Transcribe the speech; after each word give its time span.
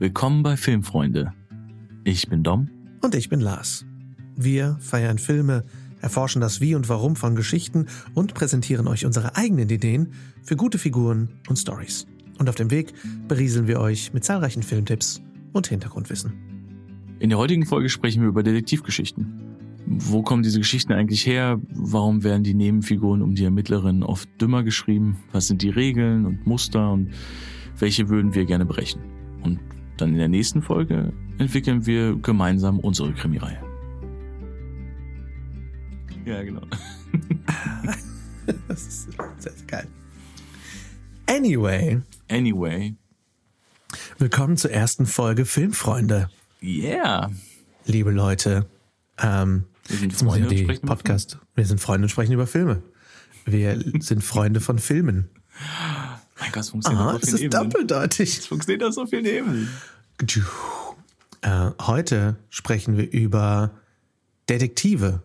Willkommen 0.00 0.44
bei 0.44 0.56
Filmfreunde. 0.56 1.32
Ich 2.04 2.28
bin 2.28 2.44
Dom. 2.44 2.68
Und 3.02 3.16
ich 3.16 3.28
bin 3.28 3.40
Lars. 3.40 3.84
Wir 4.36 4.76
feiern 4.78 5.18
Filme, 5.18 5.64
erforschen 6.00 6.40
das 6.40 6.60
Wie 6.60 6.76
und 6.76 6.88
Warum 6.88 7.16
von 7.16 7.34
Geschichten 7.34 7.86
und 8.14 8.32
präsentieren 8.32 8.86
euch 8.86 9.04
unsere 9.04 9.34
eigenen 9.34 9.68
Ideen 9.68 10.12
für 10.44 10.54
gute 10.54 10.78
Figuren 10.78 11.30
und 11.48 11.56
Stories. 11.56 12.06
Und 12.38 12.48
auf 12.48 12.54
dem 12.54 12.70
Weg 12.70 12.92
berieseln 13.26 13.66
wir 13.66 13.80
euch 13.80 14.12
mit 14.12 14.22
zahlreichen 14.22 14.62
Filmtipps 14.62 15.20
und 15.52 15.66
Hintergrundwissen. 15.66 16.32
In 17.18 17.30
der 17.30 17.38
heutigen 17.38 17.66
Folge 17.66 17.88
sprechen 17.88 18.22
wir 18.22 18.28
über 18.28 18.44
Detektivgeschichten. 18.44 19.26
Wo 19.84 20.22
kommen 20.22 20.44
diese 20.44 20.60
Geschichten 20.60 20.92
eigentlich 20.92 21.26
her? 21.26 21.60
Warum 21.74 22.22
werden 22.22 22.44
die 22.44 22.54
Nebenfiguren 22.54 23.20
um 23.20 23.34
die 23.34 23.42
Ermittlerin 23.42 24.04
oft 24.04 24.28
dümmer 24.40 24.62
geschrieben? 24.62 25.16
Was 25.32 25.48
sind 25.48 25.62
die 25.62 25.70
Regeln 25.70 26.24
und 26.24 26.46
Muster 26.46 26.92
und 26.92 27.10
welche 27.80 28.08
würden 28.08 28.36
wir 28.36 28.44
gerne 28.44 28.64
brechen? 28.64 29.17
Und 29.98 30.02
dann 30.02 30.10
in 30.10 30.18
der 30.18 30.28
nächsten 30.28 30.62
Folge 30.62 31.12
entwickeln 31.38 31.84
wir 31.84 32.14
gemeinsam 32.14 32.78
unsere 32.78 33.12
Krimireihe. 33.14 33.60
Ja, 36.24 36.40
genau. 36.44 36.60
das 38.68 38.86
ist 38.86 39.12
sehr, 39.12 39.32
sehr 39.38 39.52
geil. 39.66 39.88
Anyway. 41.26 42.00
Anyway. 42.30 42.94
Willkommen 44.18 44.56
zur 44.56 44.70
ersten 44.70 45.04
Folge 45.04 45.44
Filmfreunde. 45.44 46.30
Yeah. 46.62 47.32
Liebe 47.84 48.12
Leute, 48.12 48.66
ähm, 49.20 49.64
Wir 49.88 49.98
sind 49.98 50.12
Freunde 50.12 50.46
und 50.46 50.52
die 50.52 50.62
sprechen 50.62 50.84
über 50.84 50.94
Podcast. 50.94 51.40
Wir 51.56 51.64
sind 51.64 51.80
Freunde 51.80 52.04
und 52.04 52.10
sprechen 52.10 52.34
über 52.34 52.46
Filme. 52.46 52.84
Wir 53.46 53.82
sind 53.98 54.22
Freunde 54.22 54.60
von 54.60 54.78
Filmen. 54.78 55.28
Mein 56.40 56.52
Gott, 56.52 56.62
es 56.62 56.70
funktioniert 56.70 57.02
Ah, 57.04 57.14
auf 57.14 57.22
es 57.22 57.30
so 57.30 57.36
vielen 57.36 57.48
ist 57.50 57.54
Ebenen. 57.54 57.70
doppeldeutig. 57.70 58.38
Es 58.38 58.46
funktioniert 58.46 58.84
auf 58.84 58.94
so 58.94 59.06
vielen 59.06 59.24
Ebenen. 59.26 59.68
Äh, 61.42 61.70
heute 61.80 62.36
sprechen 62.50 62.96
wir 62.96 63.10
über 63.10 63.70
Detektive. 64.48 65.22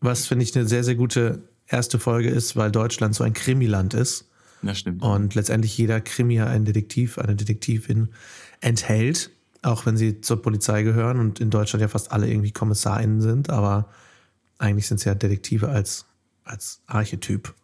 Was 0.00 0.26
finde 0.26 0.44
ich 0.44 0.54
eine 0.56 0.66
sehr, 0.68 0.84
sehr 0.84 0.94
gute 0.94 1.42
erste 1.66 1.98
Folge 1.98 2.28
ist, 2.30 2.56
weil 2.56 2.70
Deutschland 2.70 3.14
so 3.14 3.24
ein 3.24 3.32
Krimiland 3.32 3.94
ist 3.94 4.28
Das 4.62 4.78
stimmt. 4.78 5.02
und 5.02 5.34
letztendlich 5.34 5.76
jeder 5.78 6.00
Krimi 6.00 6.40
einen 6.40 6.64
Detektiv, 6.64 7.18
eine 7.18 7.34
Detektivin 7.36 8.08
enthält, 8.60 9.30
auch 9.62 9.86
wenn 9.86 9.96
sie 9.96 10.20
zur 10.20 10.42
Polizei 10.42 10.82
gehören 10.82 11.18
und 11.18 11.40
in 11.40 11.48
Deutschland 11.50 11.80
ja 11.80 11.88
fast 11.88 12.12
alle 12.12 12.28
irgendwie 12.28 12.52
KommissarInnen 12.52 13.22
sind, 13.22 13.48
aber 13.50 13.88
eigentlich 14.58 14.86
sind 14.86 14.98
es 14.98 15.04
ja 15.04 15.14
Detektive 15.14 15.68
als, 15.70 16.04
als 16.44 16.80
Archetyp. 16.86 17.54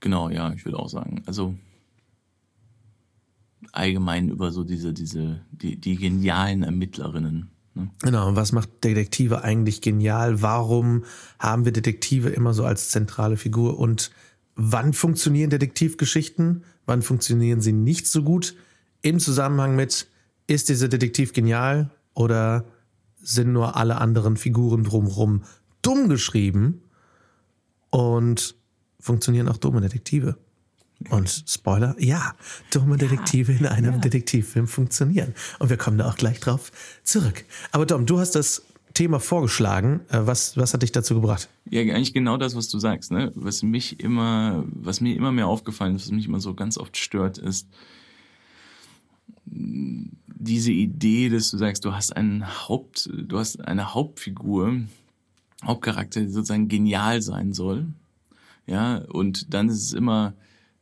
Genau, 0.00 0.28
ja, 0.28 0.52
ich 0.52 0.64
würde 0.64 0.78
auch 0.78 0.88
sagen. 0.88 1.22
Also 1.26 1.54
allgemein 3.72 4.28
über 4.28 4.50
so 4.50 4.64
diese, 4.64 4.92
diese, 4.92 5.40
die, 5.50 5.76
die 5.76 5.96
genialen 5.96 6.62
Ermittlerinnen. 6.62 7.50
Ne? 7.74 7.90
Genau, 8.02 8.28
und 8.28 8.36
was 8.36 8.52
macht 8.52 8.84
Detektive 8.84 9.42
eigentlich 9.42 9.80
genial? 9.80 10.42
Warum 10.42 11.04
haben 11.38 11.64
wir 11.64 11.72
Detektive 11.72 12.30
immer 12.30 12.54
so 12.54 12.64
als 12.64 12.88
zentrale 12.88 13.36
Figur? 13.36 13.78
Und 13.78 14.10
wann 14.56 14.92
funktionieren 14.92 15.50
Detektivgeschichten? 15.50 16.64
Wann 16.86 17.02
funktionieren 17.02 17.60
sie 17.60 17.72
nicht 17.72 18.08
so 18.08 18.22
gut? 18.22 18.56
Im 19.02 19.20
Zusammenhang 19.20 19.76
mit, 19.76 20.08
ist 20.46 20.68
dieser 20.68 20.88
Detektiv 20.88 21.32
genial 21.32 21.90
oder 22.14 22.64
sind 23.22 23.52
nur 23.52 23.76
alle 23.76 23.98
anderen 24.00 24.36
Figuren 24.36 24.84
drumherum 24.84 25.42
dumm 25.82 26.08
geschrieben? 26.08 26.82
Und 27.90 28.54
funktionieren 28.98 29.48
auch 29.48 29.56
dumme 29.56 29.80
Detektive? 29.80 30.36
Und 31.08 31.44
Spoiler, 31.46 31.96
ja, 31.98 32.34
dumme 32.70 32.98
Detektive 32.98 33.52
in 33.52 33.66
einem 33.66 34.00
Detektivfilm 34.00 34.66
funktionieren. 34.66 35.34
Und 35.58 35.70
wir 35.70 35.78
kommen 35.78 35.96
da 35.96 36.08
auch 36.08 36.16
gleich 36.16 36.40
drauf 36.40 36.70
zurück. 37.04 37.44
Aber 37.72 37.86
Dom, 37.86 38.04
du 38.04 38.18
hast 38.18 38.32
das 38.32 38.62
Thema 38.92 39.18
vorgeschlagen. 39.18 40.00
Äh, 40.10 40.26
Was, 40.26 40.56
was 40.56 40.74
hat 40.74 40.82
dich 40.82 40.92
dazu 40.92 41.14
gebracht? 41.14 41.48
Ja, 41.70 41.80
eigentlich 41.80 42.12
genau 42.12 42.36
das, 42.36 42.54
was 42.54 42.68
du 42.68 42.78
sagst. 42.78 43.12
Ne? 43.12 43.32
Was 43.34 43.62
mich 43.62 44.00
immer, 44.00 44.64
was 44.66 45.00
mir 45.00 45.16
immer 45.16 45.32
mehr 45.32 45.46
aufgefallen 45.46 45.96
ist, 45.96 46.04
was 46.04 46.12
mich 46.12 46.26
immer 46.26 46.40
so 46.40 46.54
ganz 46.54 46.76
oft 46.76 46.96
stört, 46.96 47.38
ist 47.38 47.66
diese 49.46 50.72
Idee, 50.72 51.28
dass 51.28 51.50
du 51.50 51.58
sagst, 51.58 51.84
du 51.84 51.92
hast 51.92 52.16
einen 52.16 52.46
Haupt, 52.68 53.10
du 53.12 53.38
hast 53.38 53.60
eine 53.66 53.94
Hauptfigur, 53.94 54.80
Hauptcharakter, 55.64 56.20
die 56.20 56.30
sozusagen 56.30 56.68
genial 56.68 57.20
sein 57.22 57.52
soll. 57.52 57.86
Ja, 58.66 58.98
und 59.08 59.52
dann 59.52 59.68
ist 59.68 59.82
es 59.82 59.92
immer, 59.92 60.34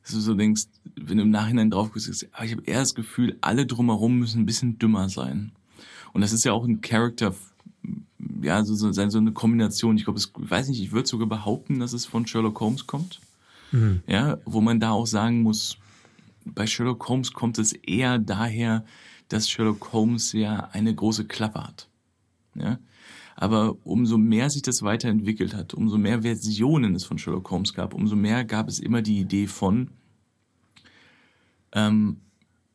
dass 0.09 0.15
du 0.15 0.21
so 0.21 0.35
denkst, 0.35 0.65
wenn 0.97 1.19
du 1.19 1.23
im 1.25 1.31
Nachhinein 1.31 1.71
drauf 1.71 1.93
guckst, 1.93 2.27
ah, 2.33 2.45
ich 2.45 2.53
habe 2.53 2.63
eher 2.65 2.81
das 2.81 2.95
Gefühl, 2.95 3.37
alle 3.43 3.67
drumherum 3.67 4.19
müssen 4.19 4.41
ein 4.43 4.47
bisschen 4.47 4.79
dümmer 4.79 5.09
sein. 5.09 5.53
Und 6.13 6.23
das 6.23 6.33
ist 6.33 6.45
ja 6.45 6.53
auch 6.53 6.65
ein 6.65 6.81
Charakter, 6.81 7.35
ja, 8.43 8.65
so, 8.65 8.75
so, 8.75 8.91
so 8.91 9.19
eine 9.19 9.33
Kombination. 9.33 9.99
Ich 9.99 10.05
glaube, 10.05 10.19
ich 10.19 10.31
weiß 10.35 10.69
nicht, 10.69 10.81
ich 10.81 10.93
würde 10.93 11.09
sogar 11.09 11.29
behaupten, 11.29 11.79
dass 11.79 11.93
es 11.93 12.07
von 12.07 12.27
Sherlock 12.27 12.59
Holmes 12.61 12.87
kommt. 12.87 13.21
Ja, 14.07 14.39
wo 14.47 14.63
man 14.63 14.81
da 14.81 14.93
auch 14.93 15.07
sagen 15.07 15.43
muss, 15.43 15.77
bei 16.47 16.67
Sherlock 16.67 17.07
Holmes 17.07 17.35
kommt 17.35 17.59
es 17.59 17.73
eher 17.75 18.19
daher, 18.19 18.85
dass 19.29 19.51
Sherlock 19.51 19.93
Holmes 19.93 20.33
ja 20.33 20.71
eine 20.73 20.95
große 20.95 21.27
Klappe 21.27 21.63
hat. 21.63 21.89
Ja? 22.55 22.79
Aber 23.37 23.77
umso 23.85 24.17
mehr 24.17 24.49
sich 24.49 24.63
das 24.63 24.83
weiterentwickelt 24.83 25.55
hat, 25.55 25.75
umso 25.75 25.99
mehr 25.99 26.23
Versionen 26.23 26.95
es 26.95 27.05
von 27.05 27.19
Sherlock 27.19 27.51
Holmes 27.51 27.75
gab, 27.75 27.93
umso 27.93 28.17
mehr 28.17 28.45
gab 28.45 28.69
es 28.69 28.79
immer 28.79 29.03
die 29.03 29.21
Idee 29.21 29.47
von, 29.47 29.91
ähm, 31.73 32.19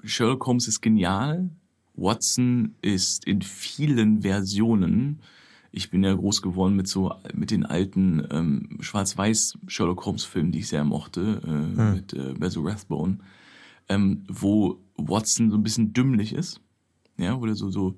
Sherlock 0.04 0.46
Holmes 0.46 0.68
ist 0.68 0.82
genial, 0.82 1.50
Watson 1.96 2.76
ist 2.82 3.26
in 3.26 3.42
vielen 3.42 4.22
Versionen. 4.22 5.22
Ich 5.72 5.90
bin 5.90 6.04
ja 6.04 6.14
groß 6.14 6.42
geworden 6.42 6.76
mit 6.76 6.88
so 6.88 7.14
mit 7.34 7.52
den 7.52 7.66
alten 7.66 8.26
ähm, 8.32 8.78
Schwarz-Weiß 8.80 9.58
Sherlock 9.68 10.06
Holmes 10.06 10.24
Filmen, 10.24 10.52
die 10.52 10.60
ich 10.60 10.68
sehr 10.68 10.84
mochte, 10.84 11.42
äh, 11.46 11.94
mit 11.96 12.14
äh, 12.14 12.34
Basil 12.34 12.64
Rathbone, 12.66 13.18
ähm, 13.90 14.24
wo 14.28 14.80
Watson 14.98 15.50
so 15.50 15.58
ein 15.58 15.64
bisschen 15.64 15.94
dümmlich 15.94 16.34
ist, 16.34 16.62
ja, 17.18 17.40
wo 17.40 17.46
der 17.46 17.56
so 17.56 17.72
so 17.72 17.96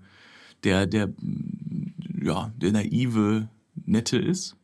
der 0.63 0.85
der 0.85 1.07
mm, 1.07 2.23
ja 2.23 2.51
der 2.55 2.71
naive 2.71 3.49
nette 3.85 4.17
ist. 4.17 4.55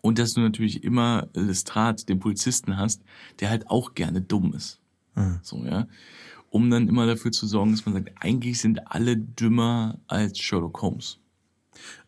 Und 0.00 0.18
dass 0.18 0.34
du 0.34 0.40
natürlich 0.40 0.82
immer 0.82 1.28
Lestrade, 1.34 2.04
den 2.04 2.18
Polizisten 2.18 2.76
hast, 2.76 3.02
der 3.38 3.50
halt 3.50 3.68
auch 3.70 3.94
gerne 3.94 4.20
dumm 4.20 4.52
ist. 4.52 4.80
So, 5.42 5.64
ja. 5.64 5.86
Um 6.50 6.70
dann 6.70 6.88
immer 6.88 7.06
dafür 7.06 7.32
zu 7.32 7.46
sorgen, 7.46 7.72
dass 7.72 7.86
man 7.86 7.94
sagt, 7.94 8.12
eigentlich 8.20 8.60
sind 8.60 8.92
alle 8.92 9.16
dümmer 9.16 9.98
als 10.06 10.38
Sherlock 10.38 10.82
Holmes. 10.82 11.18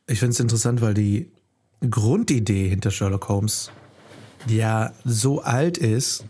Ich 0.07 0.19
finde 0.19 0.33
es 0.33 0.41
interessant, 0.41 0.81
weil 0.83 0.95
die 0.95 1.31
Grundidee 1.89 2.69
hinter 2.69 2.91
Sherlock 2.91 3.29
Holmes 3.29 3.71
ja 4.47 4.93
so 5.05 5.43
alt 5.43 5.79
ist, 5.79 6.25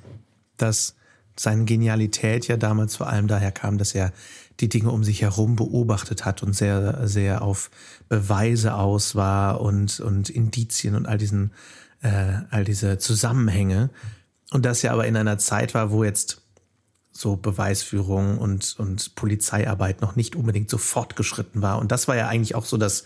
dass 0.57 0.95
seine 1.37 1.65
Genialität 1.65 2.47
ja 2.47 2.57
damals 2.57 2.97
vor 2.97 3.09
allem 3.09 3.27
daher 3.27 3.51
kam, 3.51 3.79
dass 3.79 3.95
er 3.95 4.12
die 4.61 4.69
Dinge 4.69 4.91
um 4.91 5.03
sich 5.03 5.23
herum 5.23 5.56
beobachtet 5.56 6.25
hat 6.25 6.43
und 6.45 6.55
sehr, 6.55 7.09
sehr 7.09 7.43
auf 7.43 7.71
Beweise 8.09 8.75
aus 8.75 9.17
war 9.17 9.61
und, 9.61 9.99
und 9.99 10.31
Indizien 10.31 10.95
und 10.95 11.06
all 11.06 11.19
diesen, 11.19 11.53
äh, 12.03 12.35
all 12.51 12.65
diese 12.65 12.99
Zusammenhänge. 12.99 13.91
Und 14.53 14.65
das 14.65 14.83
ja 14.83 14.93
aber 14.93 15.09
in 15.09 15.17
einer 15.17 15.39
Zeit 15.39 15.75
war, 15.75 15.91
wo 15.91 16.05
jetzt 16.05 16.44
so 17.17 17.37
Beweisführung 17.37 18.39
und, 18.39 18.75
und 18.79 19.15
Polizeiarbeit 19.15 20.03
noch 20.03 20.17
nicht 20.17 20.35
unbedingt 20.35 20.69
so 20.69 20.79
fortgeschritten 20.79 21.63
war. 21.63 21.79
Und 21.79 21.93
das 21.93 22.09
war 22.09 22.17
ja 22.17 22.29
eigentlich 22.29 22.55
auch 22.55 22.65
so 22.65 22.77
das 22.77 23.05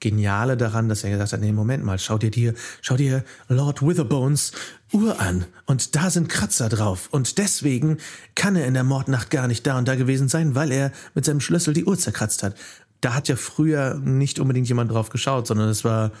Geniale 0.00 0.56
daran, 0.56 0.88
dass 0.88 1.04
er 1.04 1.10
gesagt 1.10 1.34
hat, 1.34 1.40
nee, 1.40 1.52
Moment 1.52 1.84
mal, 1.84 1.98
schau 1.98 2.16
dir 2.16 2.30
dir, 2.30 2.54
schau 2.80 2.96
dir 2.96 3.22
Lord 3.48 3.82
Witherbones 3.82 4.52
Uhr 4.92 5.20
an 5.20 5.44
und 5.66 5.94
da 5.94 6.08
sind 6.08 6.30
Kratzer 6.30 6.70
drauf 6.70 7.08
und 7.10 7.36
deswegen 7.36 7.98
kann 8.34 8.56
er 8.56 8.66
in 8.66 8.72
der 8.72 8.82
Mordnacht 8.82 9.30
gar 9.30 9.46
nicht 9.46 9.66
da 9.66 9.76
und 9.76 9.86
da 9.86 9.96
gewesen 9.96 10.28
sein, 10.28 10.54
weil 10.54 10.72
er 10.72 10.90
mit 11.14 11.26
seinem 11.26 11.40
Schlüssel 11.40 11.74
die 11.74 11.84
Uhr 11.84 11.98
zerkratzt 11.98 12.42
hat. 12.42 12.56
Da 13.02 13.14
hat 13.14 13.28
ja 13.28 13.36
früher 13.36 13.94
nicht 13.96 14.40
unbedingt 14.40 14.68
jemand 14.68 14.90
drauf 14.90 15.10
geschaut, 15.10 15.46
sondern 15.46 15.68
es 15.68 15.84
war, 15.84 16.12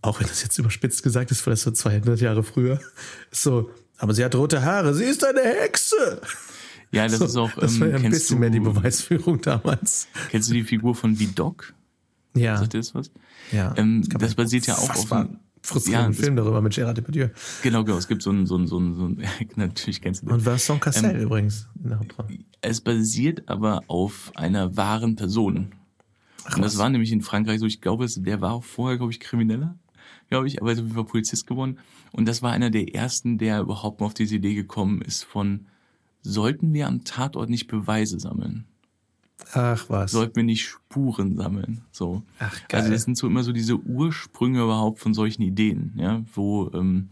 auch 0.00 0.18
wenn 0.20 0.26
das 0.26 0.42
jetzt 0.42 0.58
überspitzt 0.58 1.02
gesagt 1.02 1.30
ist, 1.30 1.42
vielleicht 1.42 1.62
so 1.62 1.70
200 1.70 2.20
Jahre 2.20 2.42
früher, 2.42 2.80
so, 3.30 3.70
aber 3.98 4.14
sie 4.14 4.24
hat 4.24 4.34
rote 4.34 4.64
Haare, 4.64 4.94
sie 4.94 5.04
ist 5.04 5.22
eine 5.24 5.42
Hexe. 5.42 6.22
Ja, 6.92 7.06
das 7.06 7.18
So, 7.18 7.24
ist 7.26 7.36
auch. 7.36 7.50
das 7.52 7.78
war 7.80 7.88
ja 7.88 7.96
ein 7.96 8.02
kennst 8.02 8.18
bisschen 8.20 8.36
du, 8.36 8.40
mehr 8.40 8.50
die 8.50 8.60
Beweisführung 8.60 9.40
damals. 9.40 10.08
Kennst 10.30 10.48
du 10.50 10.54
die 10.54 10.64
Figur 10.64 10.94
von 10.94 11.18
Vidocq? 11.18 11.72
Ja, 12.34 12.56
Sagt 12.56 12.72
dir 12.74 12.78
das 12.78 12.94
was? 12.94 13.10
ja. 13.52 13.74
Ähm, 13.76 14.02
das 14.18 14.30
einen 14.30 14.36
basiert 14.36 14.66
ja 14.66 14.74
auch 14.76 14.90
auf 14.90 15.12
einem- 15.12 15.38
frustrierenden 15.62 16.12
das- 16.12 16.20
Film 16.20 16.36
darüber 16.36 16.60
mit 16.62 16.72
Gérard 16.72 16.94
Depardieu. 16.94 17.28
Genau, 17.62 17.84
genau. 17.84 17.98
Es 17.98 18.08
gibt 18.08 18.22
so 18.22 18.30
ein, 18.30 18.46
so 18.46 18.56
ein, 18.56 18.66
so 18.66 18.78
ein, 18.78 18.94
so 18.94 19.04
ein 19.06 19.22
natürlich 19.56 20.00
kennst 20.00 20.22
du 20.22 20.26
den. 20.26 20.34
Und 20.36 20.46
Vincent 20.46 20.80
Cassel 20.80 21.10
Ähm, 21.10 21.20
übrigens 21.20 21.68
in 21.82 21.90
der 21.90 21.98
Hauptrolle. 21.98 22.38
Es 22.62 22.80
basiert 22.80 23.48
aber 23.48 23.82
auf 23.88 24.32
einer 24.36 24.76
wahren 24.76 25.16
Person. 25.16 25.56
und 25.56 26.62
das 26.64 26.72
was. 26.74 26.78
war 26.78 26.88
nämlich 26.88 27.12
in 27.12 27.20
Frankreich 27.20 27.60
so, 27.60 27.66
ich 27.66 27.80
glaube, 27.82 28.06
der 28.08 28.40
war 28.40 28.52
auch 28.54 28.64
vorher, 28.64 28.96
glaube 28.96 29.12
ich, 29.12 29.20
Krimineller, 29.20 29.78
glaube 30.30 30.46
ich, 30.48 30.60
aber 30.62 30.70
er 30.70 30.72
ist 30.74 30.78
auf 30.78 30.84
jeden 30.86 30.94
Fall 30.94 31.04
Polizist 31.04 31.46
geworden. 31.46 31.78
Und 32.12 32.26
das 32.26 32.40
war 32.42 32.52
einer 32.52 32.70
der 32.70 32.94
ersten, 32.94 33.36
der 33.38 33.60
überhaupt 33.60 34.00
mal 34.00 34.06
auf 34.06 34.14
diese 34.14 34.36
Idee 34.36 34.54
gekommen 34.54 35.02
ist 35.02 35.24
von, 35.24 35.66
sollten 36.22 36.72
wir 36.72 36.86
am 36.86 37.04
Tatort 37.04 37.50
nicht 37.50 37.66
Beweise 37.66 38.20
sammeln? 38.20 38.66
Ach 39.52 39.84
was. 39.88 40.12
sollten 40.12 40.36
wir 40.36 40.42
nicht 40.42 40.66
Spuren 40.66 41.36
sammeln. 41.36 41.82
So. 41.92 42.22
Ach, 42.38 42.56
geil. 42.68 42.80
Also 42.80 42.92
das 42.92 43.02
sind 43.02 43.16
so 43.16 43.26
immer 43.26 43.42
so 43.42 43.52
diese 43.52 43.78
Ursprünge 43.78 44.62
überhaupt 44.62 45.00
von 45.00 45.14
solchen 45.14 45.42
Ideen, 45.42 45.92
ja, 45.96 46.22
wo 46.34 46.70
ähm, 46.72 47.10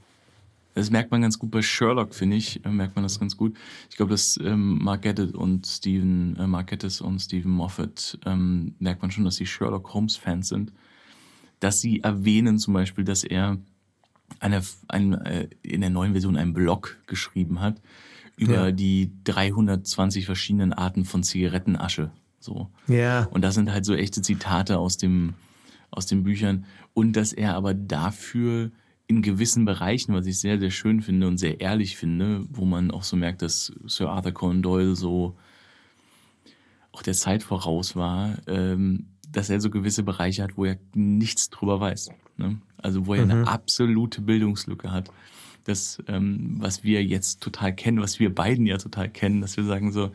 das 0.74 0.90
merkt 0.90 1.10
man 1.10 1.22
ganz 1.22 1.38
gut 1.38 1.50
bei 1.50 1.60
Sherlock, 1.60 2.14
finde 2.14 2.36
ich, 2.36 2.64
äh, 2.64 2.68
merkt 2.68 2.94
man 2.94 3.02
das 3.02 3.18
ganz 3.18 3.36
gut. 3.36 3.56
Ich 3.90 3.96
glaube, 3.96 4.12
dass 4.12 4.38
ähm, 4.40 4.78
Mark 4.78 5.02
Gettis 5.02 5.32
und 5.32 5.66
Stephen 5.66 6.36
äh, 6.36 6.46
Mark 6.46 6.68
Gettis 6.68 7.00
und 7.00 7.18
Stephen 7.18 7.50
Moffat 7.50 8.18
ähm, 8.24 8.74
merkt 8.78 9.02
man 9.02 9.10
schon, 9.10 9.24
dass 9.24 9.36
sie 9.36 9.46
Sherlock 9.46 9.92
Holmes 9.92 10.16
Fans 10.16 10.48
sind, 10.48 10.72
dass 11.58 11.80
sie 11.80 12.00
erwähnen 12.00 12.58
zum 12.58 12.74
Beispiel, 12.74 13.04
dass 13.04 13.24
er 13.24 13.58
eine, 14.38 14.62
ein, 14.86 15.14
äh, 15.14 15.48
in 15.62 15.80
der 15.80 15.90
neuen 15.90 16.12
Version 16.12 16.36
einen 16.36 16.52
Blog 16.52 16.98
geschrieben 17.06 17.60
hat 17.60 17.80
über 18.38 18.66
Ja. 18.68 18.72
die 18.72 19.10
320 19.24 20.24
verschiedenen 20.26 20.72
Arten 20.72 21.04
von 21.04 21.22
Zigarettenasche. 21.22 22.10
So. 22.40 22.70
Ja. 22.86 23.24
Und 23.30 23.42
das 23.42 23.54
sind 23.54 23.72
halt 23.72 23.84
so 23.84 23.94
echte 23.94 24.22
Zitate 24.22 24.78
aus 24.78 24.96
dem, 24.96 25.34
aus 25.90 26.06
den 26.06 26.22
Büchern. 26.22 26.64
Und 26.94 27.14
dass 27.14 27.32
er 27.32 27.54
aber 27.54 27.74
dafür 27.74 28.70
in 29.06 29.22
gewissen 29.22 29.64
Bereichen, 29.64 30.14
was 30.14 30.26
ich 30.26 30.38
sehr, 30.38 30.58
sehr 30.58 30.70
schön 30.70 31.00
finde 31.02 31.26
und 31.26 31.38
sehr 31.38 31.60
ehrlich 31.60 31.96
finde, 31.96 32.44
wo 32.50 32.64
man 32.64 32.90
auch 32.90 33.02
so 33.02 33.16
merkt, 33.16 33.42
dass 33.42 33.72
Sir 33.86 34.08
Arthur 34.10 34.32
Conan 34.32 34.62
Doyle 34.62 34.94
so 34.94 35.36
auch 36.92 37.02
der 37.02 37.14
Zeit 37.14 37.42
voraus 37.42 37.96
war, 37.96 38.36
ähm, 38.46 39.06
dass 39.30 39.50
er 39.50 39.60
so 39.60 39.70
gewisse 39.70 40.02
Bereiche 40.02 40.42
hat, 40.42 40.56
wo 40.56 40.64
er 40.64 40.78
nichts 40.94 41.50
drüber 41.50 41.80
weiß. 41.80 42.10
Ne? 42.36 42.60
Also 42.76 43.06
wo 43.06 43.14
er 43.14 43.22
eine 43.22 43.48
absolute 43.48 44.20
Bildungslücke 44.20 44.90
hat. 44.92 45.10
Das, 45.68 46.02
ähm, 46.08 46.56
was 46.58 46.82
wir 46.82 47.04
jetzt 47.04 47.42
total 47.42 47.74
kennen, 47.74 48.00
was 48.00 48.18
wir 48.18 48.34
beiden 48.34 48.66
ja 48.66 48.78
total 48.78 49.08
kennen, 49.08 49.40
dass 49.40 49.56
wir 49.56 49.64
sagen 49.64 49.92
so, 49.92 50.10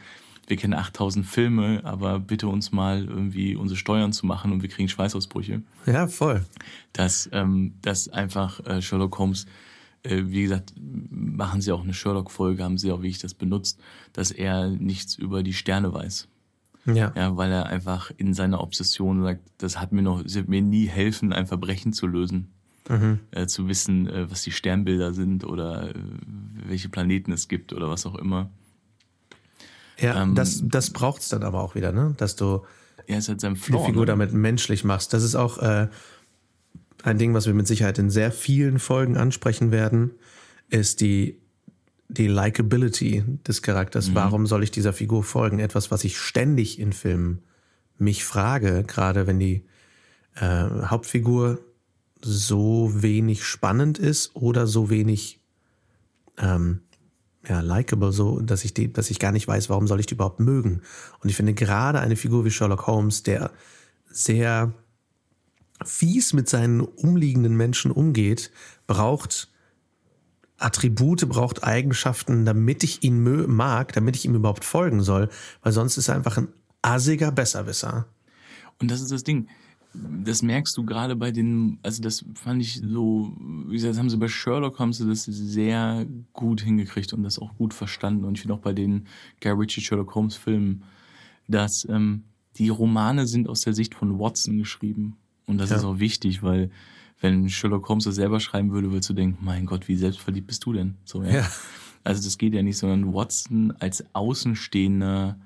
wir 0.47 0.57
kennen 0.57 0.73
8000 0.73 1.25
Filme, 1.25 1.81
aber 1.83 2.19
bitte 2.19 2.47
uns 2.47 2.71
mal 2.71 3.05
irgendwie 3.05 3.55
unsere 3.55 3.77
Steuern 3.77 4.11
zu 4.11 4.25
machen 4.25 4.51
und 4.51 4.61
wir 4.61 4.69
kriegen 4.69 4.89
Schweißausbrüche. 4.89 5.61
Ja, 5.85 6.07
voll. 6.07 6.43
Dass, 6.91 7.29
ähm, 7.31 7.75
dass 7.81 8.09
einfach 8.09 8.65
äh, 8.65 8.81
Sherlock 8.81 9.17
Holmes, 9.19 9.45
äh, 10.03 10.23
wie 10.25 10.41
gesagt, 10.41 10.73
machen 10.77 11.61
sie 11.61 11.71
auch 11.71 11.83
eine 11.83 11.93
Sherlock-Folge, 11.93 12.63
haben 12.63 12.77
sie 12.77 12.91
auch, 12.91 13.01
wie 13.01 13.09
ich 13.09 13.19
das 13.19 13.33
benutzt, 13.33 13.79
dass 14.11 14.31
er 14.31 14.67
nichts 14.69 15.15
über 15.15 15.43
die 15.43 15.53
Sterne 15.53 15.93
weiß. 15.93 16.27
Ja. 16.85 17.13
Ja, 17.15 17.37
weil 17.37 17.51
er 17.51 17.67
einfach 17.67 18.11
in 18.17 18.33
seiner 18.33 18.61
Obsession 18.61 19.23
sagt, 19.23 19.41
das 19.59 19.79
hat 19.79 19.93
mir 19.93 20.01
noch, 20.01 20.25
es 20.25 20.35
wird 20.35 20.49
mir 20.49 20.61
nie 20.61 20.87
helfen, 20.87 21.31
ein 21.31 21.47
Verbrechen 21.47 21.93
zu 21.93 22.07
lösen. 22.07 22.52
Äh, 23.31 23.47
zu 23.47 23.67
wissen, 23.67 24.07
äh, 24.07 24.29
was 24.29 24.41
die 24.43 24.51
Sternbilder 24.51 25.13
sind 25.13 25.45
oder 25.45 25.89
äh, 25.89 25.93
welche 26.67 26.89
Planeten 26.89 27.31
es 27.31 27.47
gibt 27.47 27.71
oder 27.73 27.89
was 27.89 28.05
auch 28.05 28.15
immer. 28.15 28.49
Ja, 29.99 30.21
Ähm, 30.21 30.35
das, 30.35 30.61
das 30.65 30.89
braucht's 30.89 31.29
dann 31.29 31.43
aber 31.43 31.61
auch 31.61 31.75
wieder, 31.75 31.91
ne? 31.91 32.13
Dass 32.17 32.35
du 32.35 32.63
Er 33.07 33.19
ist 33.19 33.29
halt 33.29 33.41
sein 33.41 33.53
die 33.53 33.59
Flaw. 33.61 33.85
Figur 33.85 34.01
ne? 34.01 34.07
damit 34.07 34.33
menschlich 34.33 34.83
machst. 34.83 35.13
Das 35.13 35.23
ist 35.23 35.35
auch 35.35 35.59
äh, 35.59 35.87
ein 37.03 37.17
Ding, 37.17 37.33
was 37.33 37.45
wir 37.45 37.53
mit 37.53 37.67
Sicherheit 37.67 37.97
in 37.99 38.09
sehr 38.09 38.31
vielen 38.31 38.79
Folgen 38.79 39.17
ansprechen 39.17 39.71
werden, 39.71 40.11
ist 40.69 40.99
die, 41.01 41.39
die 42.07 42.27
Likability 42.27 43.23
des 43.47 43.61
Charakters. 43.61 44.09
Mhm. 44.09 44.15
Warum 44.15 44.45
soll 44.47 44.63
ich 44.63 44.71
dieser 44.71 44.93
Figur 44.93 45.23
folgen? 45.23 45.59
Etwas, 45.59 45.91
was 45.91 46.03
ich 46.03 46.17
ständig 46.17 46.79
in 46.79 46.91
Filmen 46.93 47.43
mich 47.97 48.25
frage, 48.25 48.83
gerade 48.83 49.27
wenn 49.27 49.39
die 49.39 49.63
äh, 50.35 50.65
Hauptfigur 50.85 51.59
so 52.23 52.91
wenig 52.93 53.43
spannend 53.43 53.99
ist 53.99 54.35
oder 54.35 54.67
so 54.67 54.89
wenig 54.89 55.39
ähm, 56.37 56.81
ja, 57.47 57.59
likable, 57.59 58.11
so, 58.11 58.39
dass 58.39 58.63
ich 58.63 58.73
die, 58.73 58.91
dass 58.91 59.09
ich 59.09 59.19
gar 59.19 59.31
nicht 59.31 59.47
weiß, 59.47 59.69
warum 59.69 59.87
soll 59.87 59.99
ich 59.99 60.05
die 60.05 60.13
überhaupt 60.13 60.39
mögen. 60.39 60.81
Und 61.19 61.29
ich 61.29 61.35
finde 61.35 61.53
gerade 61.53 61.99
eine 61.99 62.15
Figur 62.15 62.45
wie 62.45 62.51
Sherlock 62.51 62.87
Holmes, 62.87 63.23
der 63.23 63.51
sehr 64.09 64.73
fies 65.83 66.33
mit 66.33 66.47
seinen 66.47 66.81
umliegenden 66.81 67.57
Menschen 67.57 67.91
umgeht, 67.91 68.51
braucht 68.87 69.49
Attribute, 70.57 71.27
braucht 71.27 71.63
Eigenschaften, 71.63 72.45
damit 72.45 72.83
ich 72.83 73.03
ihn 73.03 73.21
mag, 73.47 73.91
damit 73.93 74.15
ich 74.15 74.23
ihm 74.23 74.35
überhaupt 74.35 74.63
folgen 74.63 75.01
soll, 75.01 75.29
weil 75.61 75.73
sonst 75.73 75.97
ist 75.97 76.07
er 76.07 76.15
einfach 76.15 76.37
ein 76.37 76.47
assiger 76.81 77.31
Besserwisser. 77.31 78.05
Und 78.79 78.89
das 78.89 79.01
ist 79.01 79.11
das 79.11 79.23
Ding. 79.23 79.49
Das 79.93 80.41
merkst 80.41 80.75
du 80.75 80.83
gerade 80.85 81.15
bei 81.15 81.31
den, 81.31 81.77
also 81.83 82.01
das 82.01 82.25
fand 82.33 82.61
ich 82.61 82.81
so, 82.83 83.31
wie 83.67 83.73
gesagt, 83.73 83.91
das 83.91 83.99
haben 83.99 84.09
sie 84.09 84.17
bei 84.17 84.27
Sherlock 84.27 84.79
haben 84.79 84.91
sie 84.91 85.07
das 85.07 85.25
sehr 85.25 86.07
gut 86.33 86.61
hingekriegt 86.61 87.13
und 87.13 87.21
das 87.23 87.37
auch 87.37 87.55
gut 87.55 87.73
verstanden. 87.75 88.25
Und 88.25 88.33
ich 88.35 88.41
finde 88.41 88.55
auch 88.55 88.59
bei 88.59 88.73
den 88.73 89.05
Guy 89.41 89.51
Ritchie 89.51 89.81
Sherlock 89.81 90.15
Holmes 90.15 90.35
Filmen, 90.35 90.83
dass 91.47 91.87
ähm, 91.89 92.23
die 92.57 92.69
Romane 92.69 93.27
sind 93.27 93.47
aus 93.47 93.61
der 93.61 93.73
Sicht 93.73 93.93
von 93.93 94.17
Watson 94.19 94.57
geschrieben. 94.57 95.17
Und 95.45 95.59
das 95.59 95.69
Ja. 95.69 95.75
ist 95.77 95.83
auch 95.83 95.99
wichtig, 95.99 96.41
weil 96.41 96.71
wenn 97.21 97.47
Sherlock 97.49 97.87
Holmes 97.87 98.05
das 98.05 98.15
selber 98.15 98.39
schreiben 98.39 98.71
würde, 98.71 98.89
würdest 98.91 99.09
du 99.09 99.13
denken, 99.13 99.37
mein 99.45 99.65
Gott, 99.67 99.87
wie 99.87 99.95
selbstverliebt 99.95 100.47
bist 100.47 100.65
du 100.65 100.73
denn? 100.73 100.95
So, 101.05 101.23
ja. 101.23 101.29
Ja. 101.41 101.47
Also 102.03 102.23
das 102.23 102.37
geht 102.37 102.53
ja 102.53 102.63
nicht, 102.63 102.77
sondern 102.77 103.13
Watson 103.13 103.71
als 103.79 104.03
Außenstehender 104.13 105.37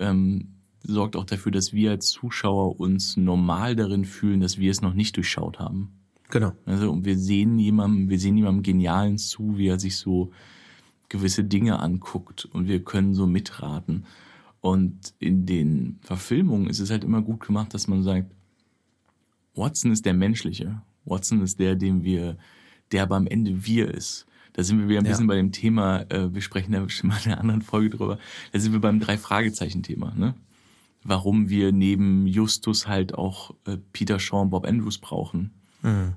ähm, 0.00 0.48
sorgt 0.82 1.16
auch 1.16 1.24
dafür, 1.24 1.52
dass 1.52 1.72
wir 1.72 1.90
als 1.90 2.08
Zuschauer 2.08 2.78
uns 2.80 3.16
normal 3.16 3.76
darin 3.76 4.04
fühlen, 4.04 4.40
dass 4.40 4.58
wir 4.58 4.70
es 4.70 4.80
noch 4.80 4.94
nicht 4.94 5.16
durchschaut 5.16 5.58
haben. 5.58 5.92
Genau. 6.30 6.52
Also 6.66 6.90
und 6.90 7.04
wir 7.04 7.18
sehen 7.18 7.58
jemandem, 7.58 8.10
wir 8.10 8.18
sehen 8.18 8.36
jemandem 8.36 8.62
Genialen 8.62 9.18
zu, 9.18 9.56
wie 9.56 9.68
er 9.68 9.80
sich 9.80 9.96
so 9.96 10.30
gewisse 11.08 11.42
Dinge 11.44 11.80
anguckt 11.80 12.44
und 12.44 12.68
wir 12.68 12.84
können 12.84 13.14
so 13.14 13.26
mitraten. 13.26 14.04
Und 14.60 15.14
in 15.18 15.46
den 15.46 15.98
Verfilmungen 16.02 16.68
ist 16.68 16.80
es 16.80 16.90
halt 16.90 17.04
immer 17.04 17.22
gut 17.22 17.40
gemacht, 17.46 17.72
dass 17.72 17.88
man 17.88 18.02
sagt, 18.02 18.30
Watson 19.54 19.90
ist 19.92 20.04
der 20.04 20.14
Menschliche. 20.14 20.82
Watson 21.04 21.40
ist 21.42 21.58
der, 21.58 21.74
dem 21.76 22.04
wir, 22.04 22.36
der 22.92 23.04
aber 23.04 23.16
am 23.16 23.26
Ende 23.26 23.66
wir 23.66 23.92
ist. 23.92 24.26
Da 24.52 24.62
sind 24.64 24.80
wir 24.80 24.88
wieder 24.88 25.00
ein 25.00 25.04
Ja. 25.06 25.12
bisschen 25.12 25.26
bei 25.28 25.36
dem 25.36 25.52
Thema, 25.52 26.00
äh, 26.10 26.34
wir 26.34 26.42
sprechen 26.42 26.72
da 26.72 26.80
bestimmt 26.80 27.12
mal 27.12 27.20
in 27.24 27.32
einer 27.32 27.40
anderen 27.40 27.62
Folge 27.62 27.90
drüber, 27.96 28.18
da 28.52 28.58
sind 28.58 28.72
wir 28.72 28.80
beim 28.80 29.00
Drei-Fragezeichen-Thema, 29.00 30.14
ne? 30.16 30.34
Warum 31.04 31.48
wir 31.48 31.72
neben 31.72 32.26
Justus 32.26 32.86
halt 32.86 33.14
auch 33.14 33.54
äh, 33.66 33.76
Peter 33.92 34.18
Shaw 34.18 34.42
und 34.42 34.50
Bob 34.50 34.66
Andrews 34.66 34.98
brauchen. 34.98 35.52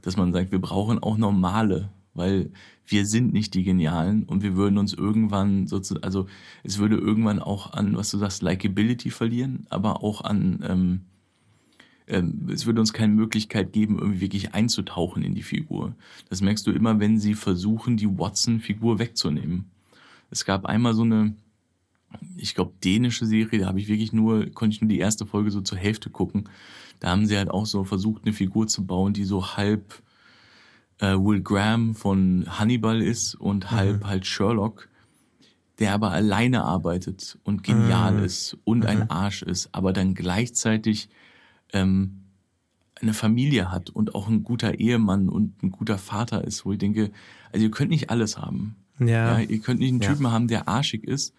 Dass 0.02 0.18
man 0.18 0.34
sagt, 0.34 0.52
wir 0.52 0.60
brauchen 0.60 1.00
auch 1.00 1.18
normale, 1.18 1.90
weil 2.14 2.52
wir 2.86 3.06
sind 3.06 3.32
nicht 3.32 3.54
die 3.54 3.64
Genialen 3.64 4.24
und 4.24 4.44
wir 4.44 4.56
würden 4.56 4.78
uns 4.78 4.94
irgendwann 4.94 5.68
sozusagen, 5.68 6.04
also 6.04 6.28
es 6.64 6.78
würde 6.78 6.98
irgendwann 6.98 7.40
auch 7.40 7.74
an, 7.74 7.96
was 7.96 8.12
du 8.12 8.18
sagst, 8.18 8.42
Likability 8.42 9.12
verlieren, 9.12 9.66
aber 9.70 10.04
auch 10.04 10.22
an, 10.22 10.64
ähm, 10.68 11.02
ähm, 12.08 12.50
es 12.52 12.66
würde 12.66 12.82
uns 12.82 12.92
keine 12.92 13.14
Möglichkeit 13.14 13.72
geben, 13.72 13.98
irgendwie 14.00 14.22
wirklich 14.22 14.54
einzutauchen 14.54 15.24
in 15.24 15.36
die 15.36 15.44
Figur. 15.44 15.96
Das 16.30 16.42
merkst 16.42 16.66
du 16.68 16.72
immer, 16.72 17.00
wenn 17.00 17.20
sie 17.20 17.36
versuchen, 17.36 17.98
die 17.98 18.18
Watson-Figur 18.18 19.00
wegzunehmen. 19.00 19.66
Es 20.30 20.44
gab 20.44 20.66
einmal 20.66 20.94
so 20.94 21.04
eine, 21.04 21.36
ich 22.38 22.56
glaube, 22.56 22.74
dänische 22.84 23.26
Serie, 23.26 23.60
da 23.60 23.68
habe 23.68 23.80
ich 23.80 23.88
wirklich 23.88 24.14
nur, 24.14 24.48
konnte 24.52 24.76
ich 24.76 24.82
nur 24.82 24.90
die 24.90 25.00
erste 25.00 25.26
Folge 25.26 25.52
so 25.52 25.62
zur 25.62 25.78
Hälfte 25.78 26.10
gucken. 26.10 26.50
Da 27.00 27.10
haben 27.10 27.26
sie 27.26 27.38
halt 27.38 27.50
auch 27.50 27.66
so 27.66 27.84
versucht, 27.84 28.24
eine 28.24 28.34
Figur 28.34 28.68
zu 28.68 28.86
bauen, 28.86 29.14
die 29.14 29.24
so 29.24 29.56
halb 29.56 30.02
äh, 31.00 31.16
Will 31.16 31.42
Graham 31.42 31.96
von 31.96 32.46
Hannibal 32.48 33.02
ist 33.02 33.36
und 33.36 33.72
halb 33.72 34.06
halt 34.06 34.26
Sherlock, 34.26 34.88
der 35.80 35.94
aber 35.94 36.12
alleine 36.12 36.64
arbeitet 36.64 37.40
und 37.44 37.64
genial 37.64 38.24
ist 38.24 38.58
und 38.64 38.86
ein 38.86 39.10
Arsch 39.10 39.42
ist, 39.42 39.70
aber 39.72 39.94
dann 39.94 40.14
gleichzeitig 40.14 41.10
ähm, 41.74 42.22
eine 43.02 43.14
Familie 43.14 43.72
hat 43.72 43.90
und 43.90 44.14
auch 44.14 44.28
ein 44.28 44.44
guter 44.44 44.76
Ehemann 44.76 45.28
und 45.28 45.64
ein 45.64 45.72
guter 45.72 45.98
Vater 45.98 46.44
ist, 46.44 46.66
wo 46.66 46.72
ich 46.74 46.78
denke, 46.78 47.12
also 47.52 47.66
ihr 47.66 47.72
könnt 47.72 47.90
nicht 47.90 48.10
alles 48.12 48.38
haben. 48.38 48.76
Ja. 49.00 49.40
Ja, 49.40 49.40
ihr 49.40 49.60
könnt 49.60 49.80
nicht 49.80 49.90
einen 49.90 50.02
Ja. 50.02 50.10
Typen 50.12 50.32
haben, 50.32 50.48
der 50.48 50.68
arschig 50.68 51.04
ist. 51.04 51.34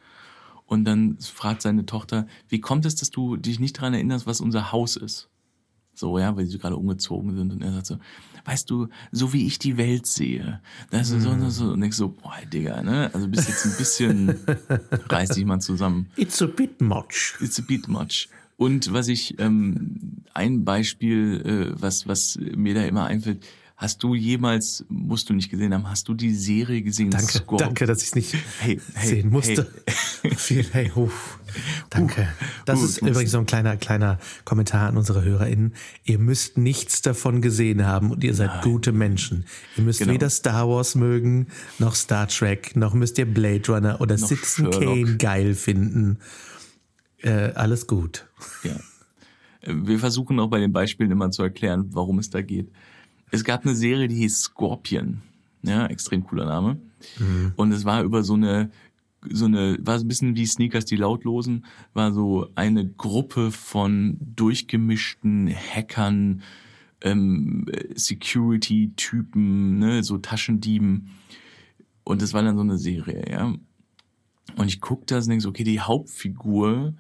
Und 0.73 0.87
dann 0.87 1.19
fragt 1.19 1.61
seine 1.61 1.85
Tochter, 1.85 2.27
wie 2.49 2.59
kommt 2.59 2.87
es, 2.87 2.95
dass 2.95 3.11
du 3.11 3.37
dich 3.37 3.61
nicht 3.61 3.77
daran 3.77 3.93
erinnerst, 3.93 4.27
was 4.27 4.41
unser 4.41 4.73
Haus 4.73 4.97
ist? 4.97 5.29
So, 5.93 6.19
ja, 6.19 6.35
weil 6.35 6.47
sie 6.47 6.59
gerade 6.59 6.79
umgezogen 6.79 7.37
sind. 7.37 7.53
Und 7.53 7.61
er 7.61 7.75
sagt 7.75 7.85
so, 7.85 7.99
weißt 8.47 8.71
du, 8.71 8.89
so 9.11 9.35
wie 9.35 9.47
ich 9.47 9.59
die 9.59 9.77
Welt 9.77 10.07
sehe. 10.07 10.63
Das 10.91 11.11
ist 11.11 11.25
so, 11.25 11.39
so, 11.39 11.51
so. 11.51 11.73
Und 11.73 11.83
ich 11.83 11.93
so, 11.93 12.09
boah, 12.09 12.39
Digga, 12.51 12.83
ne? 12.83 13.11
Also 13.13 13.29
bist 13.29 13.51
jetzt 13.51 13.67
ein 13.67 13.77
bisschen, 13.77 14.29
reiß 15.11 15.35
dich 15.35 15.45
mal 15.45 15.61
zusammen. 15.61 16.09
It's 16.17 16.41
a 16.41 16.47
bit 16.47 16.81
much. 16.81 17.35
It's 17.43 17.59
a 17.59 17.63
bit 17.69 17.89
much. 17.89 18.31
Und 18.57 18.95
was 18.95 19.09
ich, 19.09 19.39
ähm, 19.41 20.23
ein 20.33 20.65
Beispiel, 20.65 21.75
äh, 21.77 21.83
was, 21.83 22.09
was 22.09 22.39
mir 22.41 22.75
da 22.75 22.83
immer 22.85 23.05
einfällt, 23.05 23.45
hast 23.83 24.03
du 24.03 24.15
jemals, 24.15 24.85
musst 24.89 25.29
du 25.29 25.35
nicht 25.35 25.51
gesehen 25.51 25.75
haben, 25.75 25.89
hast 25.89 26.09
du 26.09 26.15
die 26.15 26.33
Serie 26.35 26.81
gesehen? 26.83 27.11
Danke, 27.11 27.39
Scorp- 27.39 27.59
danke, 27.59 27.85
dass 27.87 28.01
ich 28.01 28.09
es 28.09 28.15
nicht 28.15 28.35
Hey, 28.61 28.81
hey, 28.95 29.09
sehen 29.09 29.31
musste. 29.31 29.71
Viel, 30.37 30.65
hey, 30.73 30.91
huf. 30.95 31.39
Danke. 31.91 32.29
Das 32.65 32.79
Huh, 32.81 32.85
ist 32.87 33.03
übrigens 33.03 33.33
so 33.33 33.39
ein 33.39 33.47
kleiner, 33.47 33.77
kleiner 33.77 34.19
Kommentar 34.45 34.89
an 34.89 34.97
unsere 34.97 35.23
HörerInnen. 35.25 35.75
Ihr 36.05 36.19
müsst 36.19 36.57
nichts 36.57 37.03
davon 37.03 37.43
gesehen 37.43 37.85
haben 37.85 38.11
und 38.11 38.23
ihr 38.25 38.35
seid 38.35 38.63
gute 38.63 38.93
Menschen. 38.93 39.45
Ihr 39.77 39.83
müsst 39.85 39.99
Genau. 39.99 40.13
weder 40.15 40.31
Star 40.31 40.69
Wars 40.69 40.95
mögen, 40.95 41.49
noch 41.79 41.95
Star 41.97 42.29
Trek, 42.29 42.77
noch 42.77 42.95
müsst 42.95 43.19
ihr 43.19 43.27
Blade 43.27 43.63
Runner 43.71 44.01
oder 44.01 44.17
Noch 44.17 44.29
Citizen 44.29 44.73
Sherlock. 44.73 44.95
Kane 45.05 45.17
geil 45.19 45.55
finden. 45.55 46.19
äh, 47.23 47.53
alles 47.55 47.87
gut. 47.87 48.27
Ja. 48.65 48.77
Wir 49.65 49.99
versuchen 49.99 50.41
auch 50.41 50.49
bei 50.49 50.59
den 50.59 50.73
Beispielen 50.73 51.11
immer 51.11 51.31
zu 51.31 51.43
erklären, 51.43 51.87
warum 51.93 52.19
es 52.19 52.31
da 52.31 52.43
geht. 52.43 52.71
Es 53.33 53.45
gab 53.45 53.65
eine 53.65 53.75
Serie, 53.75 54.09
die 54.09 54.17
hieß 54.17 54.43
Scorpion. 54.43 55.23
Ja, 55.63 55.87
extrem 55.87 56.23
cooler 56.23 56.45
Name. 56.45 56.79
Mhm. 57.19 57.53
Und 57.57 57.73
es 57.73 57.85
war 57.85 58.03
über 58.03 58.23
so 58.23 58.35
eine, 58.35 58.71
so 59.29 59.47
eine, 59.47 59.79
war 59.81 59.99
so 59.99 60.05
ein 60.05 60.09
bisschen 60.09 60.37
wie 60.37 60.47
Sneakers, 60.47 60.85
die 60.85 60.97
Lautlosen, 60.97 61.65
war 61.95 62.13
so 62.13 62.49
eine 62.57 62.87
Gruppe 62.87 63.51
von 63.51 64.19
durchgemischten 64.21 65.49
Hackern, 65.49 66.43
ähm, 67.01 67.67
Security-Typen, 67.95 69.79
ne, 69.79 70.03
so 70.03 70.19
Taschendieben. 70.19 71.09
Und 72.05 72.21
das 72.21 72.35
war 72.35 72.43
dann 72.43 72.57
so 72.57 72.63
eine 72.63 72.79
Serie, 72.79 73.25
ja. 73.31 73.55
Und 74.57 74.69
ich 74.69 74.81
guck 74.83 75.07
das 75.07 75.25
und 75.25 75.31
denke 75.31 75.43
so, 75.43 75.49
okay, 75.49 75.65
die 75.65 75.81
Hauptfigur 75.81 76.95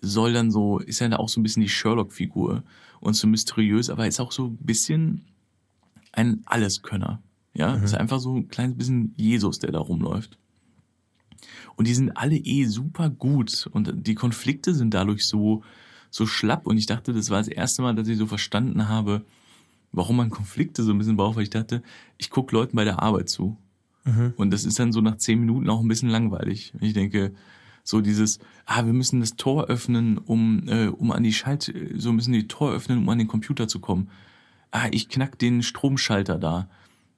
soll 0.00 0.32
dann 0.34 0.52
so, 0.52 0.78
ist 0.78 1.00
ja 1.00 1.18
auch 1.18 1.28
so 1.28 1.40
ein 1.40 1.42
bisschen 1.42 1.62
die 1.62 1.68
Sherlock-Figur 1.68 2.62
und 3.00 3.14
so 3.14 3.26
mysteriös, 3.26 3.90
aber 3.90 4.06
ist 4.06 4.20
auch 4.20 4.30
so 4.30 4.46
ein 4.46 4.58
bisschen 4.58 5.24
ein 6.16 6.42
Alleskönner. 6.46 7.22
Ja, 7.54 7.76
mhm. 7.76 7.84
ist 7.84 7.94
einfach 7.94 8.20
so 8.20 8.34
ein 8.34 8.48
kleines 8.48 8.76
bisschen 8.76 9.14
Jesus, 9.16 9.58
der 9.58 9.72
da 9.72 9.78
rumläuft. 9.78 10.38
Und 11.76 11.86
die 11.86 11.94
sind 11.94 12.16
alle 12.16 12.36
eh 12.36 12.64
super 12.64 13.10
gut 13.10 13.68
und 13.72 14.06
die 14.06 14.14
Konflikte 14.14 14.74
sind 14.74 14.94
dadurch 14.94 15.26
so, 15.26 15.62
so 16.10 16.26
schlapp 16.26 16.66
und 16.66 16.78
ich 16.78 16.86
dachte, 16.86 17.12
das 17.12 17.30
war 17.30 17.38
das 17.38 17.48
erste 17.48 17.82
Mal, 17.82 17.94
dass 17.94 18.08
ich 18.08 18.18
so 18.18 18.26
verstanden 18.26 18.88
habe, 18.88 19.24
warum 19.92 20.16
man 20.16 20.30
Konflikte 20.30 20.82
so 20.82 20.92
ein 20.92 20.98
bisschen 20.98 21.16
braucht, 21.16 21.36
weil 21.36 21.44
ich 21.44 21.50
dachte, 21.50 21.82
ich 22.18 22.30
gucke 22.30 22.54
Leuten 22.54 22.76
bei 22.76 22.84
der 22.84 23.02
Arbeit 23.02 23.28
zu. 23.28 23.56
Mhm. 24.04 24.34
Und 24.36 24.50
das 24.50 24.64
ist 24.64 24.78
dann 24.78 24.92
so 24.92 25.00
nach 25.00 25.16
zehn 25.16 25.40
Minuten 25.40 25.68
auch 25.68 25.80
ein 25.80 25.88
bisschen 25.88 26.08
langweilig. 26.08 26.72
Ich 26.80 26.92
denke, 26.92 27.32
so 27.84 28.00
dieses, 28.00 28.38
ah, 28.66 28.86
wir 28.86 28.92
müssen 28.92 29.20
das 29.20 29.36
Tor 29.36 29.66
öffnen, 29.66 30.18
um, 30.18 30.68
äh, 30.68 30.86
um 30.86 31.12
an 31.12 31.22
die 31.22 31.32
Schalt, 31.32 31.72
so 31.96 32.12
müssen 32.12 32.32
die 32.32 32.48
Tor 32.48 32.72
öffnen, 32.72 32.98
um 32.98 33.08
an 33.08 33.18
den 33.18 33.28
Computer 33.28 33.68
zu 33.68 33.78
kommen. 33.78 34.08
Ah, 34.74 34.88
ich 34.90 35.08
knack 35.08 35.38
den 35.38 35.62
Stromschalter 35.62 36.36
da. 36.36 36.68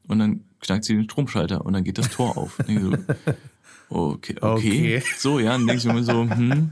Und 0.06 0.18
dann 0.18 0.44
knackt 0.60 0.84
sie 0.84 0.94
den 0.94 1.04
Stromschalter 1.04 1.64
und 1.64 1.72
dann 1.72 1.84
geht 1.84 1.96
das 1.96 2.10
Tor 2.10 2.36
auf. 2.36 2.58
so, 2.58 2.92
okay, 3.88 4.36
okay, 4.38 4.38
okay. 4.42 5.02
So, 5.16 5.40
ja, 5.40 5.52
dann 5.52 5.66
denke 5.66 5.78
ich 5.78 5.90
mir 5.90 6.02
so, 6.04 6.28
hm, 6.28 6.68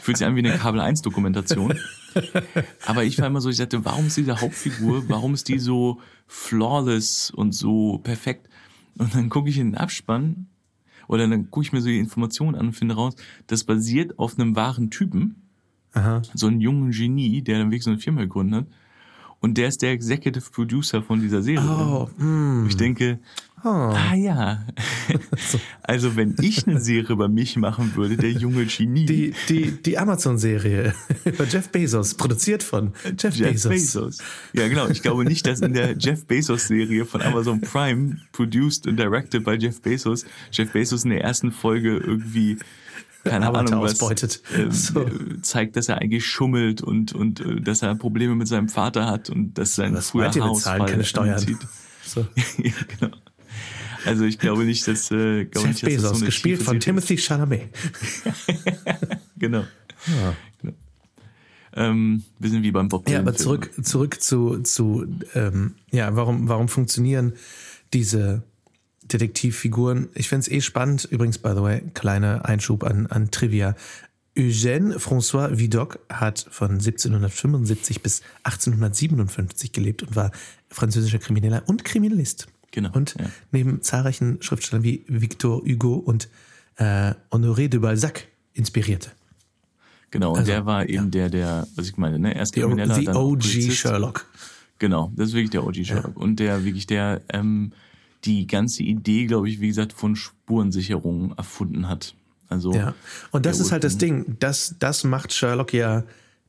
fühlt 0.00 0.16
sich 0.16 0.26
an 0.26 0.34
wie 0.34 0.40
eine 0.40 0.58
Kabel 0.58 0.80
1 0.80 1.02
Dokumentation. 1.02 1.78
Aber 2.84 3.04
ich 3.04 3.16
war 3.20 3.28
immer 3.28 3.40
so, 3.40 3.48
ich 3.48 3.58
sagte, 3.58 3.84
warum 3.84 4.08
ist 4.08 4.16
diese 4.16 4.40
Hauptfigur, 4.40 5.08
warum 5.08 5.34
ist 5.34 5.46
die 5.46 5.60
so 5.60 6.00
flawless 6.26 7.30
und 7.30 7.54
so 7.54 7.98
perfekt? 7.98 8.48
Und 8.98 9.14
dann 9.14 9.28
gucke 9.28 9.50
ich 9.50 9.58
in 9.58 9.68
den 9.68 9.76
Abspann 9.76 10.48
oder 11.06 11.28
dann 11.28 11.48
gucke 11.52 11.64
ich 11.64 11.72
mir 11.72 11.80
so 11.80 11.86
die 11.86 12.00
Informationen 12.00 12.56
an 12.56 12.66
und 12.66 12.72
finde 12.72 12.96
raus, 12.96 13.14
das 13.46 13.62
basiert 13.62 14.18
auf 14.18 14.36
einem 14.36 14.56
wahren 14.56 14.90
Typen. 14.90 15.48
Aha. 15.92 16.22
So 16.34 16.48
einen 16.48 16.60
jungen 16.60 16.90
Genie, 16.90 17.40
der 17.40 17.58
dann 17.58 17.68
wirklich 17.68 17.84
so 17.84 17.90
eine 17.90 18.00
Firma 18.00 18.22
gegründet 18.22 18.62
hat. 18.62 18.66
Und 19.44 19.58
der 19.58 19.68
ist 19.68 19.82
der 19.82 19.90
Executive 19.90 20.50
Producer 20.50 21.02
von 21.02 21.20
dieser 21.20 21.42
Serie. 21.42 21.68
Oh, 21.68 22.08
mm. 22.16 22.66
Ich 22.66 22.78
denke, 22.78 23.18
oh. 23.62 23.68
ah 23.68 24.14
ja. 24.14 24.64
also 25.82 26.16
wenn 26.16 26.34
ich 26.40 26.66
eine 26.66 26.80
Serie 26.80 27.12
über 27.12 27.28
mich 27.28 27.58
machen 27.58 27.94
würde, 27.94 28.16
der 28.16 28.30
junge 28.30 28.64
Genie. 28.64 29.04
Die, 29.04 29.34
die, 29.50 29.82
die 29.82 29.98
Amazon-Serie 29.98 30.94
über 31.26 31.44
Jeff 31.44 31.68
Bezos, 31.68 32.14
produziert 32.14 32.62
von 32.62 32.94
Jeff, 33.18 33.36
Jeff 33.36 33.50
Bezos. 33.50 33.70
Bezos. 33.70 34.18
Ja, 34.54 34.66
genau. 34.66 34.88
Ich 34.88 35.02
glaube 35.02 35.26
nicht, 35.26 35.46
dass 35.46 35.60
in 35.60 35.74
der 35.74 35.94
Jeff 35.98 36.24
Bezos-Serie 36.24 37.04
von 37.04 37.20
Amazon 37.20 37.60
Prime, 37.60 38.16
produced 38.32 38.86
und 38.86 38.96
directed 38.96 39.44
by 39.44 39.56
Jeff 39.56 39.82
Bezos, 39.82 40.24
Jeff 40.52 40.72
Bezos 40.72 41.04
in 41.04 41.10
der 41.10 41.20
ersten 41.20 41.52
Folge 41.52 41.98
irgendwie 41.98 42.56
keine 43.24 43.48
Ahnung 43.48 43.80
was 43.80 43.92
ausbeutet. 43.92 44.42
Äh, 44.56 44.70
so. 44.70 45.06
zeigt, 45.42 45.76
dass 45.76 45.88
er 45.88 45.98
eigentlich 45.98 46.26
schummelt 46.26 46.82
und 46.82 47.12
und 47.14 47.40
äh, 47.40 47.60
dass 47.60 47.82
er 47.82 47.94
Probleme 47.94 48.34
mit 48.34 48.48
seinem 48.48 48.68
Vater 48.68 49.06
hat 49.06 49.30
und 49.30 49.54
dass 49.58 49.74
sein 49.74 49.94
das 49.94 50.10
früher 50.10 50.32
Haus 50.34 50.58
bezahlen, 50.58 50.86
keine 50.86 51.04
Steuern. 51.04 51.44
So. 52.06 52.20
ja, 52.58 52.72
genau. 52.98 53.16
Also 54.04 54.24
ich 54.24 54.38
glaube 54.38 54.64
nicht, 54.64 54.86
dass 54.86 55.10
äh, 55.10 55.46
glaube 55.46 55.68
nicht, 55.68 55.82
dass 55.82 55.88
Bezos, 55.88 56.10
das 56.10 56.18
so 56.18 56.26
gespielt 56.26 56.62
von 56.62 56.78
Timothy 56.78 57.16
Chalamet. 57.16 57.70
genau. 59.38 59.64
Ja. 60.06 60.36
genau. 60.60 60.74
Ähm, 61.72 62.24
wir 62.38 62.50
sind 62.50 62.62
wie 62.62 62.72
beim 62.72 62.88
Bob 62.88 63.08
Ja, 63.08 63.20
aber 63.20 63.34
zurück 63.34 63.70
zurück 63.82 64.20
zu 64.20 64.58
zu 64.62 65.06
ähm, 65.34 65.76
ja, 65.90 66.14
warum 66.14 66.46
warum 66.46 66.68
funktionieren 66.68 67.32
diese 67.94 68.42
Detektivfiguren. 69.12 70.08
Ich 70.14 70.28
finde 70.28 70.42
es 70.42 70.50
eh 70.50 70.60
spannend. 70.60 71.04
Übrigens, 71.04 71.38
by 71.38 71.50
the 71.50 71.62
way, 71.62 71.82
kleiner 71.94 72.44
Einschub 72.44 72.84
an, 72.84 73.06
an 73.06 73.30
Trivia. 73.30 73.74
Eugène 74.36 74.98
François 74.98 75.58
Vidocq 75.58 75.98
hat 76.08 76.46
von 76.50 76.72
1775 76.72 78.02
bis 78.02 78.22
1857 78.42 79.72
gelebt 79.72 80.02
und 80.02 80.16
war 80.16 80.32
französischer 80.68 81.18
Krimineller 81.18 81.62
und 81.66 81.84
Kriminalist. 81.84 82.48
Genau. 82.72 82.90
Und 82.92 83.14
ja. 83.18 83.26
neben 83.52 83.82
zahlreichen 83.82 84.42
Schriftstellern 84.42 84.82
wie 84.82 85.04
Victor 85.06 85.62
Hugo 85.62 85.94
und 85.94 86.28
äh, 86.76 87.14
Honoré 87.30 87.68
de 87.68 87.78
Balzac 87.78 88.26
inspirierte. 88.52 89.10
Genau, 90.10 90.32
und 90.32 90.38
also, 90.38 90.50
der 90.50 90.66
war 90.66 90.88
eben 90.88 91.04
ja. 91.04 91.10
der, 91.10 91.28
der, 91.28 91.68
was 91.76 91.88
ich 91.88 91.96
meine, 91.96 92.18
ne? 92.18 92.34
Erst 92.34 92.54
Krimineller, 92.54 92.94
The 92.94 93.08
OG 93.08 93.42
Sherlock. 93.42 94.26
Genau, 94.78 95.12
das 95.14 95.28
ist 95.28 95.34
wirklich 95.34 95.50
der 95.50 95.64
OG 95.64 95.84
Sherlock. 95.84 96.16
Ja. 96.16 96.22
Und 96.22 96.40
der 96.40 96.64
wirklich 96.64 96.86
der 96.86 97.22
ähm, 97.28 97.72
die 98.24 98.46
ganze 98.46 98.82
Idee, 98.82 99.26
glaube 99.26 99.48
ich, 99.48 99.60
wie 99.60 99.68
gesagt, 99.68 99.92
von 99.92 100.16
Spurensicherung 100.16 101.34
erfunden 101.36 101.88
hat. 101.88 102.14
Also 102.48 102.72
ja. 102.72 102.94
Und 103.30 103.46
das 103.46 103.60
ist 103.60 103.72
halt 103.72 103.84
das 103.84 103.98
Ding. 103.98 104.36
Das, 104.38 104.76
das 104.78 105.04
macht 105.04 105.32
Sherlock 105.32 105.72
ja 105.72 106.04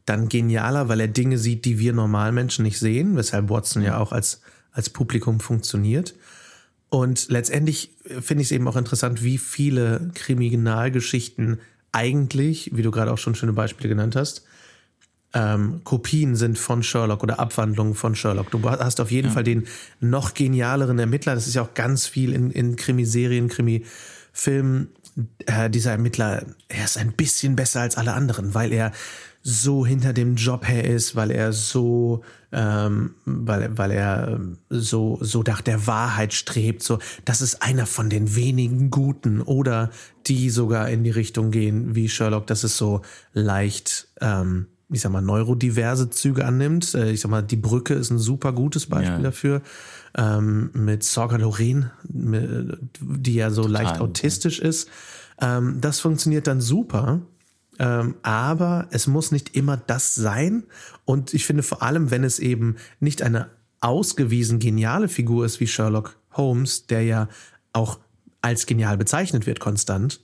dann 0.05 0.29
genialer, 0.29 0.87
weil 0.87 0.99
er 0.99 1.07
Dinge 1.07 1.37
sieht, 1.37 1.65
die 1.65 1.79
wir 1.79 1.93
Normalmenschen 1.93 2.63
nicht 2.63 2.79
sehen, 2.79 3.15
weshalb 3.15 3.49
Watson 3.49 3.81
ja 3.81 3.97
auch 3.97 4.11
als, 4.11 4.41
als 4.71 4.89
Publikum 4.89 5.39
funktioniert. 5.39 6.15
Und 6.89 7.29
letztendlich 7.29 7.91
finde 8.21 8.41
ich 8.41 8.47
es 8.47 8.51
eben 8.51 8.67
auch 8.67 8.75
interessant, 8.75 9.23
wie 9.23 9.37
viele 9.37 10.11
Kriminalgeschichten 10.13 11.59
eigentlich, 11.91 12.71
wie 12.73 12.83
du 12.83 12.91
gerade 12.91 13.11
auch 13.11 13.17
schon 13.17 13.35
schöne 13.35 13.53
Beispiele 13.53 13.89
genannt 13.89 14.15
hast, 14.15 14.43
ähm, 15.35 15.81
Kopien 15.83 16.35
sind 16.35 16.57
von 16.57 16.81
Sherlock 16.81 17.21
oder 17.21 17.39
Abwandlungen 17.39 17.93
von 17.93 18.15
Sherlock. 18.15 18.49
Du 18.51 18.63
hast 18.67 19.01
auf 19.01 19.11
jeden 19.11 19.27
ja. 19.27 19.33
Fall 19.33 19.43
den 19.43 19.67
noch 19.99 20.33
genialeren 20.33 20.97
Ermittler. 20.97 21.35
Das 21.35 21.45
ist 21.45 21.55
ja 21.55 21.61
auch 21.61 21.73
ganz 21.73 22.07
viel 22.07 22.31
in, 22.31 22.49
in 22.51 22.77
Krimiserien, 22.77 23.49
Krimifilmen. 23.49 24.87
Äh, 25.45 25.69
dieser 25.69 25.91
Ermittler, 25.91 26.45
er 26.69 26.85
ist 26.85 26.97
ein 26.97 27.11
bisschen 27.11 27.55
besser 27.55 27.81
als 27.81 27.97
alle 27.97 28.13
anderen, 28.13 28.53
weil 28.53 28.71
er 28.71 28.91
so 29.47 29.85
hinter 29.85 30.11
dem 30.11 30.35
Job 30.37 30.67
her 30.67 30.85
ist, 30.85 31.15
weil 31.15 31.29
er 31.29 31.53
so, 31.53 32.23
ähm, 32.51 33.13
weil, 33.25 33.77
weil 33.77 33.91
er 33.91 34.29
ähm, 34.29 34.57
so, 34.69 35.19
so 35.21 35.43
nach 35.45 35.61
der 35.61 35.85
Wahrheit 35.85 36.33
strebt. 36.33 36.81
So, 36.81 36.97
das 37.25 37.41
ist 37.41 37.61
einer 37.61 37.85
von 37.85 38.09
den 38.09 38.35
wenigen 38.35 38.89
Guten 38.89 39.41
oder 39.41 39.91
die 40.27 40.49
sogar 40.49 40.89
in 40.89 41.03
die 41.03 41.11
Richtung 41.11 41.51
gehen 41.51 41.93
wie 41.93 42.09
Sherlock. 42.09 42.47
Das 42.47 42.63
ist 42.63 42.77
so 42.77 43.01
leicht, 43.33 44.07
ähm, 44.19 44.67
ich 44.89 45.01
sag 45.01 45.11
mal, 45.11 45.21
neurodiverse 45.21 46.09
Züge 46.09 46.45
annimmt. 46.45 46.93
Äh, 46.93 47.11
ich 47.11 47.21
sag 47.21 47.31
mal, 47.31 47.41
die 47.41 47.55
Brücke 47.55 47.93
ist 47.93 48.11
ein 48.11 48.19
super 48.19 48.53
gutes 48.53 48.85
Beispiel 48.87 49.17
ja. 49.17 49.21
dafür. 49.23 49.61
Ähm, 50.17 50.69
mit 50.73 51.03
Sorga 51.03 51.37
Loren, 51.37 51.91
die 52.07 53.35
ja 53.35 53.49
so 53.49 53.63
Total, 53.63 53.83
leicht 53.83 54.01
autistisch 54.01 54.59
ja. 54.59 54.65
ist. 54.65 54.89
Ähm, 55.41 55.79
das 55.81 55.99
funktioniert 55.99 56.47
dann 56.47 56.61
super. 56.61 57.21
Ähm, 57.77 58.15
aber 58.21 58.87
es 58.91 59.07
muss 59.07 59.31
nicht 59.31 59.55
immer 59.55 59.75
das 59.75 60.15
sein. 60.15 60.63
Und 61.03 61.33
ich 61.33 61.45
finde 61.45 61.63
vor 61.63 61.83
allem, 61.83 62.11
wenn 62.11 62.23
es 62.23 62.39
eben 62.39 62.75
nicht 62.99 63.21
eine 63.21 63.49
ausgewiesen 63.81 64.59
geniale 64.59 65.07
Figur 65.07 65.45
ist 65.45 65.59
wie 65.59 65.67
Sherlock 65.67 66.17
Holmes, 66.31 66.87
der 66.87 67.03
ja 67.03 67.27
auch 67.73 67.99
als 68.41 68.65
genial 68.65 68.97
bezeichnet 68.97 69.45
wird 69.45 69.59
konstant, 69.59 70.21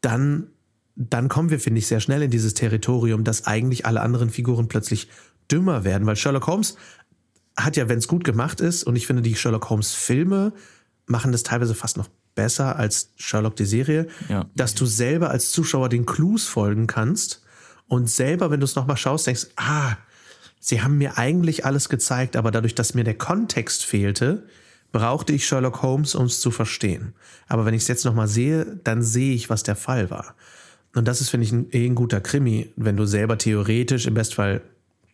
dann 0.00 0.48
dann 0.96 1.28
kommen 1.28 1.50
wir, 1.50 1.60
finde 1.60 1.78
ich, 1.78 1.86
sehr 1.86 2.00
schnell 2.00 2.22
in 2.22 2.30
dieses 2.30 2.54
Territorium, 2.54 3.24
dass 3.24 3.46
eigentlich 3.46 3.86
alle 3.86 4.00
anderen 4.00 4.30
Figuren 4.30 4.68
plötzlich 4.68 5.08
dümmer 5.50 5.84
werden, 5.84 6.06
weil 6.06 6.16
Sherlock 6.16 6.46
Holmes 6.46 6.76
hat 7.56 7.76
ja, 7.76 7.88
wenn 7.88 7.98
es 7.98 8.08
gut 8.08 8.24
gemacht 8.24 8.60
ist, 8.60 8.84
und 8.84 8.96
ich 8.96 9.06
finde, 9.06 9.22
die 9.22 9.34
Sherlock 9.34 9.70
Holmes 9.70 9.92
Filme 9.92 10.52
machen 11.06 11.32
das 11.32 11.42
teilweise 11.42 11.74
fast 11.74 11.96
noch 11.96 12.08
besser 12.34 12.76
als 12.76 13.12
Sherlock 13.16 13.56
die 13.56 13.64
Serie, 13.64 14.08
ja. 14.28 14.46
dass 14.56 14.74
du 14.74 14.86
selber 14.86 15.30
als 15.30 15.52
Zuschauer 15.52 15.88
den 15.88 16.06
Clues 16.06 16.46
folgen 16.46 16.86
kannst 16.86 17.42
und 17.86 18.10
selber, 18.10 18.50
wenn 18.50 18.60
du 18.60 18.64
es 18.64 18.74
nochmal 18.74 18.96
schaust, 18.96 19.26
denkst, 19.26 19.48
ah, 19.56 19.96
sie 20.58 20.82
haben 20.82 20.98
mir 20.98 21.18
eigentlich 21.18 21.64
alles 21.64 21.88
gezeigt, 21.88 22.36
aber 22.36 22.50
dadurch, 22.50 22.74
dass 22.74 22.94
mir 22.94 23.04
der 23.04 23.18
Kontext 23.18 23.84
fehlte, 23.84 24.46
brauchte 24.90 25.32
ich 25.32 25.46
Sherlock 25.46 25.82
Holmes, 25.82 26.14
um 26.14 26.26
es 26.26 26.40
zu 26.40 26.50
verstehen. 26.50 27.14
Aber 27.48 27.64
wenn 27.64 27.74
ich 27.74 27.82
es 27.82 27.88
jetzt 27.88 28.04
nochmal 28.04 28.28
sehe, 28.28 28.80
dann 28.84 29.02
sehe 29.02 29.34
ich, 29.34 29.50
was 29.50 29.62
der 29.62 29.76
Fall 29.76 30.10
war. 30.10 30.34
Und 30.94 31.08
das 31.08 31.20
ist, 31.20 31.30
finde 31.30 31.46
ich, 31.46 31.52
ein, 31.52 31.66
eh 31.72 31.86
ein 31.86 31.94
guter 31.94 32.20
Krimi, 32.20 32.70
wenn 32.76 32.96
du 32.96 33.04
selber 33.04 33.36
theoretisch 33.38 34.06
im 34.06 34.14
Bestfall 34.14 34.62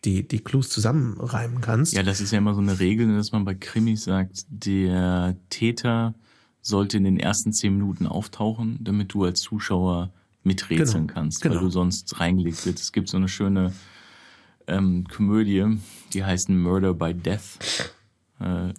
die, 0.05 0.27
die 0.27 0.39
Clues 0.39 0.69
zusammenreimen 0.69 1.61
kannst. 1.61 1.93
Ja, 1.93 2.03
das 2.03 2.21
ist 2.21 2.31
ja 2.31 2.39
immer 2.39 2.53
so 2.53 2.61
eine 2.61 2.79
Regel, 2.79 3.15
dass 3.15 3.31
man 3.31 3.45
bei 3.45 3.53
Krimis 3.53 4.03
sagt, 4.03 4.45
der 4.49 5.35
Täter 5.49 6.15
sollte 6.61 6.97
in 6.97 7.03
den 7.03 7.19
ersten 7.19 7.53
zehn 7.53 7.73
Minuten 7.73 8.07
auftauchen, 8.07 8.79
damit 8.81 9.13
du 9.13 9.23
als 9.23 9.41
Zuschauer 9.41 10.11
miträtseln 10.43 11.07
Genau, 11.07 11.13
kannst, 11.13 11.41
genau. 11.41 11.55
weil 11.55 11.61
du 11.61 11.69
sonst 11.69 12.19
reingelegt 12.19 12.65
wird. 12.65 12.79
Es 12.79 12.91
gibt 12.91 13.09
so 13.09 13.17
eine 13.17 13.27
schöne 13.27 13.73
ähm, 14.67 15.05
Komödie, 15.07 15.77
die 16.13 16.23
heißt 16.23 16.49
Murder 16.49 16.93
by 16.93 17.13
Death. 17.13 17.59
Äh, 18.39 18.73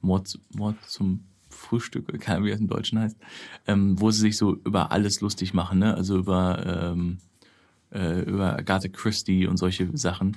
Mord, 0.00 0.38
Mord 0.54 0.76
zum 0.86 1.24
Frühstück, 1.72 2.20
keine 2.20 2.36
Ahnung, 2.36 2.46
wie 2.48 2.50
das 2.50 2.60
im 2.60 2.68
Deutschen 2.68 2.98
heißt, 2.98 3.16
ähm, 3.66 3.98
wo 3.98 4.10
sie 4.10 4.20
sich 4.20 4.36
so 4.36 4.56
über 4.56 4.92
alles 4.92 5.22
lustig 5.22 5.54
machen, 5.54 5.78
ne? 5.78 5.94
Also 5.94 6.18
über, 6.18 6.92
ähm, 6.92 7.16
äh, 7.94 8.20
über 8.20 8.58
Agatha 8.58 8.88
Christie 8.88 9.46
und 9.46 9.56
solche 9.56 9.88
Sachen. 9.96 10.36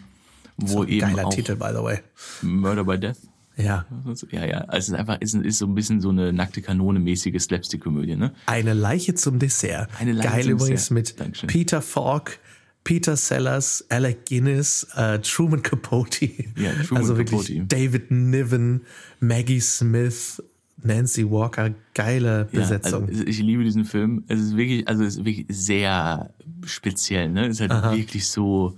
Wo 0.56 0.86
eben 0.86 1.02
Geiler 1.02 1.28
auch 1.28 1.34
Titel, 1.34 1.58
by 1.58 1.72
the 1.72 1.84
way. 1.84 2.00
Murder 2.42 2.86
by 2.86 2.98
Death. 2.98 3.18
Ja. 3.58 3.86
Ja, 4.32 4.46
ja. 4.46 4.58
Also 4.60 4.78
es 4.78 4.88
ist 4.88 4.94
einfach, 4.94 5.20
ist, 5.20 5.36
ist 5.36 5.58
so 5.58 5.66
ein 5.66 5.76
bisschen 5.76 6.00
so 6.00 6.10
eine 6.10 6.32
nackte 6.32 6.62
Kanone-mäßige 6.62 7.42
Slapstick-Komödie, 7.42 8.16
ne? 8.16 8.34
Eine 8.46 8.74
Leiche 8.74 9.16
zum 9.16 9.38
Dessert. 9.38 9.90
Eine 10.00 10.14
Leiche 10.14 10.30
Geil 10.30 10.44
zum 10.44 10.52
übrigens 10.54 10.82
Dessert. 10.84 10.94
mit 10.94 11.20
Dankeschön. 11.20 11.48
Peter 11.48 11.82
Falk, 11.82 12.40
Peter 12.86 13.18
Sellers, 13.18 13.84
Alec 13.90 14.26
Guinness, 14.28 14.88
äh, 14.96 15.20
Truman 15.20 15.62
Capote. 15.62 16.30
Ja, 16.56 16.72
Truman 16.84 17.04
also 17.04 17.18
wirklich 17.18 17.48
Capote. 17.48 17.66
David 17.66 18.12
Niven, 18.12 18.82
Maggie 19.20 19.60
Smith, 19.60 20.42
Nancy 20.86 21.30
Walker. 21.30 21.74
Geile 21.94 22.48
Ja, 22.52 22.60
Besetzung. 22.60 23.08
also 23.08 23.24
ich 23.24 23.40
liebe 23.40 23.64
diesen 23.64 23.86
Film. 23.86 24.24
Es 24.28 24.40
ist 24.40 24.58
wirklich, 24.58 24.88
also 24.88 25.04
es 25.04 25.18
ist 25.18 25.26
wirklich 25.26 25.46
sehr 25.50 26.34
speziell, 26.66 27.30
ne? 27.30 27.48
Es 27.48 27.60
ist 27.60 27.70
halt 27.70 27.98
wirklich 27.98 28.28
so, 28.28 28.76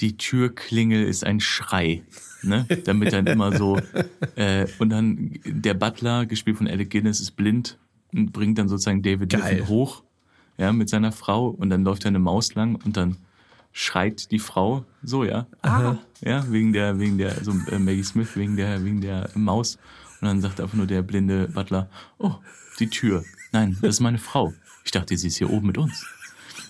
die 0.00 0.16
Türklingel 0.16 1.04
ist 1.04 1.24
ein 1.24 1.40
Schrei, 1.40 2.02
ne? 2.42 2.66
Damit 2.84 3.12
dann 3.12 3.26
immer 3.26 3.56
so, 3.56 3.78
äh, 4.36 4.66
und 4.78 4.90
dann 4.90 5.38
der 5.44 5.74
Butler, 5.74 6.26
gespielt 6.26 6.58
von 6.58 6.68
Alec 6.68 6.90
Guinness, 6.90 7.20
ist 7.20 7.32
blind 7.32 7.78
und 8.12 8.32
bringt 8.32 8.58
dann 8.58 8.68
sozusagen 8.68 9.02
David 9.02 9.30
Geil. 9.30 9.66
Hoch, 9.68 10.02
ja, 10.58 10.72
mit 10.72 10.88
seiner 10.88 11.12
Frau 11.12 11.48
und 11.48 11.70
dann 11.70 11.84
läuft 11.84 12.04
da 12.04 12.08
eine 12.08 12.18
Maus 12.18 12.54
lang 12.54 12.76
und 12.84 12.96
dann 12.96 13.16
schreit 13.72 14.30
die 14.30 14.38
Frau 14.38 14.84
so, 15.02 15.24
ja, 15.24 15.46
ah, 15.62 15.96
ja, 16.20 16.44
wegen 16.50 16.72
der, 16.72 16.98
wegen 16.98 17.18
der, 17.18 17.42
so 17.42 17.52
äh, 17.70 17.78
Maggie 17.78 18.04
Smith, 18.04 18.36
wegen 18.36 18.56
der, 18.56 18.84
wegen 18.84 19.00
der 19.00 19.30
Maus. 19.34 19.78
Und 20.22 20.28
dann 20.28 20.40
sagt 20.40 20.60
einfach 20.60 20.76
nur 20.76 20.86
der 20.86 21.02
blinde 21.02 21.48
Butler, 21.48 21.90
oh, 22.18 22.36
die 22.78 22.88
Tür. 22.88 23.24
Nein, 23.50 23.76
das 23.82 23.96
ist 23.96 24.00
meine 24.00 24.18
Frau. 24.18 24.54
Ich 24.84 24.92
dachte, 24.92 25.16
sie 25.16 25.26
ist 25.26 25.36
hier 25.36 25.50
oben 25.50 25.66
mit 25.66 25.78
uns. 25.78 26.06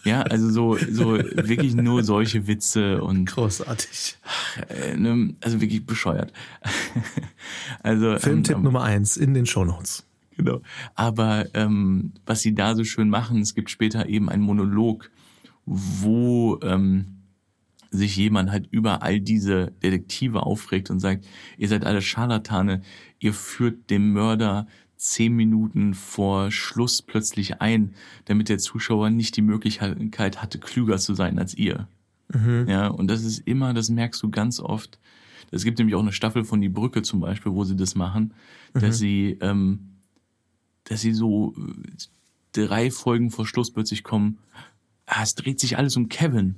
Ja, 0.04 0.23
also 0.23 0.50
so, 0.50 0.78
so 0.78 1.18
wirklich 1.18 1.75
nur 1.75 2.02
solche 2.02 2.47
Witze 2.47 3.02
und 3.02 3.26
Großartig. 3.26 4.16
äh, 4.71 4.97
ne, 4.97 5.35
also 5.42 5.61
wirklich 5.61 5.85
bescheuert. 5.85 6.32
also 7.82 8.16
Filmtipp 8.18 8.56
ähm, 8.56 8.62
Nummer 8.62 8.85
eins 8.85 9.18
in 9.18 9.35
den 9.35 9.44
Shownotes. 9.44 10.06
Genau. 10.38 10.62
Aber 10.94 11.44
ähm, 11.52 12.14
was 12.25 12.40
sie 12.40 12.54
da 12.54 12.75
so 12.75 12.85
schön 12.85 13.11
machen, 13.11 13.42
es 13.42 13.54
gibt 13.54 13.68
später 13.68 14.09
eben 14.09 14.30
einen 14.30 14.42
Monolog, 14.42 15.11
wo 15.66 16.59
ähm, 16.62 17.22
sich 17.93 18.17
jemand 18.17 18.51
halt 18.51 18.67
über 18.71 19.03
all 19.03 19.21
diese 19.21 19.73
Detektive 19.83 20.43
aufregt 20.45 20.91
und 20.91 20.99
sagt, 20.99 21.27
ihr 21.59 21.69
seid 21.69 21.85
alle 21.85 22.03
Scharlatane, 22.03 22.83
ihr 23.21 23.35
führt 23.35 23.91
dem 23.91 24.13
Mörder 24.13 24.67
zehn 24.97 25.35
Minuten 25.35 25.95
vor 25.95 26.51
Schluss 26.51 27.03
plötzlich 27.03 27.61
ein, 27.61 27.95
damit 28.25 28.49
der 28.49 28.59
Zuschauer 28.59 29.11
nicht 29.11 29.37
die 29.37 29.43
Möglichkeit 29.43 30.43
hatte, 30.43 30.59
klüger 30.59 30.99
zu 30.99 31.15
sein 31.15 31.39
als 31.39 31.55
ihr. 31.55 31.89
Ja, 32.69 32.87
und 32.89 33.09
das 33.09 33.25
ist 33.25 33.41
immer, 33.41 33.75
das 33.75 33.91
merkst 33.91 34.23
du 34.23 34.31
ganz 34.31 34.59
oft. 34.59 34.99
Es 35.51 35.65
gibt 35.65 35.79
nämlich 35.79 35.95
auch 35.97 36.01
eine 36.01 36.13
Staffel 36.13 36.45
von 36.45 36.63
Die 36.63 36.71
Brücke 36.71 37.03
zum 37.03 37.21
Beispiel, 37.21 37.53
wo 37.53 37.65
sie 37.65 37.77
das 37.77 37.95
machen, 37.95 38.33
dass 38.73 38.99
sie, 38.99 39.37
ähm, 39.43 39.99
dass 40.85 41.03
sie 41.03 41.13
so 41.13 41.55
äh, 41.59 41.91
drei 42.53 42.91
Folgen 42.91 43.31
vor 43.31 43.47
Schluss 43.47 43.71
plötzlich 43.71 44.03
kommen, 44.03 44.39
ah, 45.07 45.23
es 45.23 45.35
dreht 45.35 45.61
sich 45.61 45.76
alles 45.76 45.97
um 45.97 46.09
Kevin. 46.09 46.57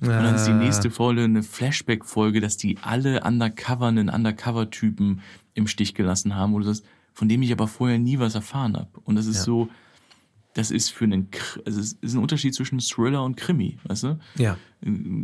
Und 0.00 0.08
dann 0.08 0.34
ist 0.34 0.46
die 0.46 0.52
nächste 0.52 0.90
Folge 0.90 1.22
eine 1.24 1.42
Flashback-Folge, 1.42 2.40
dass 2.40 2.56
die 2.56 2.78
alle 2.82 3.22
undercovernden 3.22 4.08
Undercover-Typen 4.08 5.20
im 5.54 5.66
Stich 5.66 5.94
gelassen 5.94 6.34
haben, 6.34 6.54
oder 6.54 6.66
das, 6.66 6.82
von 7.14 7.28
dem 7.28 7.42
ich 7.42 7.52
aber 7.52 7.68
vorher 7.68 7.98
nie 7.98 8.18
was 8.18 8.34
erfahren 8.34 8.76
habe. 8.76 8.88
Und 9.04 9.16
das 9.16 9.26
ist 9.26 9.38
Ja. 9.38 9.42
so, 9.44 9.68
das 10.54 10.70
ist 10.70 10.90
für 10.90 11.04
einen, 11.04 11.28
also 11.66 11.80
es 11.80 11.92
ist 12.00 12.14
ein 12.14 12.18
Unterschied 12.18 12.54
zwischen 12.54 12.78
Thriller 12.78 13.22
und 13.24 13.36
Krimi, 13.36 13.78
weißt 13.84 14.04
du? 14.04 14.18
Ja. 14.36 14.56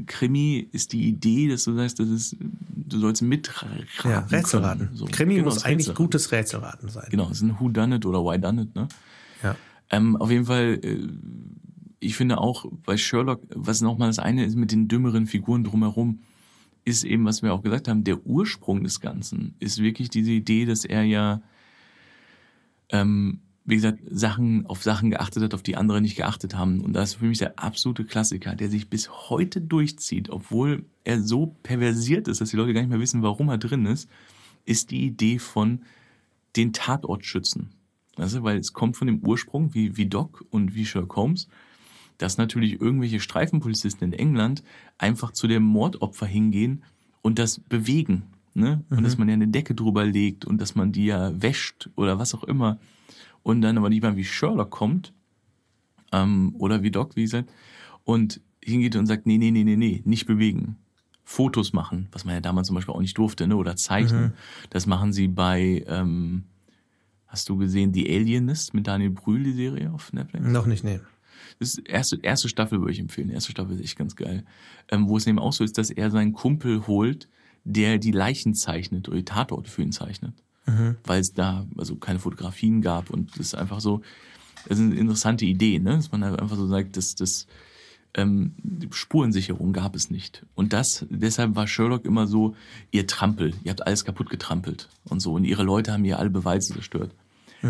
Krimi 0.07 0.69
ist 0.73 0.93
die 0.93 1.09
Idee, 1.09 1.49
dass 1.49 1.65
du 1.65 1.75
sagst, 1.75 1.99
das 2.01 2.09
ist, 2.09 2.37
du 2.41 2.99
sollst 2.99 3.23
mitraten. 3.23 3.87
Ja, 4.05 4.21
Rätselraten. 4.21 4.91
So. 4.93 5.07
Krimi 5.07 5.35
Genau, 5.37 5.47
muss 5.47 5.65
eigentlich 5.65 5.89
Rätselraten. 5.89 6.05
gutes 6.05 6.33
Rätselraten 6.33 6.89
sein. 6.91 7.07
Genau, 7.11 7.25
es 7.27 7.39
ist 7.39 7.43
ein 7.43 7.59
Who 7.59 7.69
Done 7.71 7.97
It 7.97 8.07
oder 8.07 8.21
Why 8.25 8.39
Done 8.39 8.63
It, 8.63 8.75
ne? 8.75 8.89
Ja. 9.43 9.57
Ähm, 9.91 10.17
auf 10.17 10.31
jeden 10.31 10.45
Fall, 10.47 10.79
äh, 10.83 11.09
ich 12.03 12.17
finde 12.17 12.39
auch 12.39 12.67
bei 12.85 12.97
Sherlock, 12.97 13.43
was 13.55 13.81
nochmal 13.81 14.09
das 14.09 14.19
eine 14.19 14.45
ist 14.45 14.57
mit 14.57 14.73
den 14.73 14.89
dümmeren 14.89 15.27
Figuren 15.27 15.63
drumherum, 15.63 16.21
ist 16.85 17.05
eben, 17.05 17.25
was 17.25 17.43
wir 17.43 17.55
auch 17.55 17.63
gesagt 17.63 17.87
haben, 17.87 18.03
der 18.03 18.27
Ursprung 18.27 18.83
des 18.83 19.01
Ganzen 19.01 19.55
ist 19.61 19.81
wirklich 19.81 20.11
diese 20.11 20.33
Idee, 20.33 20.65
dass 20.65 20.85
er 20.85 21.05
ja, 21.05 21.43
ähm, 22.89 23.41
wie 23.65 23.77
gesagt, 23.77 24.01
Sachen 24.11 24.67
auf 24.67 24.83
Sachen 24.83 25.11
geachtet 25.11 25.45
hat, 25.45 25.55
auf 25.55 25.63
die 25.63 25.77
andere 25.77 26.01
nicht 26.01 26.17
geachtet 26.17 26.57
haben. 26.57 26.81
Und 26.81 26.93
das 26.95 27.11
ist 27.11 27.15
für 27.21 27.27
mich 27.27 27.39
der 27.39 27.61
absolute 27.61 28.05
Klassiker, 28.05 28.57
der 28.57 28.69
sich 28.69 28.91
bis 28.91 29.09
heute 29.31 29.61
durchzieht, 29.61 30.29
obwohl 30.29 30.85
er 31.05 31.23
so 31.23 31.55
perversiert 31.63 32.27
ist, 32.27 32.41
dass 32.41 32.51
die 32.51 32.57
Leute 32.57 32.75
gar 32.75 32.81
nicht 32.81 32.91
mehr 32.91 32.99
wissen, 32.99 33.23
warum 33.23 33.49
er 33.49 33.59
drin 33.59 33.87
ist, 33.87 34.09
ist 34.65 34.91
die 34.91 35.05
Idee 35.07 35.39
von 35.39 35.83
den 36.57 36.73
Tatort 36.73 37.25
schützen. 37.25 37.71
Du, 38.17 38.23
weil 38.43 38.59
es 38.59 38.73
kommt 38.73 38.97
von 38.97 39.07
dem 39.07 39.21
Ursprung, 39.21 39.73
wie, 39.73 39.97
wie 39.97 40.07
Doc 40.07 40.45
und 40.51 40.75
wie 40.75 40.85
Sherlock 40.85 41.15
Holmes, 41.15 41.49
dass 42.19 42.39
natürlich 42.39 42.81
irgendwelche 42.81 43.21
Streifenpolizisten 43.21 44.13
in 44.13 44.19
England 44.19 44.63
einfach 44.99 45.33
zu 45.33 45.47
dem 45.49 45.63
Mordopfer 45.63 46.27
hingehen 46.27 46.85
und 47.23 47.39
das 47.39 47.61
bewegen. 47.61 48.25
Ne? 48.55 48.85
Und 48.91 49.03
dass 49.03 49.17
man 49.17 49.29
ja 49.29 49.35
eine 49.35 49.49
Decke 49.49 49.75
drüber 49.75 50.05
legt 50.05 50.45
und 50.45 50.61
dass 50.61 50.75
man 50.75 50.93
die 50.93 51.07
ja 51.07 51.33
wäscht 51.41 51.89
oder 51.97 52.19
was 52.19 52.35
auch 52.35 52.45
immer. 52.45 52.79
Und 53.43 53.63
dann 53.63 53.79
aber 53.79 53.91
jemand 53.91 54.17
wie 54.17 54.25
Sherlock 54.25 54.71
kommt, 54.71 55.13
ähm, 56.13 56.55
oder 56.59 56.83
wie 56.83 56.91
Doc, 56.91 57.17
wie 57.17 57.23
gesagt, 57.23 57.51
und 58.05 58.41
hingeht 58.63 58.95
und 58.97 59.07
sagt, 59.07 59.27
nee, 59.27 59.39
nee, 59.39 59.51
nee, 59.51 59.65
nee, 59.65 59.77
nee, 59.77 60.03
nicht 60.05 60.27
bewegen. 60.27 60.77
Fotos 61.25 61.73
machen, 61.73 62.09
was 62.13 62.25
man 62.25 62.35
ja 62.35 62.41
damals 62.41 62.67
zum 62.67 62.75
Beispiel 62.75 62.95
auch 62.95 63.01
nicht 63.01 63.17
durfte, 63.17 63.47
ne? 63.47 63.57
oder 63.57 63.77
zeichnen. 63.77 64.35
Das 64.71 64.87
machen 64.87 65.13
sie 65.13 65.29
bei, 65.29 65.85
ähm, 65.87 66.45
hast 67.27 67.49
du 67.49 67.57
gesehen, 67.57 67.95
The 67.95 68.09
Alienist 68.09 68.75
mit 68.75 68.87
Daniel 68.87 69.11
Brühl, 69.11 69.43
die 69.43 69.53
Serie 69.53 69.93
auf 69.93 70.13
Netflix? 70.13 70.47
Noch 70.47 70.67
nicht, 70.67 70.85
nee. 70.85 71.01
Das 71.59 71.71
ist 71.71 71.89
erste, 71.89 72.19
erste 72.23 72.49
Staffel 72.49 72.81
würde 72.81 72.93
ich 72.93 73.01
empfehlen. 73.01 73.29
Die 73.29 73.35
erste 73.35 73.53
Staffel 73.53 73.75
ist 73.75 73.83
echt 73.83 73.99
ganz 73.99 74.17
geil. 74.17 74.45
Ähm, 74.91 75.09
wo 75.09 75.17
es 75.17 75.27
eben 75.27 75.39
auch 75.39 75.53
so 75.53 75.65
ist, 75.65 75.79
dass 75.79 75.91
er 75.91 76.11
seinen 76.11 76.33
Kumpel 76.33 76.87
holt, 76.87 77.29
der 77.65 77.99
die 77.99 78.13
Leichen 78.13 78.55
zeichnet 78.55 79.09
oder 79.09 79.19
die 79.19 79.25
Tatorte 79.25 79.71
für 79.71 79.83
ihn 79.83 79.93
zeichnet. 79.93 80.35
Weil 81.05 81.21
es 81.21 81.33
da 81.33 81.67
also 81.77 81.97
keine 81.97 82.19
Fotografien 82.19 82.83
gab 82.83 83.11
und 83.11 83.31
das 83.33 83.47
ist 83.47 83.55
einfach 83.55 83.81
so, 83.81 84.03
das 84.69 84.79
ist 84.79 84.85
eine 84.85 84.95
interessante 84.95 85.45
Idee, 85.45 85.79
ne? 85.79 85.97
dass 85.97 86.13
man 86.13 86.25
halt 86.25 86.41
einfach 86.41 86.57
so 86.57 86.67
sagt, 86.67 86.97
dass 86.97 87.15
das 87.15 87.47
ähm, 88.15 88.55
Spurensicherung 88.91 89.73
gab 89.73 89.97
es 89.97 90.11
nicht. 90.11 90.45
Und 90.55 90.73
das, 90.73 91.07
deshalb 91.09 91.57
war 91.57 91.67
Sherlock 91.67 92.05
immer 92.05 92.27
so, 92.27 92.55
ihr 92.91 93.07
Trampel, 93.07 93.55
ihr 93.65 93.71
habt 93.71 93.87
alles 93.87 94.05
kaputt 94.05 94.31
getrampelt 94.31 94.89
und 95.05 95.21
so. 95.21 95.33
Und 95.33 95.45
ihre 95.45 95.63
Leute 95.63 95.93
haben 95.93 96.05
ihr 96.05 96.19
alle 96.19 96.31
Beweise 96.31 96.75
zerstört. 96.75 97.15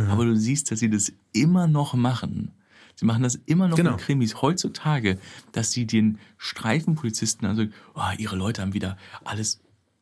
Aber 0.08 0.24
du 0.24 0.37
siehst, 0.37 0.70
dass 0.70 0.80
sie 0.80 0.90
das 0.90 1.12
immer 1.32 1.66
noch 1.66 1.94
machen. 1.94 2.50
Sie 2.94 3.05
machen 3.07 3.22
das 3.22 3.37
immer 3.46 3.68
noch 3.68 3.76
Genau. 3.76 3.92
in 3.92 3.96
Krimis 3.96 4.42
heutzutage, 4.42 5.18
dass 5.52 5.72
sie 5.72 5.87
den 5.87 6.18
Streifenpolizisten, 6.38 7.46
also 7.48 7.64
oh, 7.94 8.00
ihre 8.18 8.37
Leute 8.37 8.62
haben 8.62 8.74
wieder 8.74 8.96
alles 9.24 9.61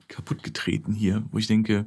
kaputt 0.09 0.43
getreten 0.43 0.93
hier, 0.93 1.23
wo 1.31 1.39
ich 1.39 1.47
denke, 1.47 1.87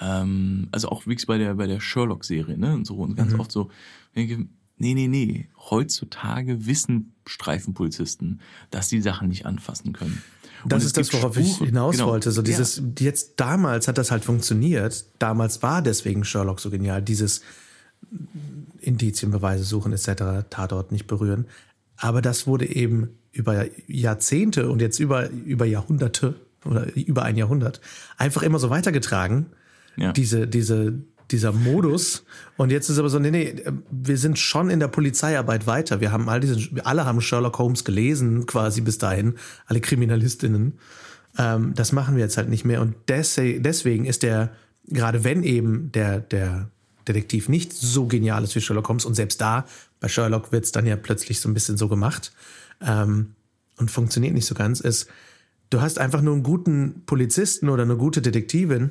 ähm, 0.00 0.68
also 0.72 0.88
auch 0.88 1.06
wie 1.06 1.16
bei 1.26 1.38
der 1.38 1.54
bei 1.54 1.66
der 1.66 1.80
Sherlock-Serie, 1.80 2.56
ne? 2.56 2.72
Und 2.74 2.86
so 2.86 2.96
und 2.96 3.10
Mhm. 3.10 3.16
ganz 3.16 3.34
oft 3.34 3.52
so, 3.52 3.70
ich 4.14 4.26
denke, 4.28 4.48
nee, 4.78 4.94
nee, 4.94 5.08
nee. 5.08 5.48
Heutzutage 5.70 6.66
wissen 6.66 7.12
Streifenpolizisten, 7.26 8.40
dass 8.70 8.88
sie 8.88 9.00
Sachen 9.00 9.28
nicht 9.28 9.44
anfassen 9.46 9.92
können. 9.92 10.22
Und 10.64 10.72
Das 10.72 10.84
ist 10.84 10.96
das, 10.96 11.12
worauf 11.12 11.36
ich 11.36 11.52
Spuren. 11.54 11.66
hinaus 11.68 11.96
Genau. 11.96 12.08
wollte. 12.08 12.30
So 12.32 12.40
Ja. 12.40 12.44
dieses, 12.44 12.82
jetzt 13.00 13.34
damals 13.38 13.86
hat 13.88 13.98
das 13.98 14.10
halt 14.10 14.24
funktioniert. 14.24 15.04
Damals 15.18 15.62
war 15.62 15.82
deswegen 15.82 16.24
Sherlock 16.24 16.60
so 16.60 16.70
genial. 16.70 17.02
Dieses 17.02 17.42
Indizien, 18.80 19.30
Beweise 19.30 19.64
suchen 19.64 19.92
etc., 19.92 20.46
Tatort 20.50 20.92
nicht 20.92 21.06
berühren. 21.06 21.46
Aber 21.96 22.22
das 22.22 22.46
wurde 22.46 22.66
eben 22.66 23.10
über 23.32 23.66
Jahrzehnte 23.86 24.70
und 24.70 24.80
jetzt 24.80 24.98
über, 24.98 25.30
über 25.30 25.64
Jahrhunderte 25.64 26.34
oder 26.64 26.94
über 26.94 27.22
ein 27.22 27.36
Jahrhundert 27.36 27.80
einfach 28.18 28.42
immer 28.42 28.58
so 28.58 28.70
weitergetragen. 28.70 29.46
Ja. 29.96 30.12
Diese, 30.12 30.46
diese, 30.46 30.94
dieser 31.30 31.52
Modus. 31.52 32.24
Und 32.56 32.70
jetzt 32.70 32.88
ist 32.88 32.98
aber 32.98 33.08
so, 33.08 33.18
nee, 33.18 33.30
nee, 33.30 33.54
wir 33.90 34.18
sind 34.18 34.38
schon 34.38 34.70
in 34.70 34.80
der 34.80 34.88
Polizeiarbeit 34.88 35.66
weiter. 35.66 36.00
Wir 36.00 36.12
haben 36.12 36.28
all 36.28 36.40
diesen, 36.40 36.80
alle 36.84 37.04
haben 37.04 37.20
Sherlock 37.20 37.58
Holmes 37.58 37.84
gelesen, 37.84 38.46
quasi 38.46 38.80
bis 38.80 38.98
dahin, 38.98 39.34
alle 39.66 39.80
Kriminalistinnen. 39.80 40.78
Ähm, 41.38 41.72
das 41.74 41.92
machen 41.92 42.16
wir 42.16 42.22
jetzt 42.22 42.36
halt 42.36 42.48
nicht 42.48 42.64
mehr. 42.64 42.80
Und 42.80 42.94
deswegen 43.08 44.04
ist 44.04 44.22
der, 44.22 44.52
gerade 44.86 45.24
wenn 45.24 45.42
eben 45.42 45.92
der, 45.92 46.20
der 46.20 46.68
Detektiv 47.08 47.48
nicht 47.48 47.72
so 47.72 48.06
genial 48.06 48.44
ist 48.44 48.54
wie 48.54 48.60
Sherlock 48.60 48.88
Holmes. 48.88 49.04
Und 49.04 49.14
selbst 49.14 49.40
da, 49.40 49.66
bei 50.00 50.08
Sherlock 50.08 50.52
wird 50.52 50.64
es 50.64 50.72
dann 50.72 50.86
ja 50.86 50.96
plötzlich 50.96 51.40
so 51.40 51.48
ein 51.48 51.54
bisschen 51.54 51.76
so 51.76 51.88
gemacht 51.88 52.32
ähm, 52.80 53.34
und 53.78 53.90
funktioniert 53.90 54.34
nicht 54.34 54.46
so 54.46 54.54
ganz, 54.54 54.80
ist, 54.80 55.08
du 55.70 55.80
hast 55.80 55.98
einfach 55.98 56.22
nur 56.22 56.34
einen 56.34 56.42
guten 56.42 57.02
Polizisten 57.06 57.68
oder 57.68 57.82
eine 57.82 57.96
gute 57.96 58.22
Detektivin, 58.22 58.90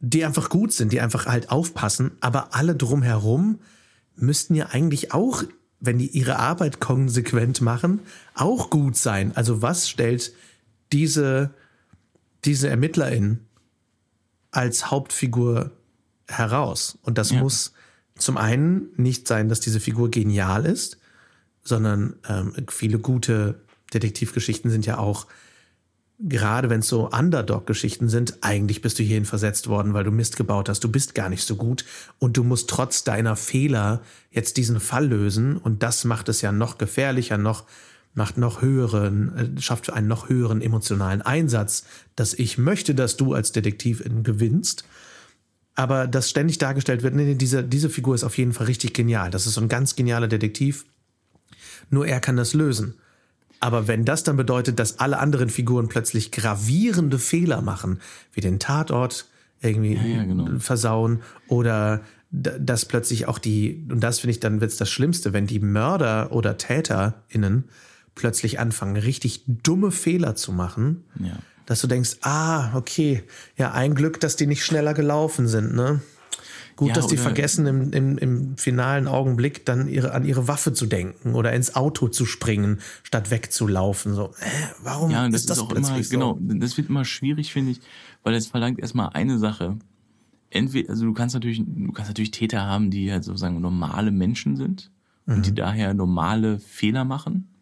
die 0.00 0.24
einfach 0.24 0.48
gut 0.48 0.72
sind, 0.72 0.92
die 0.92 1.00
einfach 1.00 1.26
halt 1.26 1.50
aufpassen, 1.50 2.12
aber 2.20 2.54
alle 2.54 2.76
drumherum 2.76 3.58
müssten 4.16 4.54
ja 4.54 4.66
eigentlich 4.66 5.12
auch, 5.12 5.42
wenn 5.80 5.98
die 5.98 6.08
ihre 6.08 6.38
Arbeit 6.38 6.80
konsequent 6.80 7.60
machen, 7.60 8.00
auch 8.34 8.70
gut 8.70 8.96
sein. 8.96 9.32
Also 9.34 9.62
was 9.62 9.88
stellt 9.88 10.32
diese, 10.92 11.50
diese 12.44 12.68
Ermittlerin 12.68 13.40
als 14.50 14.90
Hauptfigur 14.90 15.72
heraus? 16.28 16.98
Und 17.02 17.18
das 17.18 17.30
ja. 17.30 17.40
muss 17.40 17.72
zum 18.16 18.36
einen 18.36 18.88
nicht 18.96 19.26
sein, 19.26 19.48
dass 19.48 19.60
diese 19.60 19.80
Figur 19.80 20.10
genial 20.10 20.66
ist, 20.66 20.98
sondern 21.62 22.16
ähm, 22.28 22.52
viele 22.68 22.98
gute 22.98 23.60
Detektivgeschichten 23.92 24.70
sind 24.70 24.86
ja 24.86 24.98
auch 24.98 25.26
gerade 26.18 26.70
wenn 26.70 26.80
es 26.80 26.88
so 26.88 27.10
Underdog-Geschichten 27.10 28.08
sind, 28.08 28.38
eigentlich 28.40 28.82
bist 28.82 28.98
du 28.98 29.02
hierhin 29.02 29.24
versetzt 29.24 29.68
worden, 29.68 29.94
weil 29.94 30.04
du 30.04 30.10
Mist 30.10 30.36
gebaut 30.36 30.68
hast. 30.68 30.84
Du 30.84 30.90
bist 30.90 31.14
gar 31.14 31.28
nicht 31.28 31.44
so 31.44 31.56
gut 31.56 31.84
und 32.18 32.36
du 32.36 32.44
musst 32.44 32.70
trotz 32.70 33.04
deiner 33.04 33.36
Fehler 33.36 34.00
jetzt 34.30 34.56
diesen 34.56 34.80
Fall 34.80 35.08
lösen 35.08 35.56
und 35.56 35.82
das 35.82 36.04
macht 36.04 36.28
es 36.28 36.40
ja 36.40 36.52
noch 36.52 36.78
gefährlicher, 36.78 37.38
noch 37.38 37.64
macht 38.16 38.38
noch 38.38 38.62
höheren, 38.62 39.56
äh, 39.56 39.60
schafft 39.60 39.92
einen 39.92 40.06
noch 40.06 40.28
höheren 40.28 40.62
emotionalen 40.62 41.20
Einsatz, 41.20 41.84
dass 42.14 42.32
ich 42.32 42.58
möchte, 42.58 42.94
dass 42.94 43.16
du 43.16 43.34
als 43.34 43.50
Detektivin 43.50 44.22
gewinnst. 44.22 44.84
Aber 45.74 46.06
das 46.06 46.30
ständig 46.30 46.58
dargestellt 46.58 47.02
wird, 47.02 47.14
nee, 47.14 47.34
diese, 47.34 47.64
diese 47.64 47.90
Figur 47.90 48.14
ist 48.14 48.24
auf 48.24 48.38
jeden 48.38 48.52
Fall 48.52 48.66
richtig 48.66 48.94
genial. 48.94 49.30
Das 49.30 49.46
ist 49.46 49.54
so 49.54 49.60
ein 49.60 49.68
ganz 49.68 49.96
genialer 49.96 50.28
Detektiv. 50.28 50.84
Nur 51.90 52.06
er 52.06 52.20
kann 52.20 52.36
das 52.36 52.54
lösen. 52.54 52.94
Aber 53.60 53.88
wenn 53.88 54.04
das 54.04 54.22
dann 54.24 54.36
bedeutet, 54.36 54.78
dass 54.78 54.98
alle 54.98 55.18
anderen 55.18 55.48
Figuren 55.48 55.88
plötzlich 55.88 56.30
gravierende 56.30 57.18
Fehler 57.18 57.62
machen, 57.62 58.00
wie 58.32 58.40
den 58.40 58.58
Tatort 58.58 59.26
irgendwie 59.60 59.94
ja, 59.94 60.02
ja, 60.02 60.24
genau. 60.24 60.58
versauen 60.58 61.22
oder 61.48 62.02
dass 62.30 62.84
plötzlich 62.84 63.26
auch 63.26 63.38
die, 63.38 63.86
und 63.90 64.00
das 64.00 64.18
finde 64.18 64.32
ich 64.32 64.40
dann 64.40 64.60
wird's 64.60 64.76
das 64.76 64.90
Schlimmste, 64.90 65.32
wenn 65.32 65.46
die 65.46 65.60
Mörder 65.60 66.32
oder 66.32 66.58
TäterInnen 66.58 67.64
plötzlich 68.14 68.58
anfangen, 68.58 68.96
richtig 68.96 69.44
dumme 69.46 69.90
Fehler 69.90 70.34
zu 70.34 70.52
machen, 70.52 71.04
ja. 71.20 71.38
Dass 71.66 71.80
du 71.80 71.86
denkst, 71.86 72.18
ah, 72.22 72.76
okay, 72.76 73.22
ja, 73.56 73.72
ein 73.72 73.94
Glück, 73.94 74.20
dass 74.20 74.36
die 74.36 74.46
nicht 74.46 74.64
schneller 74.64 74.94
gelaufen 74.94 75.48
sind, 75.48 75.74
ne? 75.74 76.00
Gut, 76.76 76.88
ja, 76.88 76.94
dass 76.94 77.06
die 77.06 77.16
vergessen, 77.16 77.66
im, 77.66 77.92
im, 77.92 78.18
im 78.18 78.56
finalen 78.56 79.06
Augenblick 79.06 79.64
dann 79.64 79.86
ihre, 79.86 80.12
an 80.12 80.24
ihre 80.24 80.48
Waffe 80.48 80.72
zu 80.72 80.86
denken 80.86 81.34
oder 81.34 81.52
ins 81.52 81.76
Auto 81.76 82.08
zu 82.08 82.26
springen, 82.26 82.80
statt 83.04 83.30
wegzulaufen. 83.30 84.14
So, 84.14 84.30
äh, 84.40 84.46
warum 84.82 85.12
ja, 85.12 85.28
das 85.28 85.42
ist 85.42 85.50
das 85.50 85.58
ist 85.58 85.62
auch 85.62 85.72
immer, 85.72 86.02
so? 86.02 86.10
Genau, 86.10 86.38
das 86.40 86.76
wird 86.76 86.88
immer 86.88 87.04
schwierig, 87.04 87.52
finde 87.52 87.72
ich, 87.72 87.80
weil 88.24 88.34
es 88.34 88.48
verlangt 88.48 88.80
erstmal 88.80 89.10
eine 89.10 89.38
Sache. 89.38 89.76
Entweder, 90.50 90.90
also 90.90 91.04
du 91.04 91.12
kannst 91.12 91.34
natürlich, 91.34 91.62
du 91.64 91.92
kannst 91.92 92.10
natürlich 92.10 92.32
Täter 92.32 92.62
haben, 92.62 92.90
die 92.90 93.12
halt 93.12 93.22
sozusagen 93.22 93.60
normale 93.60 94.10
Menschen 94.10 94.56
sind 94.56 94.90
mhm. 95.26 95.34
und 95.34 95.46
die 95.46 95.54
daher 95.54 95.94
normale 95.94 96.58
Fehler 96.58 97.04
machen. 97.04 97.53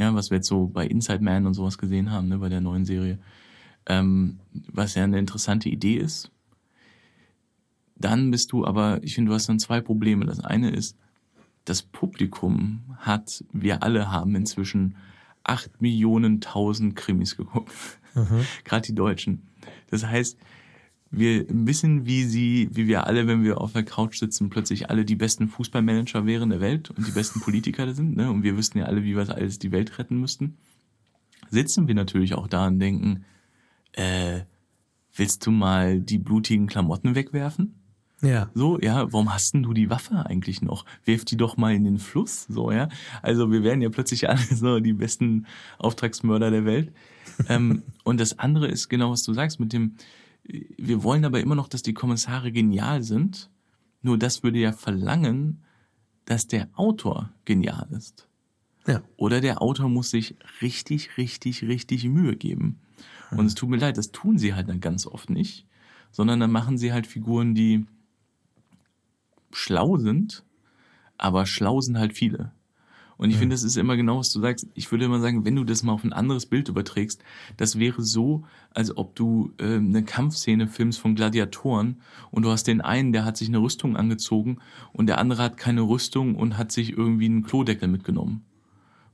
Ja, 0.00 0.14
was 0.14 0.30
wir 0.30 0.38
jetzt 0.38 0.48
so 0.48 0.66
bei 0.66 0.86
Inside 0.86 1.22
Man 1.22 1.44
und 1.46 1.52
sowas 1.52 1.76
gesehen 1.76 2.10
haben, 2.10 2.28
ne, 2.28 2.38
bei 2.38 2.48
der 2.48 2.62
neuen 2.62 2.86
Serie. 2.86 3.18
Ähm, 3.84 4.40
was 4.72 4.94
ja 4.94 5.04
eine 5.04 5.18
interessante 5.18 5.68
Idee 5.68 5.96
ist, 5.96 6.30
dann 7.96 8.30
bist 8.30 8.50
du 8.52 8.64
aber, 8.64 9.02
ich 9.02 9.14
finde, 9.14 9.28
du 9.28 9.34
hast 9.34 9.50
dann 9.50 9.58
zwei 9.58 9.82
Probleme. 9.82 10.24
Das 10.24 10.40
eine 10.40 10.70
ist, 10.70 10.96
das 11.66 11.82
Publikum 11.82 12.96
hat, 12.96 13.44
wir 13.52 13.82
alle 13.82 14.10
haben 14.10 14.34
inzwischen 14.36 14.96
acht 15.44 15.82
Millionen 15.82 16.40
tausend 16.40 16.96
Krimis 16.96 17.36
geguckt. 17.36 17.70
Mhm. 18.14 18.46
Gerade 18.64 18.86
die 18.86 18.94
Deutschen. 18.94 19.48
Das 19.90 20.06
heißt, 20.06 20.38
wir 21.10 21.44
bisschen 21.48 22.06
wie 22.06 22.24
sie, 22.24 22.68
wie 22.72 22.86
wir 22.86 23.06
alle, 23.06 23.26
wenn 23.26 23.42
wir 23.42 23.60
auf 23.60 23.72
der 23.72 23.82
Couch 23.82 24.18
sitzen, 24.18 24.48
plötzlich 24.48 24.90
alle 24.90 25.04
die 25.04 25.16
besten 25.16 25.48
Fußballmanager 25.48 26.24
wären 26.24 26.50
der 26.50 26.60
Welt 26.60 26.90
und 26.90 27.06
die 27.06 27.10
besten 27.10 27.40
Politiker 27.40 27.92
sind, 27.94 28.16
ne? 28.16 28.30
Und 28.30 28.44
wir 28.44 28.56
wüssten 28.56 28.78
ja 28.78 28.84
alle, 28.84 29.02
wie 29.02 29.16
wir 29.16 29.28
alles 29.28 29.58
die 29.58 29.72
Welt 29.72 29.98
retten 29.98 30.18
müssten. 30.18 30.56
Sitzen 31.50 31.88
wir 31.88 31.96
natürlich 31.96 32.34
auch 32.34 32.46
da 32.46 32.68
und 32.68 32.78
denken, 32.78 33.24
äh, 33.92 34.40
willst 35.14 35.44
du 35.46 35.50
mal 35.50 36.00
die 36.00 36.18
blutigen 36.18 36.68
Klamotten 36.68 37.16
wegwerfen? 37.16 37.74
Ja. 38.22 38.50
So, 38.54 38.78
ja, 38.78 39.12
warum 39.12 39.32
hast 39.32 39.54
denn 39.54 39.62
du 39.62 39.72
die 39.72 39.90
Waffe 39.90 40.26
eigentlich 40.26 40.62
noch? 40.62 40.84
Wirf 41.04 41.24
die 41.24 41.36
doch 41.36 41.56
mal 41.56 41.74
in 41.74 41.84
den 41.84 41.98
Fluss, 41.98 42.44
so, 42.48 42.70
ja. 42.70 42.88
Also 43.22 43.50
wir 43.50 43.64
werden 43.64 43.80
ja 43.80 43.88
plötzlich 43.88 44.28
alle 44.28 44.38
so 44.54 44.78
die 44.78 44.92
besten 44.92 45.46
Auftragsmörder 45.78 46.50
der 46.50 46.64
Welt. 46.64 46.92
ähm, 47.48 47.82
und 48.04 48.20
das 48.20 48.38
andere 48.38 48.68
ist 48.68 48.88
genau, 48.88 49.10
was 49.10 49.22
du 49.22 49.32
sagst, 49.32 49.58
mit 49.58 49.72
dem, 49.72 49.96
wir 50.76 51.02
wollen 51.02 51.24
aber 51.24 51.40
immer 51.40 51.54
noch, 51.54 51.68
dass 51.68 51.82
die 51.82 51.94
Kommissare 51.94 52.52
genial 52.52 53.02
sind. 53.02 53.50
Nur 54.02 54.18
das 54.18 54.42
würde 54.42 54.58
ja 54.58 54.72
verlangen, 54.72 55.62
dass 56.24 56.46
der 56.46 56.68
Autor 56.74 57.30
genial 57.44 57.88
ist. 57.90 58.28
Ja. 58.86 59.02
Oder 59.16 59.40
der 59.40 59.62
Autor 59.62 59.88
muss 59.88 60.10
sich 60.10 60.36
richtig, 60.62 61.16
richtig, 61.18 61.62
richtig 61.64 62.04
Mühe 62.04 62.36
geben. 62.36 62.80
Und 63.30 63.46
es 63.46 63.54
tut 63.54 63.68
mir 63.68 63.76
leid, 63.76 63.96
das 63.96 64.10
tun 64.12 64.38
sie 64.38 64.54
halt 64.54 64.68
dann 64.68 64.80
ganz 64.80 65.06
oft 65.06 65.30
nicht, 65.30 65.66
sondern 66.10 66.40
dann 66.40 66.50
machen 66.50 66.78
sie 66.78 66.92
halt 66.92 67.06
Figuren, 67.06 67.54
die 67.54 67.86
schlau 69.52 69.98
sind, 69.98 70.44
aber 71.16 71.46
schlau 71.46 71.80
sind 71.80 71.98
halt 71.98 72.12
viele. 72.12 72.52
Und 73.20 73.28
ich 73.28 73.36
mhm. 73.36 73.40
finde, 73.40 73.54
das 73.54 73.64
ist 73.64 73.76
immer 73.76 73.98
genau, 73.98 74.18
was 74.18 74.32
du 74.32 74.40
sagst. 74.40 74.66
Ich 74.72 74.90
würde 74.90 75.04
immer 75.04 75.20
sagen, 75.20 75.44
wenn 75.44 75.54
du 75.54 75.62
das 75.62 75.82
mal 75.82 75.92
auf 75.92 76.04
ein 76.04 76.14
anderes 76.14 76.46
Bild 76.46 76.70
überträgst, 76.70 77.22
das 77.58 77.78
wäre 77.78 78.00
so, 78.00 78.44
als 78.72 78.96
ob 78.96 79.14
du 79.14 79.52
äh, 79.58 79.74
eine 79.74 80.02
Kampfszene 80.02 80.68
filmst 80.68 80.98
von 80.98 81.16
Gladiatoren 81.16 82.00
und 82.30 82.44
du 82.44 82.50
hast 82.50 82.66
den 82.66 82.80
einen, 82.80 83.12
der 83.12 83.26
hat 83.26 83.36
sich 83.36 83.48
eine 83.48 83.58
Rüstung 83.58 83.94
angezogen 83.94 84.56
und 84.94 85.06
der 85.06 85.18
andere 85.18 85.42
hat 85.42 85.58
keine 85.58 85.82
Rüstung 85.82 86.34
und 86.34 86.56
hat 86.56 86.72
sich 86.72 86.96
irgendwie 86.96 87.26
einen 87.26 87.42
Klodeckel 87.42 87.88
mitgenommen. 87.88 88.46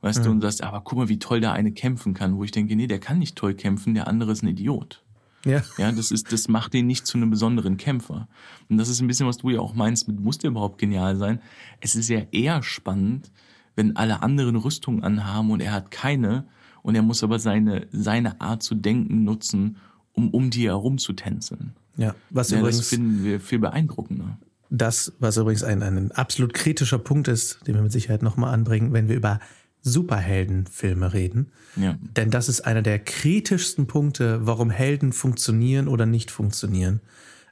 Weißt 0.03 0.21
mhm. 0.21 0.25
du, 0.25 0.31
und 0.31 0.41
sagst, 0.41 0.63
aber 0.63 0.83
guck 0.83 0.99
mal, 0.99 1.09
wie 1.09 1.19
toll 1.19 1.41
der 1.41 1.55
eine 1.55 1.73
kämpfen 1.73 2.15
kann, 2.15 2.37
wo 2.37 2.45
ich 2.45 2.53
denke, 2.53 2.77
nee, 2.77 2.87
der 2.87 3.01
kann 3.01 3.19
nicht 3.19 3.35
toll 3.35 3.55
kämpfen, 3.55 3.95
der 3.95 4.07
andere 4.07 4.31
ist 4.31 4.45
ein 4.45 4.49
Idiot. 4.49 5.03
Ja. 5.45 5.65
Ja, 5.79 5.91
das 5.91 6.13
ist, 6.13 6.33
das 6.33 6.47
macht 6.47 6.75
den 6.75 6.87
nicht 6.87 7.09
zu 7.09 7.19
einem 7.19 7.31
besonderen 7.31 7.77
Kämpfer. 7.77 8.29
Und 8.69 8.79
das 8.79 8.89
ist 8.89 9.01
ein 9.01 9.09
bisschen, 9.09 9.27
was 9.27 9.39
du 9.39 9.51
ja 9.51 9.59
auch 9.59 9.75
meinst, 9.75 10.07
mit 10.07 10.21
muss 10.21 10.39
der 10.39 10.51
überhaupt 10.51 10.79
genial 10.79 11.17
sein. 11.17 11.41
Es 11.81 11.97
ist 11.97 12.09
ja 12.09 12.21
eher 12.31 12.63
spannend, 12.63 13.33
wenn 13.77 13.95
alle 13.95 14.23
anderen 14.23 14.57
Rüstungen 14.57 15.05
anhaben 15.05 15.51
und 15.51 15.61
er 15.61 15.73
hat 15.73 15.91
keine 15.91 16.47
und 16.83 16.95
er 16.95 17.03
muss 17.03 17.23
aber 17.23 17.39
seine, 17.39 17.87
seine 17.93 18.41
Art 18.41 18.63
zu 18.63 18.75
denken 18.75 19.25
nutzen, 19.25 19.77
um 20.13 20.31
um 20.31 20.51
die 20.51 20.67
herum 20.67 20.99
zu 20.99 21.13
tänzeln. 21.13 21.75
Ja, 21.97 22.15
was 22.31 22.51
ja, 22.51 22.59
übrigens. 22.59 22.79
Das 22.79 22.89
finden 22.89 23.25
wir 23.25 23.41
viel 23.41 23.59
beeindruckender. 23.59 24.39
Das, 24.71 25.13
was 25.21 25.37
übrigens 25.37 25.63
ein, 25.63 25.83
ein 25.83 26.11
absolut 26.13 26.53
kritischer 26.53 26.99
Punkt 26.99 27.29
ist, 27.29 27.61
den 27.67 27.75
wir 27.75 27.83
mit 27.83 27.93
Sicherheit 27.93 28.23
nochmal 28.23 28.53
anbringen, 28.53 28.93
wenn 28.93 29.09
wir 29.09 29.15
über 29.15 29.41
Superheldenfilme 29.83 31.13
reden. 31.13 31.53
Ja. 31.77 31.97
Denn 32.01 32.31
das 32.31 32.49
ist 32.49 32.63
einer 32.63 32.83
der 32.83 32.99
kritischsten 32.99 33.87
Punkte, 33.87 34.45
warum 34.45 34.71
Helden 34.71 35.13
funktionieren 35.13 35.87
oder 35.87 36.07
nicht 36.07 36.33
funktionieren. 36.33 37.01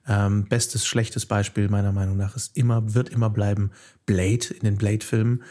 Ähm, 0.06 0.46
bestes, 0.48 0.84
schlechtes 0.84 1.26
Beispiel 1.26 1.68
meiner 1.68 1.92
Meinung 1.92 2.16
nach 2.16 2.36
ist 2.36 2.56
immer, 2.56 2.94
wird 2.94 3.08
immer 3.08 3.30
bleiben 3.30 3.70
Blade 4.04 4.52
in 4.52 4.64
den 4.64 4.76
Blade-Filmen 4.76 5.42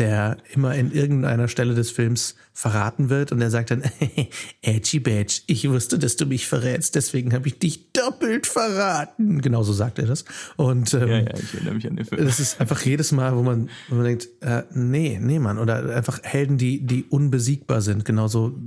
der 0.00 0.38
immer 0.52 0.74
in 0.74 0.90
irgendeiner 0.92 1.46
Stelle 1.46 1.74
des 1.74 1.90
Films 1.90 2.34
verraten 2.54 3.10
wird 3.10 3.32
und 3.32 3.40
er 3.42 3.50
sagt 3.50 3.70
dann, 3.70 3.82
Edgy 4.62 4.98
Badge, 4.98 5.42
ich 5.46 5.68
wusste, 5.68 5.98
dass 5.98 6.16
du 6.16 6.24
mich 6.24 6.48
verrätst, 6.48 6.94
deswegen 6.94 7.34
habe 7.34 7.46
ich 7.48 7.58
dich 7.58 7.92
doppelt 7.92 8.46
verraten. 8.46 9.42
Genauso 9.42 9.74
sagt 9.74 9.98
er 9.98 10.06
das. 10.06 10.24
Und 10.56 10.94
ähm, 10.94 11.08
ja, 11.08 11.18
ja, 11.18 11.34
ich 11.34 11.54
erinnere 11.54 11.74
mich 11.74 11.86
an 11.86 11.96
den 11.96 12.06
Film. 12.06 12.24
Das 12.24 12.40
ist 12.40 12.60
einfach 12.60 12.80
jedes 12.80 13.12
Mal, 13.12 13.36
wo 13.36 13.42
man, 13.42 13.68
wo 13.90 13.96
man 13.96 14.04
denkt, 14.04 14.28
äh, 14.40 14.62
nee, 14.72 15.18
nee, 15.20 15.38
Mann. 15.38 15.58
Oder 15.58 15.94
einfach 15.94 16.20
Helden, 16.22 16.56
die, 16.56 16.80
die 16.86 17.04
unbesiegbar 17.04 17.82
sind. 17.82 18.06
Genauso 18.06 18.58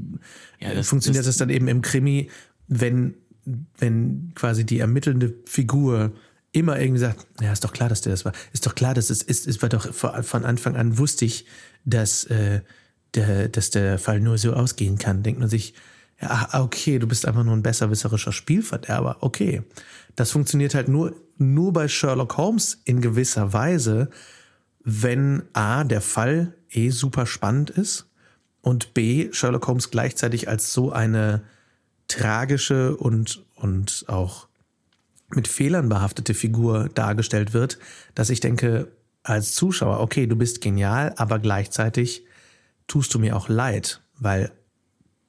ja, 0.60 0.74
das, 0.74 0.88
funktioniert 0.88 1.22
das, 1.22 1.36
das 1.36 1.38
dann 1.38 1.50
eben 1.50 1.68
im 1.68 1.82
Krimi, 1.82 2.30
wenn, 2.68 3.16
wenn 3.80 4.32
quasi 4.36 4.66
die 4.66 4.80
ermittelnde 4.80 5.34
Figur 5.46 6.14
immer 6.54 6.80
irgendwie 6.80 7.00
sagt, 7.00 7.28
ja, 7.42 7.52
ist 7.52 7.64
doch 7.64 7.74
klar, 7.74 7.90
dass 7.90 8.02
der 8.02 8.12
das 8.14 8.24
war. 8.24 8.32
Ist 8.54 8.66
doch 8.66 8.76
klar, 8.76 8.94
dass 8.94 9.10
es 9.10 9.22
ist, 9.22 9.48
es 9.48 9.62
war 9.62 9.70
doch 9.70 9.94
von 9.94 10.46
Anfang 10.46 10.76
an 10.78 10.98
wusste 10.98 11.26
ich, 11.26 11.46
dass, 11.84 12.24
äh, 12.26 12.62
der, 13.16 13.50
dass 13.50 13.72
der 13.72 14.00
Fall 14.00 14.22
nur 14.22 14.38
so 14.38 14.54
ausgehen 14.54 14.98
kann. 14.98 15.24
Denkt 15.24 15.40
man 15.40 15.50
sich, 15.50 15.74
ja, 16.22 16.48
okay, 16.54 17.00
du 17.00 17.08
bist 17.08 17.26
einfach 17.26 17.44
nur 17.44 17.56
ein 17.56 17.64
besserwisserischer 17.64 18.32
Spielverderber. 18.32 19.18
Okay. 19.22 19.64
Das 20.16 20.32
funktioniert 20.32 20.76
halt 20.76 20.88
nur, 20.88 21.16
nur 21.38 21.74
bei 21.74 21.88
Sherlock 21.88 22.38
Holmes 22.38 22.80
in 22.86 23.02
gewisser 23.02 23.52
Weise, 23.52 24.10
wenn 24.84 25.44
A, 25.54 25.84
der 25.84 26.02
Fall 26.02 26.54
eh 26.70 26.92
super 26.92 27.26
spannend 27.26 27.72
ist 27.72 28.10
und 28.62 28.94
B, 28.94 29.30
Sherlock 29.32 29.68
Holmes 29.68 29.90
gleichzeitig 29.90 30.48
als 30.48 30.72
so 30.72 30.92
eine 30.92 31.44
tragische 32.08 32.96
und, 32.96 33.44
und 33.56 34.06
auch 34.08 34.48
mit 35.36 35.48
Fehlern 35.48 35.90
behaftete 35.90 36.34
Figur 36.34 36.90
dargestellt 36.94 37.54
wird, 37.54 37.80
dass 38.16 38.30
ich 38.30 38.40
denke, 38.40 38.88
als 39.24 39.54
Zuschauer, 39.54 40.00
okay, 40.02 40.28
du 40.28 40.36
bist 40.36 40.62
genial, 40.62 41.14
aber 41.18 41.40
gleichzeitig 41.40 42.26
tust 42.88 43.14
du 43.14 43.20
mir 43.20 43.36
auch 43.36 43.48
leid, 43.48 44.02
weil 44.20 44.52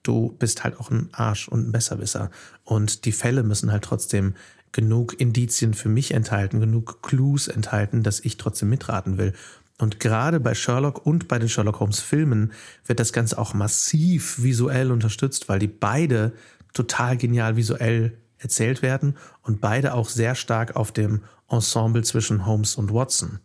du 0.02 0.34
bist 0.38 0.64
halt 0.64 0.78
auch 0.78 0.90
ein 0.90 1.08
Arsch 1.12 1.48
und 1.48 1.68
ein 1.68 1.72
Besserwisser. 1.72 2.30
Und 2.64 3.04
die 3.04 3.12
Fälle 3.12 3.42
müssen 3.42 3.70
halt 3.72 3.84
trotzdem 3.84 4.34
genug 4.72 5.18
Indizien 5.20 5.72
für 5.72 5.88
mich 5.88 6.12
enthalten, 6.12 6.60
genug 6.60 7.02
Clues 7.02 7.48
enthalten, 7.48 8.02
dass 8.02 8.20
ich 8.20 8.36
trotzdem 8.36 8.68
mitraten 8.68 9.18
will. 9.18 9.32
Und 9.78 10.00
gerade 10.00 10.40
bei 10.40 10.54
Sherlock 10.54 11.06
und 11.06 11.28
bei 11.28 11.38
den 11.38 11.48
Sherlock 11.48 11.80
Holmes 11.80 12.00
Filmen 12.00 12.52
wird 12.84 13.00
das 13.00 13.12
Ganze 13.12 13.38
auch 13.38 13.54
massiv 13.54 14.42
visuell 14.42 14.90
unterstützt, 14.90 15.48
weil 15.48 15.58
die 15.58 15.68
beide 15.68 16.32
total 16.74 17.16
genial 17.16 17.56
visuell 17.56 18.18
erzählt 18.44 18.82
werden 18.82 19.16
und 19.42 19.60
beide 19.60 19.94
auch 19.94 20.08
sehr 20.08 20.34
stark 20.34 20.76
auf 20.76 20.92
dem 20.92 21.22
Ensemble 21.48 22.02
zwischen 22.02 22.46
Holmes 22.46 22.76
und 22.76 22.92
Watson 22.92 23.40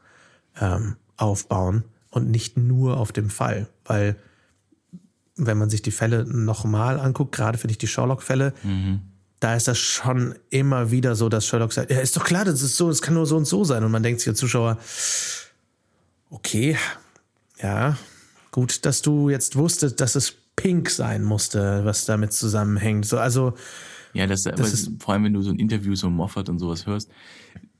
ähm, 0.60 0.96
aufbauen 1.18 1.84
und 2.12 2.30
nicht 2.30 2.58
nur 2.58 2.98
auf 2.98 3.12
dem 3.12 3.30
Fall, 3.30 3.68
weil 3.86 4.16
wenn 5.36 5.58
man 5.58 5.70
sich 5.70 5.82
die 5.82 5.92
Fälle 5.92 6.26
nochmal 6.26 7.00
anguckt, 7.00 7.34
gerade 7.34 7.58
finde 7.58 7.72
ich 7.72 7.78
die 7.78 7.88
Sherlock-Fälle, 7.88 8.54
mhm. 8.64 9.00
da 9.40 9.56
ist 9.56 9.68
das 9.68 9.78
schon 9.78 10.36
immer 10.50 10.92
wieder 10.92 11.16
so, 11.16 11.30
dass 11.30 11.46
Sherlock 11.46 11.72
sagt, 11.72 11.92
ja, 11.92 12.00
ist 12.00 12.18
doch 12.18 12.26
klar, 12.26 12.46
das 12.46 12.62
ist 12.62 12.76
so, 12.76 12.90
es 12.90 13.02
kann 13.02 13.14
nur 13.14 13.26
so 13.26 13.38
und 13.38 13.46
so 13.46 13.64
sein. 13.64 13.84
Und 13.84 13.92
man 13.92 14.04
denkt 14.04 14.20
sich 14.20 14.30
als 14.30 14.40
Zuschauer, 14.40 14.78
okay, 16.30 16.78
ja, 17.62 17.98
gut, 18.52 18.86
dass 18.86 19.02
du 19.02 19.30
jetzt 19.30 19.56
wusstest, 19.56 20.02
dass 20.02 20.16
es 20.16 20.34
pink 20.56 20.90
sein 20.90 21.24
musste, 21.24 21.86
was 21.86 22.06
damit 22.06 22.34
zusammenhängt. 22.34 23.06
So, 23.06 23.18
also 23.18 23.54
ja, 24.14 24.28
das, 24.28 24.44
das 24.44 24.74
ist, 24.74 25.02
vor 25.02 25.14
allem 25.14 25.26
wenn 25.26 25.34
du 25.34 25.42
so 25.42 25.52
ein 25.52 25.60
Interview 25.60 25.96
so 25.96 26.10
Moffat 26.10 26.50
und 26.50 26.60
sowas 26.60 26.86
hörst, 26.86 27.10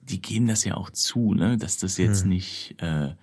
die 0.02 0.22
gehen 0.22 0.48
das 0.48 0.64
ja 0.64 0.76
auch 0.76 0.90
zu, 0.90 1.34
ne, 1.34 1.58
dass 1.58 1.78
das 1.78 1.98
jetzt 1.98 2.24
hm. 2.24 2.30
nicht 2.30 2.76
äh, 2.80 3.14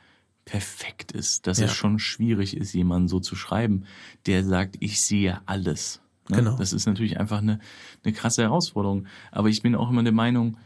perfekt 0.45 1.13
ist, 1.13 1.47
dass 1.47 1.59
ja. 1.59 1.67
es 1.67 1.73
schon 1.73 1.99
schwierig 1.99 2.57
ist, 2.57 2.73
jemanden 2.73 3.09
so 3.09 3.21
zu 3.21 3.35
schreiben, 3.37 3.85
der 4.27 4.45
sagt, 4.45 4.77
ich 4.81 5.01
sehe 5.01 5.41
alles. 5.47 6.01
Ne? 6.29 6.39
Genau. 6.39 6.57
Das 6.57 6.73
ist 6.73 6.87
natürlich 6.87 7.19
einfach 7.19 7.39
eine, 7.39 7.59
eine 8.05 8.15
krasse 8.15 8.43
Herausforderung. 8.43 9.07
Aber 9.33 9.49
ich 9.49 9.63
bin 9.63 9.75
auch 9.75 9.91
immer 9.91 10.05
der 10.05 10.13
Meinung, 10.13 10.57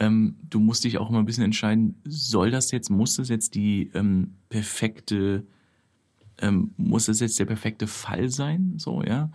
ähm, 0.00 0.36
du 0.50 0.60
musst 0.60 0.84
dich 0.84 0.98
auch 0.98 1.08
immer 1.08 1.20
ein 1.20 1.24
bisschen 1.24 1.44
entscheiden, 1.44 2.00
soll 2.04 2.50
das 2.50 2.70
jetzt, 2.72 2.90
muss 2.90 3.16
das 3.16 3.28
jetzt 3.28 3.54
die 3.54 3.90
ähm, 3.94 4.34
perfekte, 4.48 5.44
ähm, 6.40 6.72
muss 6.76 7.06
das 7.06 7.20
jetzt 7.20 7.38
der 7.38 7.46
perfekte 7.46 7.86
Fall 7.86 8.28
sein? 8.30 8.74
So, 8.76 9.02
ja. 9.02 9.30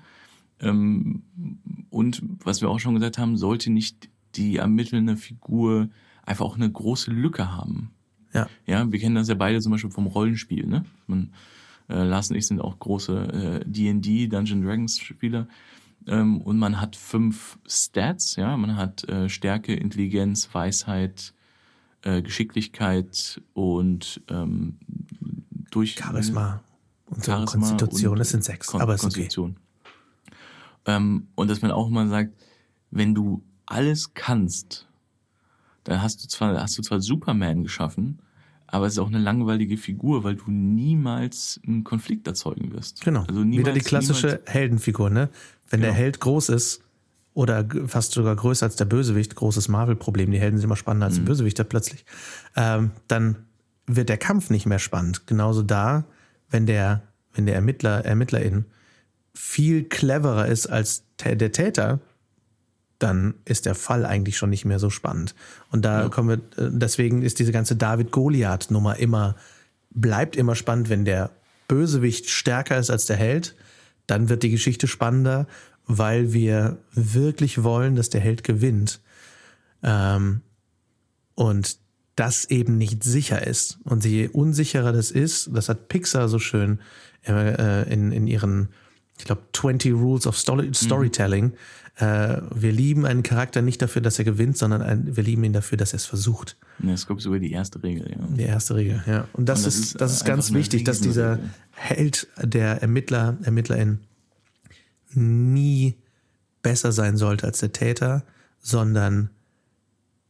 Ähm, 0.60 1.24
und 1.90 2.22
was 2.44 2.62
wir 2.62 2.70
auch 2.70 2.80
schon 2.80 2.96
gesagt 2.96 3.18
haben, 3.18 3.38
sollte 3.38 3.70
nicht 3.70 4.10
die 4.36 4.58
ermittelnde 4.58 5.18
Figur 5.18 5.90
einfach 6.24 6.46
auch 6.46 6.56
eine 6.56 6.72
große 6.72 7.12
Lücke 7.12 7.52
haben. 7.52 7.92
Ja. 8.34 8.48
Ja, 8.66 8.92
wir 8.92 9.00
kennen 9.00 9.16
das 9.16 9.28
ja 9.28 9.36
beide 9.36 9.62
zum 9.62 9.72
Beispiel 9.72 9.92
vom 9.92 10.08
Rollenspiel, 10.08 10.66
ne? 10.66 10.86
Man, 11.06 11.34
äh, 11.90 12.04
Lars 12.04 12.30
und 12.30 12.38
ich 12.38 12.48
sind 12.48 12.62
auch 12.62 12.80
große 12.80 13.64
D&D, 13.66 14.24
äh, 14.24 14.28
Dungeon 14.28 14.64
Dragons 14.64 14.98
Spieler. 15.00 15.48
Ähm, 16.08 16.42
und 16.42 16.58
man 16.58 16.82
hat 16.82 16.96
fünf 16.96 17.58
Stats, 17.68 18.36
ja, 18.36 18.58
man 18.58 18.76
hat 18.76 19.08
äh, 19.08 19.30
Stärke, 19.30 19.74
Intelligenz, 19.74 20.50
Weisheit, 20.54 21.34
äh, 22.02 22.22
Geschicklichkeit 22.22 23.42
und 23.54 24.22
ähm, 24.30 24.78
durch 25.72 25.96
Charisma 25.96 26.62
und 27.06 27.24
Charisma 27.24 27.46
Konstitution, 27.46 28.14
und 28.14 28.20
das 28.20 28.32
sind 28.32 28.44
sechs, 28.44 28.68
Kon 28.68 28.82
aber 28.82 28.96
ist 28.96 29.02
Konstitution. 29.02 29.52
Okay. 29.52 29.63
Ähm, 30.86 31.28
und 31.36 31.50
dass 31.50 31.62
man 31.62 31.72
auch 31.72 31.90
mal 31.90 32.08
sagt, 32.08 32.34
wenn 32.92 33.16
du 33.16 33.44
alles 33.66 34.14
kannst, 34.14 34.88
dann 35.84 36.02
hast 36.02 36.24
du 36.24 36.28
zwar, 36.28 36.62
hast 36.62 36.78
du 36.78 36.82
zwar 36.82 37.02
Superman 37.02 37.64
geschaffen, 37.64 38.20
aber 38.68 38.88
es 38.88 38.94
ist 38.94 39.00
auch 39.00 39.08
eine 39.08 39.20
langweilige 39.20 39.78
Figur, 39.78 40.24
weil 40.24 40.36
du 40.36 40.50
niemals 40.50 41.60
einen 41.66 41.84
Konflikt 41.84 42.26
erzeugen 42.28 42.74
wirst. 42.74 43.02
Genau. 43.02 43.24
Also 43.28 43.44
niemals, 43.44 43.68
Wieder 43.68 43.74
die 43.74 43.82
klassische 43.86 44.42
Heldenfigur, 44.46 45.10
ne? 45.10 45.30
Wenn 45.70 45.82
genau. 45.82 45.92
der 45.92 46.02
Held 46.02 46.20
groß 46.20 46.50
ist 46.50 46.82
oder 47.34 47.68
fast 47.88 48.14
sogar 48.14 48.36
größer 48.36 48.66
als 48.66 48.76
der 48.76 48.86
Bösewicht, 48.86 49.36
großes 49.36 49.68
Marvel-Problem, 49.68 50.32
die 50.32 50.40
Helden 50.40 50.58
sind 50.58 50.66
immer 50.66 50.76
spannender 50.76 51.06
als 51.06 51.16
mhm. 51.16 51.26
der 51.26 51.32
Bösewicht 51.32 51.70
plötzlich, 51.70 52.06
ähm, 52.56 52.92
dann 53.08 53.46
wird 53.86 54.10
der 54.10 54.18
Kampf 54.18 54.50
nicht 54.50 54.66
mehr 54.66 54.80
spannend. 54.80 55.28
Genauso 55.28 55.62
da, 55.62 56.06
wenn 56.50 56.66
der, 56.66 57.04
wenn 57.34 57.46
der 57.46 57.56
Ermittler, 57.56 58.06
Ermittlerin 58.06 58.66
viel 59.34 59.84
cleverer 59.84 60.48
ist 60.48 60.68
als 60.68 61.04
der 61.24 61.52
Täter, 61.52 62.00
dann 63.00 63.36
ist 63.46 63.66
der 63.66 63.76
Fall 63.76 64.06
eigentlich 64.06 64.38
schon 64.38 64.50
nicht 64.50 64.66
mehr 64.66 64.80
so 64.80 64.90
spannend. 64.90 65.36
Und 65.72 65.84
da 65.84 66.04
ja. 66.04 66.10
kommen 66.10 66.30
wir, 66.30 66.64
äh, 66.64 66.70
deswegen 66.72 67.22
ist 67.22 67.40
diese 67.40 67.52
ganze 67.52 67.76
David-Goliath-Nummer 67.76 68.98
immer, 68.98 69.36
bleibt 69.90 70.36
immer 70.36 70.56
spannend, 70.56 70.90
wenn 70.90 71.06
der 71.06 71.32
Bösewicht 71.68 72.30
stärker 72.30 72.78
ist 72.78 72.90
als 72.90 73.06
der 73.06 73.18
Held, 73.18 73.56
dann 74.08 74.30
wird 74.30 74.44
die 74.44 74.52
Geschichte 74.52 74.88
spannender, 74.88 75.48
weil 75.86 76.34
wir 76.34 76.78
wirklich 76.94 77.64
wollen, 77.64 77.96
dass 77.96 78.10
der 78.10 78.22
Held 78.22 78.44
gewinnt. 78.44 79.02
Ähm, 79.82 80.42
und 81.36 81.78
das 82.16 82.46
eben 82.46 82.78
nicht 82.78 83.04
sicher 83.04 83.46
ist. 83.46 83.80
Und 83.84 84.06
je 84.06 84.28
unsicherer 84.28 84.92
das 84.92 85.12
ist, 85.12 85.50
das 85.54 85.68
hat 85.68 85.88
Pixar 85.88 86.30
so 86.30 86.40
schön 86.40 86.80
äh, 87.28 87.92
in, 87.92 88.12
in 88.12 88.28
ihren, 88.28 88.70
ich 89.24 89.28
glaube, 89.28 89.44
20 89.54 89.94
Rules 89.94 90.28
of 90.28 90.38
Story. 90.38 90.70
Storytelling, 90.74 91.46
mhm 91.46 91.54
äh, 91.96 92.42
wir 92.54 92.72
lieben 92.72 93.06
einen 93.06 93.22
Charakter 93.22 93.62
nicht 93.62 93.82
dafür, 93.82 94.02
dass 94.02 94.18
er 94.18 94.26
gewinnt, 94.26 94.58
sondern 94.58 94.82
ein, 94.82 95.16
wir 95.16 95.24
lieben 95.24 95.44
ihn 95.44 95.54
dafür, 95.54 95.78
dass 95.78 95.94
er 95.94 95.98
es 95.98 96.06
versucht. 96.06 96.58
Ja, 96.82 96.92
das 96.92 97.06
kommt 97.06 97.22
sogar 97.22 97.40
die 97.40 97.52
erste 97.52 97.84
Regel, 97.84 98.10
ja. 98.10 98.18
Die 98.36 98.44
erste 98.44 98.76
Regel, 98.76 99.04
ja. 99.06 99.28
Und 99.34 99.48
das, 99.48 99.60
Und 99.60 99.68
das 99.68 99.76
ist, 99.76 99.80
ist, 99.80 100.02
das 100.02 100.14
ist 100.14 100.26
ganz 100.26 100.54
wichtig, 100.54 100.86
dass 100.86 101.02
dieser 101.02 101.40
Held, 101.72 102.28
der 102.42 102.82
Ermittler, 102.82 103.38
Ermittlerin 103.44 104.00
nie 105.12 105.96
besser 106.64 106.92
sein 106.92 107.18
sollte 107.18 107.46
als 107.46 107.60
der 107.60 107.74
Täter, 107.74 108.24
sondern 108.60 109.30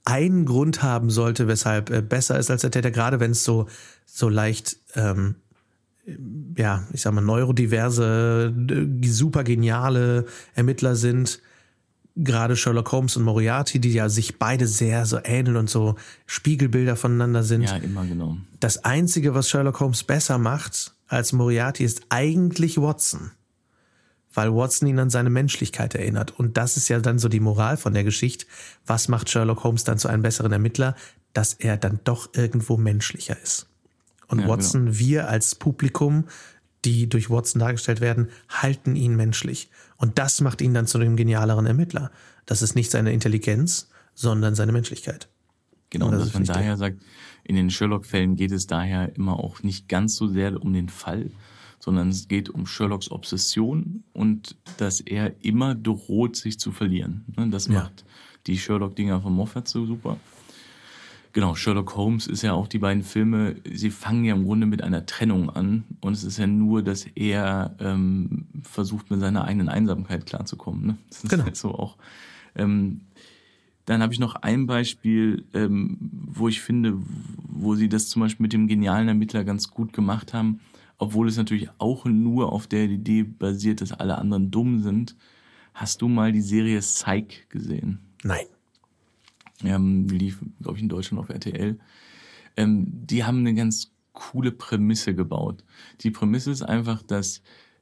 einen 0.04 0.44
Grund 0.44 0.84
haben 0.84 1.10
sollte, 1.10 1.48
weshalb 1.48 1.90
er 1.90 2.02
besser 2.02 2.38
ist 2.38 2.52
als 2.52 2.62
der 2.62 2.72
Täter, 2.72 2.92
gerade 2.92 3.22
wenn 3.22 3.32
es 3.32 3.46
so, 3.46 3.68
so 4.06 4.28
leicht 4.28 4.76
ähm, 4.96 5.36
ja, 6.58 6.88
ich 6.92 7.02
sag 7.02 7.14
mal, 7.14 7.22
neurodiverse, 7.22 8.54
super 9.06 9.44
geniale 9.44 10.26
Ermittler 10.54 10.96
sind, 10.96 11.40
gerade 12.16 12.56
Sherlock 12.56 12.92
Holmes 12.92 13.18
und 13.18 13.24
Moriarty, 13.24 13.80
die 13.80 13.94
ja 13.94 14.10
sich 14.10 14.38
beide 14.38 14.68
sehr 14.68 15.06
so 15.06 15.20
ähneln 15.24 15.56
und 15.58 15.70
so 15.70 15.96
Spiegelbilder 16.26 16.96
voneinander 16.96 17.44
sind. 17.44 17.64
Ja, 17.64 17.78
immer 17.78 18.06
genau. 18.06 18.38
Das 18.60 18.84
Einzige, 18.84 19.34
was 19.34 19.50
Sherlock 19.50 19.80
Holmes 19.80 20.04
besser 20.04 20.38
macht 20.38 20.94
als 21.08 21.34
Moriarty, 21.34 21.84
ist 21.84 22.04
eigentlich 22.10 22.78
Watson. 22.78 23.32
Weil 24.34 24.54
Watson 24.54 24.88
ihn 24.88 25.00
an 25.00 25.10
seine 25.12 25.30
Menschlichkeit 25.30 25.94
erinnert. 25.96 26.38
Und 26.40 26.58
das 26.58 26.76
ist 26.76 26.90
ja 26.90 27.00
dann 27.00 27.20
so 27.20 27.30
die 27.30 27.40
Moral 27.40 27.78
von 27.78 27.94
der 27.94 28.04
Geschichte. 28.04 28.46
Was 28.86 29.08
macht 29.08 29.30
Sherlock 29.30 29.64
Holmes 29.64 29.84
dann 29.84 30.00
zu 30.00 30.08
einem 30.08 30.24
besseren 30.24 30.52
Ermittler? 30.52 30.96
Dass 31.34 31.54
er 31.54 31.78
dann 31.78 32.00
doch 32.04 32.30
irgendwo 32.34 32.78
menschlicher 32.78 33.38
ist. 33.42 33.68
Und 34.28 34.40
ja, 34.40 34.48
Watson, 34.48 34.86
genau. 34.86 35.00
wir 35.00 35.30
als 35.30 35.56
Publikum, 35.56 36.26
die 36.86 37.08
durch 37.08 37.30
Watson 37.30 37.60
dargestellt 37.60 38.02
werden, 38.02 38.30
halten 38.50 38.96
ihn 38.96 39.16
menschlich. 39.16 39.70
Und 39.98 40.20
das 40.20 40.42
macht 40.42 40.62
ihn 40.62 40.74
dann 40.74 40.88
zu 40.88 40.98
einem 40.98 41.16
genialeren 41.16 41.66
Ermittler. 41.66 42.12
Das 42.46 42.62
ist 42.62 42.76
nicht 42.76 42.92
seine 42.92 43.14
Intelligenz, 43.14 43.90
sondern 44.14 44.56
seine 44.56 44.72
Menschlichkeit. 44.72 45.30
Genau, 45.90 46.08
und 46.08 46.14
das 46.14 46.26
dass 46.26 46.34
man 46.34 46.42
wichtig. 46.44 46.56
daher 46.56 46.78
sagt, 46.78 47.02
in 47.44 47.56
den 47.56 47.70
Sherlock-Fällen 47.70 48.36
geht 48.36 48.52
es 48.52 48.68
daher 48.68 49.16
immer 49.16 49.40
auch 49.40 49.64
nicht 49.64 49.88
ganz 49.88 50.16
so 50.16 50.28
sehr 50.28 50.62
um 50.62 50.74
den 50.74 50.90
Fall, 50.90 51.30
sondern 51.80 52.10
es 52.10 52.28
geht 52.28 52.50
um 52.50 52.66
Sherlocks 52.66 53.12
Obsession 53.12 54.04
und 54.14 54.56
dass 54.78 55.02
er 55.02 55.44
immer 55.44 55.76
droht, 55.76 56.36
sich 56.36 56.60
zu 56.60 56.72
verlieren. 56.72 57.26
Ne, 57.38 57.50
das 57.50 57.68
macht 57.68 58.02
ja. 58.02 58.08
die 58.48 58.58
Sherlock-Dinger 58.58 59.22
von 59.22 59.34
Moffat 59.34 59.68
so 59.68 59.86
super. 59.86 60.18
Genau, 61.34 61.56
Sherlock 61.56 61.96
Holmes 61.96 62.28
ist 62.28 62.44
ja 62.44 62.54
auch 62.54 62.68
die 62.68 62.78
beiden 62.78 63.02
Filme, 63.02 63.56
sie 63.72 63.90
fangen 63.90 64.24
ja 64.24 64.36
im 64.36 64.46
Grunde 64.46 64.68
mit 64.68 64.84
einer 64.84 65.08
Trennung 65.08 65.50
an 65.50 65.84
und 66.00 66.14
es 66.14 66.24
ist 66.24 66.38
ja 66.38 66.46
nur, 66.46 66.84
dass 66.84 67.06
er 67.16 67.76
ähm, 67.80 68.46
versucht 68.62 69.10
mit 69.10 69.20
seiner 69.20 69.44
eigenen 69.46 69.68
Einsamkeit 69.68 70.28
klarzukommen. 70.28 70.86
Ne? 70.86 70.98
Das 71.10 71.24
ist 71.24 71.32
genau. 71.32 71.46
halt 71.46 71.58
so 71.58 71.74
auch. 71.74 71.98
Ähm, 72.56 73.02
dann 73.86 74.04
habe 74.04 74.14
ich 74.14 74.20
noch 74.20 74.36
ein 74.36 74.68
Beispiel, 74.68 75.46
ähm, 75.56 75.98
wo 76.00 76.48
ich 76.48 76.62
finde, 76.62 77.00
wo 77.50 77.74
sie 77.74 77.90
das 77.90 78.10
zum 78.10 78.22
Beispiel 78.22 78.44
mit 78.44 78.54
dem 78.54 78.68
genialen 78.68 79.08
Ermittler 79.08 79.44
ganz 79.44 79.72
gut 79.72 79.92
gemacht 79.92 80.36
haben, 80.36 80.60
obwohl 81.00 81.28
es 81.28 81.36
natürlich 81.36 81.70
auch 81.80 82.06
nur 82.06 82.54
auf 82.54 82.68
der 82.68 82.84
Idee 82.84 83.24
basiert, 83.24 83.82
dass 83.82 83.92
alle 83.92 84.20
anderen 84.20 84.52
dumm 84.52 84.84
sind. 84.84 85.16
Hast 85.74 86.04
du 86.04 86.08
mal 86.08 86.32
die 86.32 86.42
Serie 86.42 86.80
Psych 86.80 87.50
gesehen? 87.50 87.98
Nein 88.24 88.46
ähm, 89.64 90.08
lief, 90.08 90.40
glaube 90.62 90.78
ich, 90.78 90.84
in 90.84 90.90
Deutschland 90.90 91.20
auf 91.20 91.30
RTL. 91.30 91.78
Ähm, 92.58 92.88
die 92.90 93.24
haben 93.24 93.40
eine 93.40 93.54
ganz 93.54 93.92
coole 94.14 94.52
Prämisse 94.52 95.16
gebaut. 95.16 95.64
Die 96.02 96.12
Prämisse 96.12 96.52
ist 96.52 96.62
einfach, 96.62 97.02
dass 97.04 97.42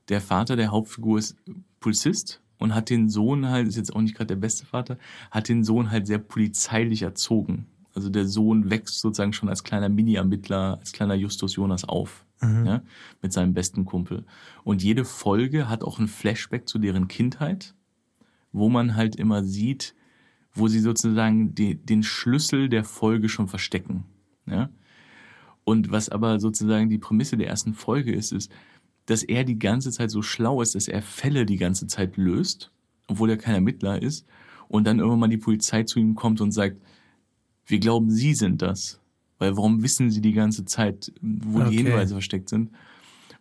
der 0.09 0.21
Vater 0.21 0.55
der 0.55 0.71
Hauptfigur 0.71 1.19
ist 1.19 1.35
Polizist 1.79 2.41
und 2.57 2.73
hat 2.73 2.89
den 2.89 3.09
Sohn 3.09 3.47
halt, 3.47 3.67
ist 3.67 3.77
jetzt 3.77 3.95
auch 3.95 4.01
nicht 4.01 4.15
gerade 4.15 4.27
der 4.27 4.35
beste 4.35 4.65
Vater, 4.65 4.97
hat 5.29 5.49
den 5.49 5.63
Sohn 5.63 5.91
halt 5.91 6.07
sehr 6.07 6.19
polizeilich 6.19 7.01
erzogen. 7.01 7.67
Also 7.93 8.09
der 8.09 8.27
Sohn 8.27 8.69
wächst 8.69 8.99
sozusagen 8.99 9.33
schon 9.33 9.49
als 9.49 9.63
kleiner 9.63 9.89
Mini-Ermittler, 9.89 10.77
als 10.79 10.93
kleiner 10.93 11.15
Justus 11.15 11.55
Jonas 11.55 11.83
auf, 11.83 12.25
mhm. 12.41 12.65
ja, 12.65 12.81
mit 13.21 13.33
seinem 13.33 13.53
besten 13.53 13.83
Kumpel. 13.83 14.25
Und 14.63 14.81
jede 14.81 15.03
Folge 15.03 15.69
hat 15.69 15.83
auch 15.83 15.99
ein 15.99 16.07
Flashback 16.07 16.69
zu 16.69 16.79
deren 16.79 17.07
Kindheit, 17.07 17.73
wo 18.53 18.69
man 18.69 18.95
halt 18.95 19.17
immer 19.17 19.43
sieht, 19.43 19.95
wo 20.53 20.67
sie 20.67 20.79
sozusagen 20.79 21.55
die, 21.55 21.75
den 21.75 22.03
Schlüssel 22.03 22.69
der 22.69 22.83
Folge 22.83 23.29
schon 23.29 23.47
verstecken. 23.47 24.03
Ja? 24.45 24.69
Und 25.63 25.91
was 25.91 26.09
aber 26.09 26.39
sozusagen 26.39 26.89
die 26.89 26.97
Prämisse 26.97 27.37
der 27.37 27.47
ersten 27.47 27.73
Folge 27.73 28.13
ist, 28.13 28.31
ist, 28.31 28.51
dass 29.05 29.23
er 29.23 29.43
die 29.43 29.59
ganze 29.59 29.91
Zeit 29.91 30.11
so 30.11 30.21
schlau 30.21 30.61
ist, 30.61 30.75
dass 30.75 30.87
er 30.87 31.01
Fälle 31.01 31.45
die 31.45 31.57
ganze 31.57 31.87
Zeit 31.87 32.17
löst, 32.17 32.71
obwohl 33.07 33.29
er 33.29 33.37
kein 33.37 33.55
Ermittler 33.55 34.01
ist, 34.01 34.25
und 34.67 34.85
dann 34.85 34.99
irgendwann 34.99 35.19
mal 35.19 35.27
die 35.27 35.37
Polizei 35.37 35.83
zu 35.83 35.99
ihm 35.99 36.15
kommt 36.15 36.39
und 36.39 36.51
sagt, 36.51 36.77
wir 37.65 37.79
glauben, 37.79 38.09
Sie 38.09 38.33
sind 38.33 38.61
das. 38.61 38.99
Weil 39.37 39.57
warum 39.57 39.83
wissen 39.83 40.11
Sie 40.11 40.21
die 40.21 40.33
ganze 40.33 40.65
Zeit, 40.65 41.11
wo 41.21 41.59
okay. 41.59 41.69
die 41.71 41.77
Hinweise 41.77 42.13
versteckt 42.13 42.49
sind? 42.49 42.71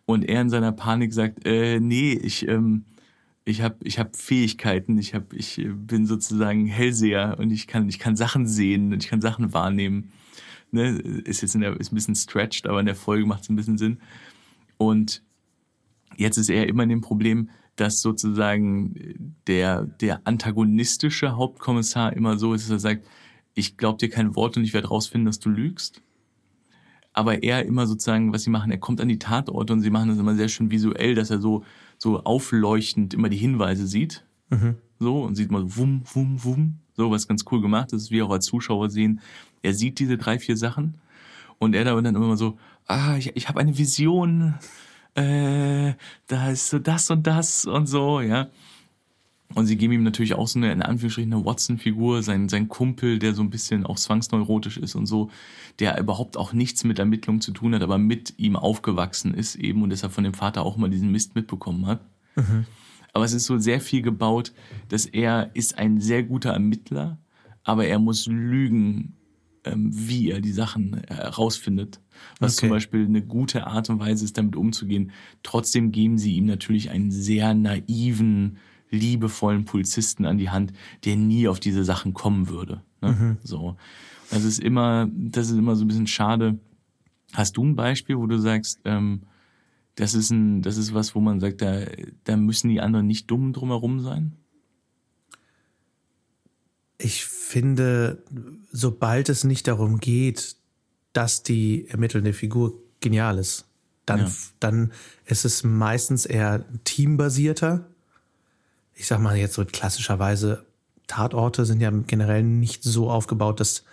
Und 0.05 0.23
er 0.23 0.41
in 0.41 0.49
seiner 0.49 0.71
Panik 0.71 1.13
sagt, 1.13 1.45
äh, 1.45 1.79
nee, 1.79 2.13
ich, 2.13 2.47
ähm, 2.47 2.85
ich 3.45 3.61
habe 3.61 3.75
ich 3.83 3.97
hab 3.97 4.15
Fähigkeiten, 4.15 4.97
ich, 4.97 5.15
hab, 5.15 5.33
ich 5.33 5.61
bin 5.73 6.05
sozusagen 6.05 6.65
Hellseher 6.67 7.37
und 7.39 7.51
ich 7.51 7.67
kann, 7.67 7.89
ich 7.89 7.99
kann 7.99 8.15
Sachen 8.15 8.47
sehen 8.47 8.93
und 8.93 9.03
ich 9.03 9.09
kann 9.09 9.21
Sachen 9.21 9.53
wahrnehmen. 9.53 10.11
Ne? 10.71 10.89
Ist 10.89 11.41
jetzt 11.41 11.55
in 11.55 11.61
der, 11.61 11.79
ist 11.79 11.91
ein 11.91 11.95
bisschen 11.95 12.15
stretched, 12.15 12.67
aber 12.67 12.79
in 12.79 12.85
der 12.85 12.95
Folge 12.95 13.25
macht 13.25 13.43
es 13.43 13.49
ein 13.49 13.55
bisschen 13.55 13.77
Sinn. 13.77 13.99
Und 14.77 15.23
jetzt 16.17 16.37
ist 16.37 16.49
er 16.49 16.67
immer 16.67 16.83
in 16.83 16.89
dem 16.89 17.01
Problem, 17.01 17.49
dass 17.75 18.01
sozusagen 18.01 19.35
der, 19.47 19.85
der 19.85 20.21
antagonistische 20.25 21.35
Hauptkommissar 21.35 22.13
immer 22.13 22.37
so 22.37 22.53
ist, 22.53 22.65
dass 22.65 22.71
er 22.71 22.79
sagt, 22.79 23.07
ich 23.53 23.77
glaube 23.77 23.97
dir 23.97 24.09
kein 24.09 24.35
Wort 24.35 24.55
und 24.55 24.63
ich 24.63 24.73
werde 24.73 24.89
rausfinden, 24.89 25.25
dass 25.25 25.39
du 25.39 25.49
lügst. 25.49 26.01
Aber 27.13 27.43
er 27.43 27.65
immer 27.65 27.87
sozusagen, 27.87 28.31
was 28.31 28.43
sie 28.43 28.49
machen, 28.49 28.71
er 28.71 28.77
kommt 28.77 29.01
an 29.01 29.09
die 29.09 29.19
Tatorte 29.19 29.73
und 29.73 29.81
sie 29.81 29.89
machen 29.89 30.09
das 30.09 30.19
immer 30.19 30.35
sehr 30.35 30.47
schön 30.47 30.71
visuell, 30.71 31.15
dass 31.15 31.29
er 31.29 31.41
so, 31.41 31.65
so 32.01 32.23
aufleuchtend 32.23 33.13
immer 33.13 33.29
die 33.29 33.37
Hinweise 33.37 33.85
sieht. 33.85 34.25
Mhm. 34.49 34.77
So, 34.97 35.21
und 35.21 35.35
sieht 35.35 35.51
mal 35.51 35.61
so 35.61 35.77
wum, 35.77 36.01
wum, 36.11 36.43
wum. 36.43 36.79
So, 36.97 37.11
was 37.11 37.27
ganz 37.27 37.45
cool 37.51 37.61
gemacht 37.61 37.93
ist, 37.93 38.09
wie 38.09 38.23
auch 38.23 38.31
als 38.31 38.45
Zuschauer 38.45 38.89
sehen. 38.89 39.21
Er 39.61 39.75
sieht 39.75 39.99
diese 39.99 40.17
drei, 40.17 40.39
vier 40.39 40.57
Sachen 40.57 40.95
und 41.59 41.75
er 41.75 41.85
da 41.85 42.01
dann 42.01 42.15
immer 42.15 42.37
so, 42.37 42.57
ah, 42.87 43.17
ich, 43.17 43.35
ich 43.35 43.47
habe 43.47 43.59
eine 43.59 43.77
Vision, 43.77 44.55
äh, 45.13 45.93
da 46.25 46.49
ist 46.49 46.69
so 46.69 46.79
das 46.79 47.11
und 47.11 47.27
das 47.27 47.65
und 47.65 47.85
so, 47.85 48.19
ja. 48.19 48.47
Und 49.53 49.65
sie 49.65 49.77
geben 49.77 49.93
ihm 49.93 50.03
natürlich 50.03 50.33
auch 50.33 50.47
so 50.47 50.59
eine, 50.59 50.71
in 50.71 50.81
Anführungsstrichen, 50.81 51.33
eine 51.33 51.45
Watson-Figur, 51.45 52.23
sein, 52.23 52.47
sein 52.49 52.69
Kumpel, 52.69 53.19
der 53.19 53.33
so 53.33 53.41
ein 53.41 53.49
bisschen 53.49 53.85
auch 53.85 53.97
zwangsneurotisch 53.97 54.77
ist 54.77 54.95
und 54.95 55.05
so, 55.05 55.29
der 55.79 55.99
überhaupt 55.99 56.37
auch 56.37 56.53
nichts 56.53 56.83
mit 56.83 56.99
Ermittlungen 56.99 57.41
zu 57.41 57.51
tun 57.51 57.75
hat, 57.75 57.81
aber 57.81 57.97
mit 57.97 58.35
ihm 58.37 58.55
aufgewachsen 58.55 59.33
ist 59.33 59.55
eben 59.55 59.83
und 59.83 59.89
deshalb 59.89 60.13
von 60.13 60.23
dem 60.23 60.33
Vater 60.33 60.63
auch 60.63 60.77
mal 60.77 60.89
diesen 60.89 61.11
Mist 61.11 61.35
mitbekommen 61.35 61.85
hat. 61.85 62.01
Mhm. 62.35 62.65
Aber 63.13 63.25
es 63.25 63.33
ist 63.33 63.45
so 63.45 63.57
sehr 63.57 63.81
viel 63.81 64.01
gebaut, 64.01 64.53
dass 64.87 65.05
er 65.05 65.51
ist 65.53 65.77
ein 65.77 65.99
sehr 65.99 66.23
guter 66.23 66.51
Ermittler, 66.51 67.17
aber 67.63 67.85
er 67.85 67.99
muss 67.99 68.25
lügen, 68.27 69.17
ähm, 69.63 69.89
wie 69.91 70.31
er 70.31 70.41
die 70.41 70.53
Sachen 70.53 71.01
herausfindet. 71.07 71.99
Was 72.39 72.57
okay. 72.57 72.61
zum 72.61 72.69
Beispiel 72.69 73.05
eine 73.05 73.21
gute 73.21 73.67
Art 73.67 73.89
und 73.89 73.99
Weise 73.99 74.25
ist, 74.25 74.37
damit 74.37 74.55
umzugehen. 74.55 75.11
Trotzdem 75.43 75.91
geben 75.91 76.17
sie 76.17 76.35
ihm 76.35 76.45
natürlich 76.45 76.89
einen 76.89 77.11
sehr 77.11 77.53
naiven, 77.53 78.57
liebevollen 78.91 79.65
Polizisten 79.65 80.25
an 80.25 80.37
die 80.37 80.49
Hand, 80.49 80.73
der 81.05 81.15
nie 81.15 81.47
auf 81.47 81.59
diese 81.59 81.83
Sachen 81.83 82.13
kommen 82.13 82.49
würde. 82.49 82.81
Ne? 83.01 83.11
Mhm. 83.11 83.37
So. 83.43 83.77
Das 84.29 84.43
ist 84.43 84.59
immer, 84.59 85.09
das 85.11 85.49
ist 85.49 85.57
immer 85.57 85.75
so 85.75 85.83
ein 85.83 85.87
bisschen 85.87 86.07
schade. 86.07 86.59
Hast 87.33 87.57
du 87.57 87.63
ein 87.63 87.75
Beispiel, 87.75 88.17
wo 88.17 88.27
du 88.27 88.37
sagst, 88.37 88.79
ähm, 88.85 89.23
das 89.95 90.13
ist 90.13 90.29
ein, 90.29 90.61
das 90.61 90.77
ist 90.77 90.93
was, 90.93 91.15
wo 91.15 91.19
man 91.19 91.39
sagt, 91.39 91.61
da, 91.61 91.85
da 92.23 92.37
müssen 92.37 92.69
die 92.69 92.81
anderen 92.81 93.07
nicht 93.07 93.29
dumm 93.29 93.53
drumherum 93.53 93.99
sein? 93.99 94.33
Ich 96.97 97.25
finde, 97.25 98.23
sobald 98.71 99.29
es 99.29 99.43
nicht 99.43 99.67
darum 99.67 99.99
geht, 99.99 100.55
dass 101.13 101.43
die 101.43 101.87
ermittelnde 101.87 102.31
Figur 102.31 102.73
genial 102.99 103.37
ist, 103.37 103.65
dann, 104.05 104.21
ja. 104.21 104.31
dann 104.59 104.91
ist 105.25 105.45
es 105.45 105.63
meistens 105.63 106.25
eher 106.25 106.65
teambasierter 106.83 107.90
ich 108.93 109.07
sag 109.07 109.19
mal 109.19 109.37
jetzt 109.37 109.55
so 109.55 109.65
klassischerweise, 109.65 110.65
Tatorte 111.07 111.65
sind 111.65 111.81
ja 111.81 111.91
generell 111.91 112.43
nicht 112.43 112.83
so 112.83 113.09
aufgebaut, 113.09 113.59
dass 113.59 113.83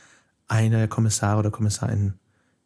eine 0.47 0.89
Kommissar 0.89 1.39
oder 1.39 1.51
Kommissarin 1.51 2.15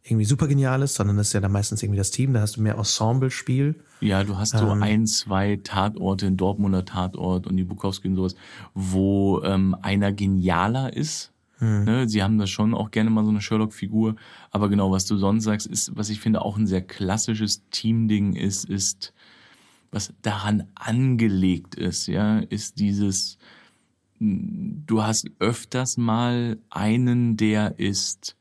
irgendwie 0.04 0.24
super 0.24 0.48
genial 0.48 0.82
ist, 0.82 0.94
sondern 0.94 1.16
das 1.16 1.28
ist 1.28 1.32
ja 1.32 1.40
dann 1.40 1.52
meistens 1.52 1.82
irgendwie 1.82 1.98
das 1.98 2.10
Team, 2.10 2.32
da 2.32 2.40
hast 2.40 2.56
du 2.56 2.62
mehr 2.62 2.76
Ensemble-Spiel. 2.76 3.76
Ja, 4.00 4.24
du 4.24 4.36
hast 4.36 4.50
so 4.50 4.66
ähm, 4.66 4.82
ein, 4.82 5.06
zwei 5.06 5.60
Tatorte, 5.62 6.26
in 6.26 6.36
Dortmunder 6.36 6.84
Tatort 6.84 7.46
und 7.46 7.56
die 7.56 7.64
Bukowski 7.64 8.08
und 8.08 8.16
sowas, 8.16 8.34
wo 8.74 9.40
ähm, 9.44 9.76
einer 9.80 10.12
genialer 10.12 10.92
ist. 10.96 11.30
Hm. 11.58 11.84
Ne? 11.84 12.08
Sie 12.08 12.22
haben 12.22 12.38
da 12.38 12.48
schon 12.48 12.74
auch 12.74 12.90
gerne 12.90 13.10
mal 13.10 13.24
so 13.24 13.30
eine 13.30 13.40
Sherlock-Figur, 13.40 14.16
aber 14.50 14.68
genau, 14.68 14.90
was 14.90 15.06
du 15.06 15.16
sonst 15.16 15.44
sagst, 15.44 15.68
ist, 15.68 15.96
was 15.96 16.10
ich 16.10 16.20
finde 16.20 16.42
auch 16.42 16.56
ein 16.56 16.66
sehr 16.66 16.82
klassisches 16.82 17.62
Team-Ding 17.70 18.34
ist, 18.34 18.64
ist 18.64 19.12
was 19.92 20.12
daran 20.22 20.64
angelegt 20.74 21.74
ist, 21.74 22.06
ja, 22.08 22.38
ist 22.38 22.80
dieses, 22.80 23.38
du 24.18 25.02
hast 25.02 25.30
öfters 25.38 25.98
mal 25.98 26.58
einen, 26.70 27.36
der 27.36 27.78
ist 27.78 28.34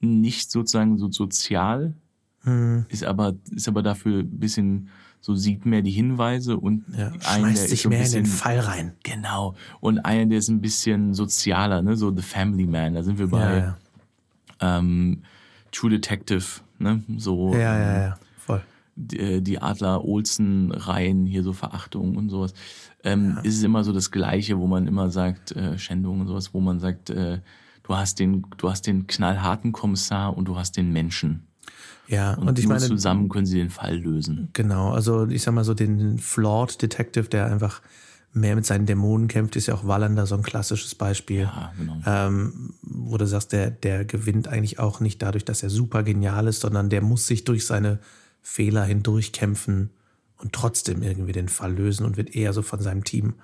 nicht 0.00 0.50
sozusagen 0.50 0.98
so 0.98 1.10
sozial, 1.10 1.94
hm. 2.42 2.86
ist 2.88 3.04
aber, 3.04 3.34
ist 3.50 3.68
aber 3.68 3.82
dafür 3.82 4.20
ein 4.20 4.38
bisschen 4.38 4.88
so 5.20 5.36
sieht 5.36 5.66
mehr 5.66 5.82
die 5.82 5.92
Hinweise 5.92 6.56
und 6.56 6.84
ja, 6.96 7.12
einen, 7.26 7.54
der 7.54 7.68
sich 7.68 7.82
so 7.82 7.88
mehr 7.88 8.00
bisschen, 8.00 8.18
in 8.18 8.24
den 8.24 8.32
Fall 8.32 8.58
rein. 8.58 8.94
Genau. 9.04 9.54
Und 9.80 10.00
einer, 10.00 10.26
der 10.26 10.38
ist 10.38 10.48
ein 10.48 10.60
bisschen 10.60 11.14
sozialer, 11.14 11.80
ne, 11.80 11.96
so 11.96 12.14
The 12.14 12.22
Family 12.22 12.66
Man. 12.66 12.94
Da 12.94 13.04
sind 13.04 13.20
wir 13.20 13.28
bei 13.28 13.40
ja, 13.40 13.58
ja. 14.60 14.78
Ähm, 14.78 15.22
True 15.70 15.90
Detective, 15.90 16.44
ne, 16.80 17.04
so. 17.18 17.52
Ja, 17.54 17.78
ja, 17.78 18.02
ja 18.02 18.18
die, 18.96 19.18
äh, 19.18 19.40
die 19.40 19.60
Adler-Olsen-Reihen, 19.60 21.26
hier 21.26 21.42
so 21.42 21.52
Verachtung 21.52 22.16
und 22.16 22.28
sowas, 22.28 22.54
ähm, 23.04 23.34
ja. 23.36 23.40
ist 23.42 23.56
es 23.56 23.62
immer 23.62 23.84
so 23.84 23.92
das 23.92 24.10
Gleiche, 24.10 24.58
wo 24.58 24.66
man 24.66 24.86
immer 24.86 25.10
sagt, 25.10 25.52
äh, 25.52 25.78
Schändung 25.78 26.20
und 26.20 26.28
sowas, 26.28 26.54
wo 26.54 26.60
man 26.60 26.80
sagt, 26.80 27.10
äh, 27.10 27.40
du 27.82 27.94
hast 27.94 28.18
den, 28.18 28.46
du 28.56 28.70
hast 28.70 28.86
den 28.86 29.06
knallharten 29.06 29.72
Kommissar 29.72 30.36
und 30.36 30.46
du 30.46 30.56
hast 30.56 30.76
den 30.76 30.92
Menschen. 30.92 31.46
Ja, 32.08 32.34
und, 32.34 32.48
und 32.48 32.58
ich 32.58 32.66
meine, 32.66 32.80
zusammen 32.80 33.28
können 33.28 33.46
sie 33.46 33.58
den 33.58 33.70
Fall 33.70 33.96
lösen. 33.96 34.50
Genau, 34.52 34.90
also 34.90 35.26
ich 35.28 35.42
sag 35.42 35.54
mal 35.54 35.64
so 35.64 35.72
den 35.72 36.18
Flawed 36.18 36.82
Detective, 36.82 37.28
der 37.28 37.46
einfach 37.46 37.80
mehr 38.34 38.56
mit 38.56 38.66
seinen 38.66 38.86
Dämonen 38.86 39.28
kämpft, 39.28 39.56
ist 39.56 39.66
ja 39.66 39.74
auch 39.74 39.86
Wallander 39.86 40.26
so 40.26 40.34
ein 40.34 40.42
klassisches 40.42 40.94
Beispiel. 40.94 41.42
Ja, 41.42 41.72
genau. 41.78 42.00
Ähm, 42.06 42.74
wo 42.82 43.16
du 43.18 43.26
sagst, 43.26 43.52
der, 43.52 43.70
der 43.70 44.04
gewinnt 44.04 44.48
eigentlich 44.48 44.78
auch 44.78 45.00
nicht 45.00 45.22
dadurch, 45.22 45.44
dass 45.44 45.62
er 45.62 45.70
super 45.70 46.02
genial 46.02 46.48
ist, 46.48 46.60
sondern 46.60 46.88
der 46.88 47.02
muss 47.02 47.26
sich 47.26 47.44
durch 47.44 47.66
seine 47.66 47.98
Fehler 48.42 48.84
hindurchkämpfen 48.84 49.90
und 50.36 50.52
trotzdem 50.52 51.02
irgendwie 51.02 51.32
den 51.32 51.48
Fall 51.48 51.74
lösen 51.74 52.04
und 52.04 52.16
wird 52.16 52.34
eher 52.34 52.52
so 52.52 52.62
von 52.62 52.80
seinem 52.80 53.04
Team 53.04 53.34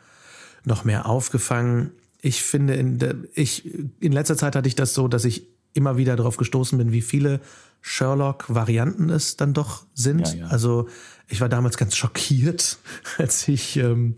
noch 0.64 0.84
mehr 0.84 1.06
aufgefangen. 1.06 1.92
Ich 2.20 2.42
finde, 2.42 2.74
in, 2.74 2.98
der, 2.98 3.14
ich, 3.34 3.72
in 4.00 4.12
letzter 4.12 4.36
Zeit 4.36 4.56
hatte 4.56 4.68
ich 4.68 4.74
das 4.74 4.94
so, 4.94 5.08
dass 5.08 5.24
ich 5.24 5.46
immer 5.72 5.96
wieder 5.96 6.16
darauf 6.16 6.36
gestoßen 6.36 6.76
bin, 6.76 6.92
wie 6.92 7.02
viele 7.02 7.40
Sherlock-Varianten 7.80 9.10
es 9.10 9.36
dann 9.36 9.54
doch 9.54 9.86
sind. 9.94 10.26
Ja, 10.28 10.34
ja. 10.34 10.46
Also 10.48 10.88
ich 11.28 11.40
war 11.40 11.48
damals 11.48 11.76
ganz 11.76 11.96
schockiert, 11.96 12.78
als 13.18 13.46
ich 13.46 13.76
ähm, 13.76 14.16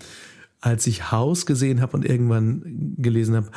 als 0.62 0.86
ich 0.86 1.10
House 1.10 1.46
gesehen 1.46 1.80
habe 1.80 1.96
und 1.96 2.04
irgendwann 2.04 2.94
gelesen 2.98 3.34
habe, 3.34 3.50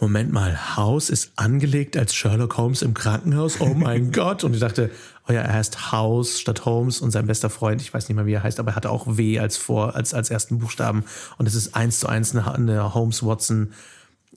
Moment 0.00 0.32
mal, 0.32 0.76
House 0.76 1.08
ist 1.08 1.32
angelegt 1.36 1.96
als 1.96 2.14
Sherlock 2.14 2.56
Holmes 2.56 2.82
im 2.82 2.92
Krankenhaus. 2.92 3.60
Oh 3.60 3.74
mein 3.74 4.10
Gott! 4.12 4.42
Und 4.42 4.54
ich 4.54 4.60
dachte, 4.60 4.90
oh 5.28 5.32
ja, 5.32 5.42
er 5.42 5.54
heißt 5.54 5.92
House 5.92 6.40
statt 6.40 6.64
Holmes 6.64 7.00
und 7.00 7.12
sein 7.12 7.26
bester 7.26 7.50
Freund, 7.50 7.80
ich 7.80 7.94
weiß 7.94 8.08
nicht 8.08 8.16
mehr, 8.16 8.26
wie 8.26 8.32
er 8.32 8.42
heißt, 8.42 8.58
aber 8.58 8.72
er 8.72 8.76
hatte 8.76 8.90
auch 8.90 9.16
W 9.16 9.38
als 9.38 9.56
vor 9.56 9.94
als 9.94 10.12
als 10.12 10.30
ersten 10.30 10.58
Buchstaben 10.58 11.04
und 11.38 11.46
es 11.46 11.54
ist 11.54 11.76
eins 11.76 12.00
zu 12.00 12.08
eins 12.08 12.34
eine, 12.34 12.52
eine 12.52 12.94
Holmes 12.94 13.24
Watson 13.24 13.72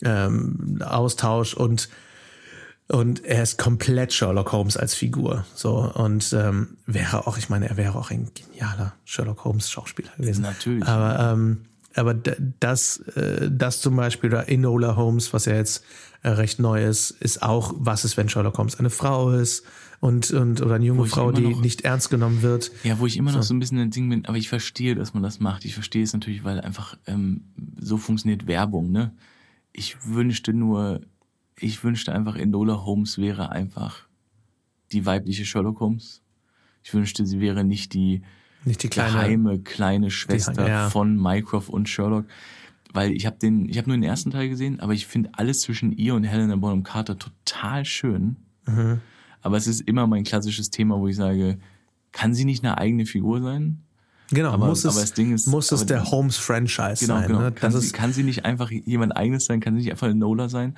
ähm, 0.03 0.79
Austausch 0.85 1.55
und 1.55 1.89
und 2.89 3.23
er 3.23 3.41
ist 3.41 3.57
komplett 3.57 4.13
Sherlock 4.13 4.51
Holmes 4.51 4.77
als 4.77 4.93
Figur. 4.93 5.45
So 5.55 5.91
und 5.95 6.31
ähm, 6.33 6.77
wäre 6.85 7.25
auch, 7.25 7.37
ich 7.37 7.49
meine, 7.49 7.69
er 7.69 7.77
wäre 7.77 7.97
auch 7.97 8.11
ein 8.11 8.29
genialer 8.35 8.93
Sherlock 9.05 9.45
Holmes 9.45 9.71
Schauspieler 9.71 10.11
gewesen. 10.17 10.41
Natürlich. 10.41 10.85
Aber 10.85 11.31
ähm, 11.31 11.61
aber 11.95 12.13
das, 12.13 12.97
äh, 13.15 13.49
das 13.51 13.81
zum 13.81 13.95
Beispiel, 13.95 14.29
oder 14.29 14.49
Enola 14.49 14.95
Holmes, 14.95 15.33
was 15.33 15.45
ja 15.45 15.55
jetzt 15.55 15.83
äh, 16.23 16.29
recht 16.29 16.59
neu 16.59 16.83
ist, 16.83 17.11
ist 17.11 17.43
auch, 17.43 17.73
was 17.77 18.05
ist, 18.05 18.17
wenn 18.17 18.29
Sherlock 18.29 18.57
Holmes 18.57 18.79
eine 18.79 18.89
Frau 18.89 19.31
ist 19.31 19.63
und, 19.99 20.31
und 20.31 20.61
oder 20.61 20.75
eine 20.75 20.85
junge 20.85 21.05
Frau, 21.05 21.31
die 21.31 21.55
nicht 21.55 21.81
ernst 21.81 22.09
genommen 22.09 22.41
wird. 22.41 22.71
Ja, 22.83 22.99
wo 22.99 23.05
ich 23.05 23.17
immer 23.17 23.31
so. 23.31 23.37
noch 23.37 23.43
so 23.43 23.53
ein 23.53 23.59
bisschen 23.59 23.79
ein 23.79 23.91
Ding 23.91 24.09
bin, 24.09 24.25
aber 24.25 24.37
ich 24.37 24.49
verstehe, 24.49 24.95
dass 24.95 25.13
man 25.13 25.23
das 25.23 25.39
macht. 25.39 25.65
Ich 25.65 25.73
verstehe 25.73 26.03
es 26.03 26.13
natürlich, 26.13 26.43
weil 26.43 26.59
einfach 26.61 26.97
ähm, 27.07 27.45
so 27.79 27.97
funktioniert 27.97 28.47
Werbung, 28.47 28.91
ne? 28.91 29.13
Ich 29.71 29.97
wünschte 30.05 30.53
nur, 30.53 31.01
ich 31.57 31.83
wünschte 31.83 32.13
einfach, 32.13 32.35
Enola 32.35 32.85
Holmes 32.85 33.17
wäre 33.17 33.49
einfach 33.49 34.07
die 34.91 35.05
weibliche 35.05 35.45
Sherlock 35.45 35.79
Holmes. 35.79 36.21
Ich 36.83 36.93
wünschte, 36.93 37.25
sie 37.25 37.39
wäre 37.39 37.63
nicht 37.63 37.93
die, 37.93 38.23
nicht 38.65 38.83
die 38.83 38.89
kleine, 38.89 39.13
geheime 39.13 39.59
kleine 39.59 40.11
Schwester 40.11 40.63
die, 40.63 40.69
ja. 40.69 40.89
von 40.89 41.17
Mycroft 41.17 41.69
und 41.69 41.89
Sherlock. 41.89 42.25
Weil 42.93 43.11
ich 43.11 43.25
habe 43.25 43.37
den, 43.37 43.67
ich 43.67 43.77
habe 43.77 43.89
nur 43.89 43.97
den 43.97 44.03
ersten 44.03 44.31
Teil 44.31 44.49
gesehen, 44.49 44.79
aber 44.79 44.93
ich 44.93 45.07
finde 45.07 45.31
alles 45.33 45.61
zwischen 45.61 45.91
ihr 45.91 46.13
und 46.13 46.23
Helena 46.23 46.55
Bonham 46.55 46.83
Carter 46.83 47.17
total 47.17 47.85
schön. 47.85 48.35
Mhm. 48.67 49.01
Aber 49.41 49.57
es 49.57 49.67
ist 49.67 49.81
immer 49.81 50.05
mein 50.07 50.23
klassisches 50.23 50.69
Thema, 50.69 50.99
wo 50.99 51.07
ich 51.07 51.15
sage, 51.15 51.57
kann 52.11 52.33
sie 52.33 52.45
nicht 52.45 52.63
eine 52.63 52.77
eigene 52.77 53.05
Figur 53.05 53.41
sein? 53.41 53.83
Genau, 54.29 54.51
aber, 54.51 54.67
muss, 54.67 54.85
es, 54.85 54.93
aber 54.93 55.01
das 55.01 55.13
Ding 55.13 55.33
ist, 55.33 55.47
muss 55.47 55.71
es 55.71 55.85
der 55.85 56.09
Holmes-Franchise 56.09 57.05
genau, 57.05 57.19
sein. 57.19 57.27
Genau. 57.27 57.41
Ne? 57.41 57.51
Kann, 57.51 57.71
sie, 57.71 57.91
kann 57.91 58.13
sie 58.13 58.23
nicht 58.23 58.45
einfach 58.45 58.71
jemand 58.71 59.17
eigenes 59.17 59.45
sein? 59.45 59.59
Kann 59.59 59.75
sie 59.75 59.81
nicht 59.81 59.91
einfach 59.91 60.07
eine 60.07 60.15
Nola 60.15 60.49
sein? 60.49 60.75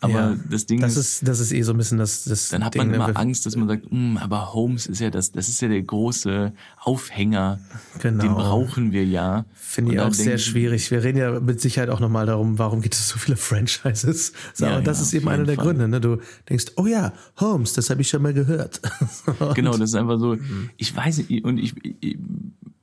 Aber 0.00 0.12
ja, 0.12 0.36
das 0.48 0.66
Ding 0.66 0.80
das 0.80 0.96
ist, 0.96 1.22
ist, 1.22 1.28
das 1.28 1.40
ist 1.40 1.52
eh 1.52 1.62
so 1.62 1.72
ein 1.72 1.76
bisschen 1.76 1.98
das, 1.98 2.22
das 2.24 2.50
Dann 2.50 2.64
hat 2.64 2.74
Ding, 2.74 2.82
man 2.82 2.94
immer 2.94 3.16
Angst, 3.16 3.46
dass 3.46 3.56
man 3.56 3.66
sagt, 3.66 3.90
hm, 3.90 4.16
aber 4.18 4.54
Holmes 4.54 4.86
ist 4.86 5.00
ja 5.00 5.10
das, 5.10 5.32
das 5.32 5.48
ist 5.48 5.60
ja 5.60 5.66
der 5.66 5.82
große 5.82 6.52
Aufhänger. 6.78 7.58
Genau. 8.00 8.22
Den 8.22 8.34
brauchen 8.34 8.92
wir 8.92 9.04
ja. 9.04 9.44
Finde 9.54 9.94
ich 9.94 10.00
auch 10.00 10.14
sehr 10.14 10.38
schwierig. 10.38 10.90
Wir 10.92 11.02
reden 11.02 11.18
ja 11.18 11.40
mit 11.40 11.60
Sicherheit 11.60 11.90
auch 11.90 11.98
nochmal 11.98 12.26
darum, 12.26 12.60
warum 12.60 12.80
gibt 12.80 12.94
es 12.94 13.08
so 13.08 13.18
viele 13.18 13.36
Franchises. 13.48 14.32
So, 14.54 14.66
ja, 14.66 14.80
das 14.80 14.98
ja, 14.98 15.02
ist 15.02 15.14
eben 15.14 15.28
einer 15.28 15.44
der 15.44 15.56
Fall. 15.56 15.64
Gründe. 15.64 15.88
Ne? 15.88 16.00
Du 16.00 16.18
denkst, 16.48 16.66
oh 16.76 16.86
ja, 16.86 17.12
Holmes, 17.38 17.72
das 17.72 17.90
habe 17.90 18.00
ich 18.00 18.08
schon 18.08 18.22
mal 18.22 18.32
gehört. 18.34 18.80
genau, 19.54 19.72
das 19.72 19.90
ist 19.90 19.94
einfach 19.96 20.20
so, 20.20 20.36
mhm. 20.36 20.70
ich 20.76 20.94
weiß 20.94 21.18
nicht, 21.18 21.44
und 21.44 21.58
ich, 21.58 21.74
ich 22.00 22.18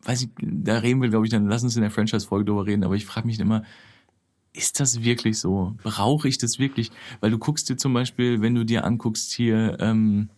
weiß 0.04 0.22
nicht, 0.22 0.34
da 0.42 0.80
reden 0.80 1.02
wir, 1.02 1.10
glaube 1.10 1.26
ich, 1.26 1.32
dann 1.32 1.48
lass 1.48 1.64
uns 1.64 1.78
in 1.78 1.82
der 1.82 1.92
Franchise-Folge 1.92 2.44
drüber 2.44 2.66
reden, 2.66 2.84
aber 2.84 2.96
ich 2.96 3.06
frage 3.06 3.26
mich 3.26 3.40
immer, 3.40 3.64
ist 4.56 4.80
das 4.80 5.04
wirklich 5.04 5.40
so? 5.40 5.76
Brauche 5.84 6.28
ich 6.28 6.38
das 6.38 6.60
wirklich? 6.60 6.92
Weil 7.20 7.32
du 7.32 7.38
guckst 7.38 7.70
dir 7.70 7.78
zum 7.78 7.94
Beispiel, 7.94 8.42
wenn 8.42 8.56
du 8.56 8.66
dir 8.66 8.86
anguckst 8.86 9.34
hier, 9.34 9.78
ähm, 9.80 10.30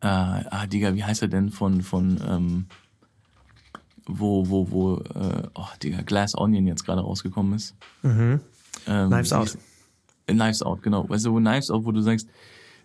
äh, 0.00 0.06
ah, 0.06 0.66
Digga, 0.66 0.94
wie 0.94 1.04
heißt 1.04 1.22
er 1.22 1.28
denn 1.28 1.50
von, 1.50 1.82
von, 1.82 2.20
ähm, 2.26 2.66
wo, 4.06 4.48
wo, 4.48 4.70
wo, 4.70 4.96
äh, 4.96 5.42
oh, 5.54 5.66
Digga, 5.82 6.02
Glass 6.02 6.36
Onion 6.36 6.66
jetzt 6.66 6.84
gerade 6.84 7.02
rausgekommen 7.02 7.54
ist. 7.54 7.74
Mhm. 8.02 8.40
Ähm, 8.86 9.10
Knives 9.10 9.32
Out. 9.32 9.58
Äh, 10.26 10.32
Knives 10.32 10.62
Out, 10.62 10.82
genau. 10.82 11.08
Weißt 11.08 11.26
du, 11.26 11.32
wo 11.32 11.38
Knives 11.38 11.70
Out, 11.70 11.84
wo 11.84 11.92
du 11.92 12.00
sagst, 12.00 12.28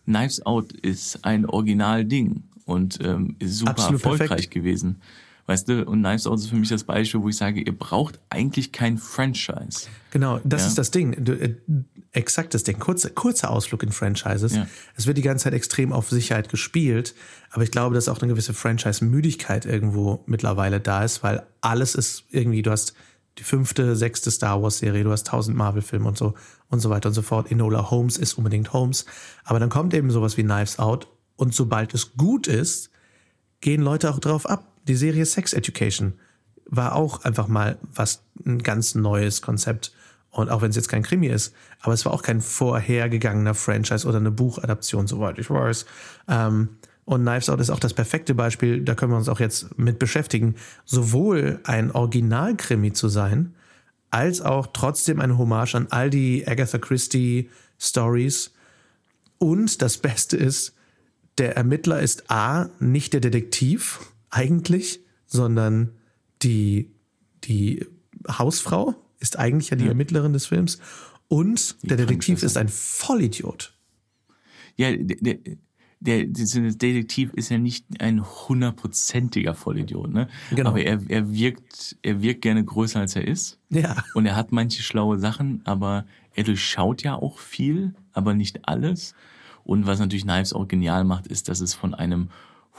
Knives 0.06 0.46
Out 0.46 0.74
ist 0.74 1.24
ein 1.24 1.46
Originalding 1.46 2.44
und 2.66 3.00
ähm, 3.02 3.36
ist 3.40 3.60
super 3.60 3.72
Absolut 3.72 4.04
erfolgreich 4.04 4.30
perfekt. 4.30 4.52
gewesen. 4.52 5.02
Weißt 5.48 5.70
du, 5.70 5.86
und 5.86 6.00
Knives 6.02 6.26
Out 6.26 6.39
ist 6.39 6.48
für 6.48 6.56
mich 6.56 6.70
das 6.70 6.84
Beispiel, 6.84 7.22
wo 7.22 7.30
ich 7.30 7.38
sage, 7.38 7.62
ihr 7.62 7.78
braucht 7.78 8.20
eigentlich 8.30 8.72
kein 8.72 8.98
Franchise. 8.98 9.88
Genau, 10.10 10.39
das 10.43 10.62
ja? 10.62 10.68
ist 10.70 10.78
das 10.80 10.89
Ding. 10.89 11.24
Du, 11.24 11.34
äh, 11.34 11.56
exakt 12.14 12.56
das 12.56 12.64
Ding. 12.64 12.80
Kurzer, 12.80 13.12
kurzer 13.12 13.52
Ausflug 13.52 13.84
in 13.84 13.91
Franchises. 13.91 14.56
Ja. 14.56 14.66
Es 14.96 15.06
wird 15.06 15.18
die 15.18 15.22
ganze 15.22 15.43
Zeit 15.43 15.54
extrem 15.54 15.93
auf 15.93 16.10
Sicherheit 16.10 16.50
gespielt, 16.50 17.14
aber 17.52 17.64
ich 17.64 17.70
glaube, 17.70 17.93
dass 17.93 18.10
auch 18.10 18.20
eine 18.22 18.32
gewisse 18.32 18.56
Franchise-Müdigkeit 18.56 19.66
irgendwo 19.66 20.24
mittlerweile 20.26 20.80
da 20.80 21.04
ist, 21.04 21.22
weil 21.22 21.46
alles 21.62 21.93
ist 21.93 22.24
irgendwie, 22.32 22.64
du 22.64 22.72
hast 22.72 22.96
die 23.38 23.43
fünfte, 23.43 23.96
sechste 23.96 24.32
Star 24.32 24.64
Wars-Serie, 24.64 25.04
du 25.04 25.12
hast 25.12 25.28
tausend 25.28 25.56
Marvel-Filme 25.58 26.08
und 26.08 26.18
so 26.18 26.34
und 26.70 26.80
so 26.80 26.89
weiter 26.89 27.10
und 27.10 27.14
so 27.14 27.22
fort. 27.22 27.52
Enola 27.52 27.91
Holmes 27.91 28.18
ist 28.18 28.34
unbedingt 28.34 28.74
Holmes. 28.74 29.06
Aber 29.43 29.60
dann 29.60 29.70
kommt 29.70 29.93
eben 29.93 30.10
sowas 30.10 30.38
wie 30.38 30.43
Knives 30.43 30.80
Out 30.80 31.08
und 31.36 31.54
sobald 31.54 31.93
es 31.93 32.16
gut 32.18 32.48
ist, 32.48 32.89
gehen 33.62 33.82
Leute 33.82 34.10
auch 34.10 34.20
drauf 34.20 34.50
ab 34.50 34.74
die 34.88 34.96
Serie 34.96 35.26
Sex 35.26 35.54
Education 35.54 36.14
war 36.66 36.96
auch 36.96 37.24
einfach 37.24 37.48
mal 37.48 37.78
was 37.94 38.24
ein 38.46 38.64
ganz 38.64 38.96
neues 38.96 39.42
Konzept. 39.42 39.94
Und 40.32 40.50
auch 40.50 40.62
wenn 40.62 40.70
es 40.70 40.76
jetzt 40.76 40.90
kein 40.90 41.04
Krimi 41.04 41.28
ist, 41.28 41.54
aber 41.80 41.94
es 41.94 42.04
war 42.06 42.14
auch 42.14 42.22
kein 42.22 42.42
vorhergegangener 42.42 43.54
Franchise 43.54 44.06
oder 44.06 44.18
eine 44.18 44.32
Buchadaption, 44.32 45.08
soweit 45.08 45.40
ich 45.40 45.50
weiß. 45.50 45.86
Ähm, 46.28 46.70
und 47.06 47.22
Knives 47.22 47.50
Out 47.50 47.62
ist 47.62 47.70
auch 47.70 47.80
das 47.80 47.94
perfekte 47.94 48.34
Beispiel, 48.34 48.82
da 48.82 48.96
können 48.96 49.12
wir 49.12 49.18
uns 49.18 49.30
auch 49.30 49.40
jetzt 49.40 49.78
mit 49.78 50.00
beschäftigen, 50.00 50.56
sowohl 50.84 51.60
ein 51.64 51.92
Originalkrimi 51.92 52.94
zu 52.94 53.08
sein, 53.08 53.54
als 54.10 54.42
auch 54.42 54.68
trotzdem 54.74 55.22
eine 55.22 55.38
Hommage 55.38 55.76
an 55.76 55.88
all 55.92 56.10
die 56.10 56.48
Agatha 56.48 56.80
Christie 56.80 57.50
Stories. 57.80 58.52
Und 59.38 59.82
das 59.82 59.98
Beste 59.98 60.36
ist, 60.36 60.74
der 61.38 61.56
Ermittler 61.56 62.00
ist 62.00 62.32
A, 62.32 62.70
nicht 62.80 63.14
der 63.14 63.22
Detektiv, 63.22 64.00
eigentlich, 64.36 65.02
sondern 65.26 65.92
die, 66.42 66.92
die 67.44 67.86
Hausfrau 68.28 68.96
ist 69.20 69.40
eigentlich 69.40 69.70
ja 69.70 69.78
die. 69.78 69.88
Ermittlerin 69.88 70.34
des 70.34 70.46
Films 70.46 70.80
und 71.28 71.82
die 71.84 71.88
der 71.88 71.98
Detektiv 71.98 72.44
ist 72.44 72.58
ein 72.58 72.68
Vollidiot. 72.70 73.74
Ja, 74.76 74.92
der, 74.96 75.18
der, 75.22 75.38
der, 76.02 76.26
Detektiv 76.26 77.34
ist 77.34 77.50
ja 77.50 77.58
nicht 77.58 77.86
ein 78.00 78.24
hundertprozentiger 78.24 79.56
Vollidiot, 79.56 80.12
ne? 80.12 80.28
Genau. 80.52 80.72
Aber 80.72 80.82
er, 80.82 81.02
er 81.08 81.32
wirkt, 81.34 81.98
er 82.02 82.22
wirkt 82.22 82.42
gerne 82.42 82.64
größer 82.64 83.00
als 83.00 83.16
er 83.16 83.26
ist. 83.26 83.60
Ja. 83.70 84.04
Und 84.14 84.26
er 84.26 84.36
hat 84.36 84.52
manche 84.52 84.84
schlaue 84.84 85.18
Sachen, 85.18 85.62
aber 85.64 86.06
er 86.34 86.44
durchschaut 86.44 87.04
ja 87.04 87.16
auch 87.16 87.40
viel, 87.40 87.96
aber 88.12 88.34
nicht 88.34 88.68
alles. 88.68 89.16
Und 89.64 89.88
was 89.88 90.00
natürlich 90.00 90.24
Knives 90.24 90.54
auch 90.54 90.68
genial 90.68 91.06
macht, 91.06 91.26
ist, 91.26 91.48
dass 91.48 91.62
es 91.62 91.74
von 91.74 91.94
einem 91.96 92.30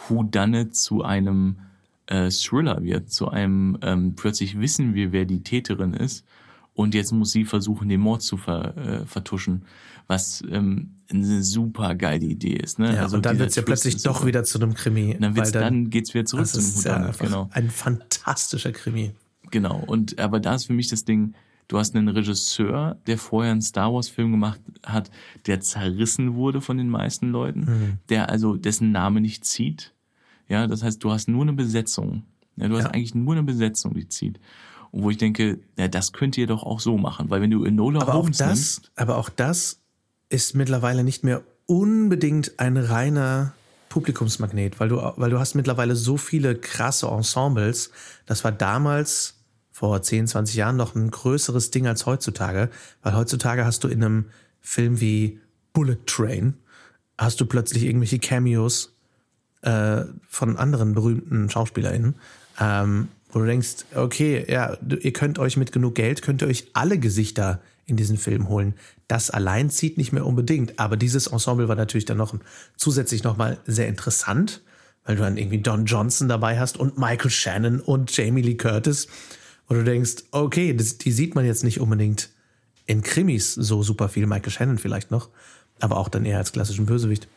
Whodunit 0.08 0.76
zu 0.76 1.02
einem 1.02 1.58
äh, 2.06 2.30
Thriller 2.30 2.82
wird, 2.82 3.10
zu 3.10 3.28
einem 3.28 3.78
ähm, 3.82 4.14
plötzlich 4.14 4.58
wissen 4.58 4.94
wir, 4.94 5.12
wer 5.12 5.24
die 5.24 5.42
Täterin 5.42 5.94
ist 5.94 6.24
und 6.74 6.94
jetzt 6.94 7.12
muss 7.12 7.32
sie 7.32 7.44
versuchen, 7.44 7.88
den 7.88 8.00
Mord 8.00 8.22
zu 8.22 8.36
ver, 8.36 8.76
äh, 8.76 9.06
vertuschen, 9.06 9.64
was 10.06 10.42
ähm, 10.50 10.90
eine 11.10 11.42
super 11.42 11.94
geile 11.94 12.26
Idee 12.26 12.54
ist. 12.54 12.78
Ne? 12.78 12.94
Ja, 12.94 13.02
also 13.02 13.16
und 13.16 13.26
dann 13.26 13.38
wird 13.38 13.50
es 13.50 13.56
ja 13.56 13.62
plötzlich 13.62 14.02
doch 14.02 14.26
wieder 14.26 14.44
zu 14.44 14.58
einem 14.58 14.74
Krimi. 14.74 15.14
Und 15.14 15.22
dann, 15.22 15.36
wird's, 15.36 15.52
dann, 15.52 15.62
dann 15.62 15.90
geht's 15.90 16.14
wieder 16.14 16.26
zurück 16.26 16.46
zu 16.46 16.58
einem 16.58 16.68
Whodunit. 16.68 17.16
Ja 17.18 17.26
genau. 17.26 17.48
Ein 17.52 17.70
fantastischer 17.70 18.72
Krimi. 18.72 19.12
Genau. 19.50 19.82
Und 19.86 20.18
aber 20.18 20.38
da 20.38 20.54
ist 20.54 20.66
für 20.66 20.74
mich 20.74 20.88
das 20.88 21.04
Ding, 21.04 21.34
Du 21.68 21.78
hast 21.78 21.96
einen 21.96 22.08
Regisseur, 22.08 22.96
der 23.06 23.18
vorher 23.18 23.52
einen 23.52 23.62
Star 23.62 23.92
Wars 23.92 24.08
Film 24.08 24.30
gemacht 24.32 24.60
hat, 24.84 25.10
der 25.46 25.60
zerrissen 25.60 26.34
wurde 26.34 26.60
von 26.60 26.78
den 26.78 26.88
meisten 26.88 27.30
Leuten, 27.30 27.60
mhm. 27.60 27.98
der 28.08 28.30
also 28.30 28.56
dessen 28.56 28.92
Name 28.92 29.20
nicht 29.20 29.44
zieht. 29.44 29.92
Ja, 30.48 30.66
das 30.66 30.82
heißt, 30.82 31.02
du 31.02 31.10
hast 31.10 31.28
nur 31.28 31.42
eine 31.42 31.52
Besetzung. 31.52 32.22
Ja, 32.56 32.68
du 32.68 32.76
hast 32.76 32.86
eigentlich 32.86 33.14
nur 33.14 33.34
eine 33.34 33.42
Besetzung, 33.42 33.94
die 33.94 34.08
zieht. 34.08 34.38
Und 34.92 35.02
wo 35.02 35.10
ich 35.10 35.18
denke, 35.18 35.58
ja, 35.76 35.88
das 35.88 36.12
könnt 36.12 36.38
ihr 36.38 36.46
doch 36.46 36.62
auch 36.62 36.80
so 36.80 36.96
machen, 36.96 37.30
weil 37.30 37.40
wenn 37.40 37.50
du 37.50 37.64
Enola 37.64 38.00
aber 38.00 38.14
Holmes 38.14 38.40
auch 38.40 38.46
das, 38.46 38.54
nimmst, 38.54 38.92
aber 38.94 39.16
auch 39.18 39.28
das 39.28 39.80
ist 40.28 40.54
mittlerweile 40.54 41.04
nicht 41.04 41.24
mehr 41.24 41.42
unbedingt 41.66 42.58
ein 42.58 42.76
reiner 42.76 43.52
Publikumsmagnet, 43.88 44.78
weil 44.78 44.88
du, 44.88 44.96
weil 45.16 45.30
du 45.30 45.38
hast 45.38 45.54
mittlerweile 45.54 45.96
so 45.96 46.16
viele 46.16 46.54
krasse 46.54 47.08
Ensembles. 47.08 47.90
Das 48.26 48.44
war 48.44 48.52
damals 48.52 49.35
vor 49.76 50.00
10, 50.00 50.26
20 50.26 50.56
Jahren 50.56 50.76
noch 50.78 50.94
ein 50.94 51.10
größeres 51.10 51.70
Ding 51.70 51.86
als 51.86 52.06
heutzutage, 52.06 52.70
weil 53.02 53.14
heutzutage 53.14 53.66
hast 53.66 53.84
du 53.84 53.88
in 53.88 54.02
einem 54.02 54.24
Film 54.62 55.02
wie 55.02 55.38
Bullet 55.74 55.98
Train, 56.06 56.54
hast 57.18 57.42
du 57.42 57.44
plötzlich 57.44 57.82
irgendwelche 57.82 58.18
Cameos 58.18 58.94
äh, 59.60 60.04
von 60.28 60.56
anderen 60.56 60.94
berühmten 60.94 61.50
SchauspielerInnen, 61.50 62.14
ähm, 62.58 63.08
wo 63.30 63.40
du 63.40 63.44
denkst, 63.44 63.84
okay, 63.94 64.46
ja, 64.50 64.78
ihr 64.80 65.12
könnt 65.12 65.38
euch 65.38 65.58
mit 65.58 65.72
genug 65.72 65.94
Geld, 65.94 66.22
könnt 66.22 66.40
ihr 66.40 66.48
euch 66.48 66.68
alle 66.72 66.98
Gesichter 66.98 67.60
in 67.84 67.98
diesen 67.98 68.16
Film 68.16 68.48
holen. 68.48 68.72
Das 69.08 69.28
allein 69.28 69.68
zieht 69.68 69.98
nicht 69.98 70.10
mehr 70.10 70.24
unbedingt, 70.24 70.78
aber 70.78 70.96
dieses 70.96 71.26
Ensemble 71.26 71.68
war 71.68 71.76
natürlich 71.76 72.06
dann 72.06 72.16
noch 72.16 72.34
zusätzlich 72.78 73.24
nochmal 73.24 73.58
sehr 73.66 73.88
interessant, 73.88 74.62
weil 75.04 75.16
du 75.16 75.22
dann 75.22 75.36
irgendwie 75.36 75.60
Don 75.60 75.84
Johnson 75.84 76.28
dabei 76.28 76.58
hast 76.58 76.78
und 76.78 76.96
Michael 76.96 77.30
Shannon 77.30 77.80
und 77.80 78.16
Jamie 78.16 78.40
Lee 78.40 78.54
Curtis 78.54 79.08
wo 79.68 79.74
du 79.74 79.84
denkst, 79.84 80.24
okay, 80.30 80.74
das, 80.74 80.98
die 80.98 81.12
sieht 81.12 81.34
man 81.34 81.44
jetzt 81.44 81.64
nicht 81.64 81.80
unbedingt 81.80 82.30
in 82.86 83.02
Krimis 83.02 83.54
so 83.54 83.82
super 83.82 84.08
viel, 84.08 84.26
Michael 84.26 84.50
Shannon 84.50 84.78
vielleicht 84.78 85.10
noch, 85.10 85.28
aber 85.80 85.96
auch 85.96 86.08
dann 86.08 86.24
eher 86.24 86.38
als 86.38 86.52
klassischen 86.52 86.86
Bösewicht. 86.86 87.28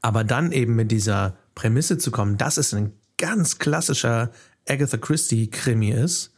Aber 0.00 0.24
dann 0.24 0.52
eben 0.52 0.76
mit 0.76 0.90
dieser 0.90 1.36
Prämisse 1.54 1.98
zu 1.98 2.10
kommen, 2.10 2.38
dass 2.38 2.56
es 2.56 2.72
ein 2.72 2.92
ganz 3.18 3.58
klassischer 3.58 4.30
Agatha 4.66 4.96
Christie-Krimi 4.96 5.90
ist 5.90 6.32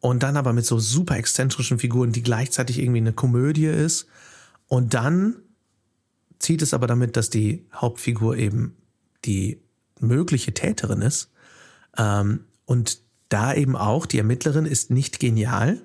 und 0.00 0.22
dann 0.22 0.38
aber 0.38 0.54
mit 0.54 0.64
so 0.64 0.78
super 0.78 1.16
exzentrischen 1.16 1.78
Figuren, 1.78 2.12
die 2.12 2.22
gleichzeitig 2.22 2.78
irgendwie 2.78 3.00
eine 3.00 3.12
Komödie 3.12 3.66
ist 3.66 4.06
und 4.66 4.94
dann 4.94 5.36
zieht 6.38 6.62
es 6.62 6.72
aber 6.72 6.86
damit, 6.86 7.16
dass 7.16 7.28
die 7.28 7.66
Hauptfigur 7.74 8.36
eben 8.36 8.76
die 9.26 9.60
mögliche 9.98 10.54
Täterin 10.54 11.02
ist 11.02 11.30
ähm, 11.98 12.46
und 12.64 13.02
da 13.30 13.54
eben 13.54 13.76
auch, 13.76 14.04
die 14.04 14.18
Ermittlerin 14.18 14.66
ist 14.66 14.90
nicht 14.90 15.18
genial, 15.18 15.80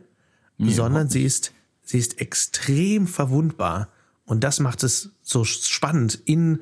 Nee, 0.58 0.74
sondern 0.74 1.10
sie 1.10 1.24
ist, 1.24 1.54
sie 1.84 2.00
ist 2.00 2.20
extrem 2.20 3.08
verwundbar. 3.08 3.90
Und 4.26 4.44
das 4.44 4.60
macht 4.60 4.84
es 4.84 5.12
so 5.22 5.44
spannend 5.44 6.20
in 6.26 6.60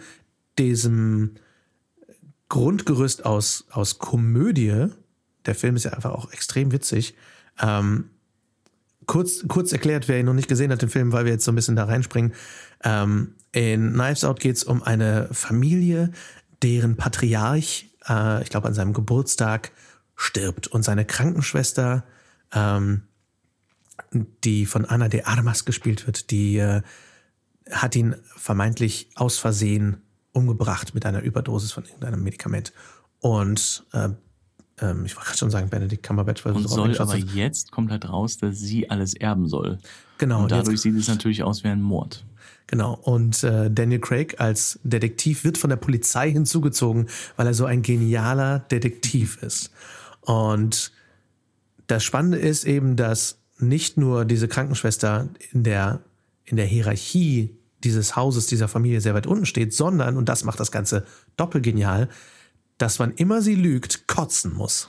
diesem 0.57 1.35
Grundgerüst 2.49 3.25
aus, 3.25 3.65
aus 3.71 3.99
Komödie. 3.99 4.87
Der 5.45 5.55
Film 5.55 5.75
ist 5.75 5.85
ja 5.85 5.93
einfach 5.93 6.11
auch 6.11 6.31
extrem 6.31 6.71
witzig. 6.71 7.15
Ähm, 7.61 8.09
kurz, 9.05 9.45
kurz 9.47 9.71
erklärt, 9.71 10.07
wer 10.07 10.19
ihn 10.19 10.25
noch 10.25 10.33
nicht 10.33 10.49
gesehen 10.49 10.71
hat, 10.71 10.81
den 10.81 10.89
Film, 10.89 11.11
weil 11.11 11.25
wir 11.25 11.31
jetzt 11.31 11.45
so 11.45 11.51
ein 11.51 11.55
bisschen 11.55 11.75
da 11.75 11.85
reinspringen. 11.85 12.33
Ähm, 12.83 13.35
in 13.51 13.93
Knives 13.93 14.23
Out 14.23 14.39
geht 14.39 14.57
es 14.57 14.63
um 14.63 14.83
eine 14.83 15.29
Familie, 15.31 16.11
deren 16.61 16.95
Patriarch, 16.97 17.89
äh, 18.09 18.41
ich 18.41 18.49
glaube, 18.49 18.67
an 18.67 18.73
seinem 18.73 18.93
Geburtstag 18.93 19.71
stirbt 20.15 20.67
und 20.67 20.83
seine 20.83 21.05
Krankenschwester, 21.05 22.03
ähm, 22.53 23.03
die 24.43 24.65
von 24.65 24.85
Ana 24.85 25.07
de 25.07 25.23
Armas 25.23 25.65
gespielt 25.65 26.05
wird, 26.07 26.31
die 26.31 26.57
äh, 26.57 26.81
hat 27.71 27.95
ihn 27.95 28.15
vermeintlich 28.35 29.09
aus 29.15 29.37
Versehen 29.37 30.01
umgebracht 30.31 30.93
mit 30.93 31.05
einer 31.05 31.21
Überdosis 31.21 31.71
von 31.71 31.85
irgendeinem 31.85 32.23
Medikament. 32.23 32.73
Und 33.19 33.85
äh, 33.93 34.09
ähm, 34.81 35.05
ich 35.05 35.15
wollte 35.15 35.27
gerade 35.27 35.37
schon 35.37 35.51
sagen, 35.51 35.69
Benedict 35.69 36.03
Cumberbatch, 36.03 36.43
weil 36.45 36.53
Und 36.53 36.67
soll 36.67 36.97
aber 36.97 37.17
jetzt 37.17 37.71
kommt 37.71 37.91
halt 37.91 38.09
raus, 38.09 38.37
dass 38.37 38.59
sie 38.59 38.89
alles 38.89 39.13
erben 39.13 39.47
soll. 39.47 39.77
Genau, 40.17 40.37
Und 40.37 40.43
und 40.43 40.51
dadurch 40.51 40.73
jetzt- 40.73 40.81
sieht 40.81 40.95
es 40.97 41.07
natürlich 41.07 41.43
aus 41.43 41.63
wie 41.63 41.67
ein 41.69 41.81
Mord. 41.81 42.25
Genau. 42.67 42.95
Und 42.95 43.43
äh, 43.43 43.69
Daniel 43.69 43.99
Craig 43.99 44.39
als 44.39 44.79
Detektiv 44.83 45.43
wird 45.43 45.57
von 45.57 45.69
der 45.69 45.77
Polizei 45.77 46.31
hinzugezogen, 46.31 47.07
weil 47.35 47.45
er 47.45 47.53
so 47.53 47.65
ein 47.65 47.81
genialer 47.83 48.59
Detektiv 48.59 49.37
ist. 49.43 49.69
Und 50.25 50.91
das 51.87 52.03
Spannende 52.03 52.37
ist 52.37 52.65
eben, 52.65 52.95
dass 52.95 53.39
nicht 53.59 53.97
nur 53.97 54.25
diese 54.25 54.47
Krankenschwester 54.47 55.29
in 55.51 55.63
der, 55.63 56.01
in 56.45 56.57
der 56.57 56.65
Hierarchie 56.65 57.55
dieses 57.83 58.15
Hauses, 58.15 58.45
dieser 58.47 58.67
Familie 58.67 59.01
sehr 59.01 59.13
weit 59.13 59.27
unten 59.27 59.45
steht, 59.45 59.73
sondern, 59.73 60.17
und 60.17 60.29
das 60.29 60.43
macht 60.43 60.59
das 60.59 60.71
Ganze 60.71 61.05
doppelgenial, 61.35 62.09
dass 62.77 62.99
wann 62.99 63.11
immer 63.11 63.41
sie 63.41 63.55
lügt, 63.55 64.07
kotzen 64.07 64.53
muss. 64.53 64.87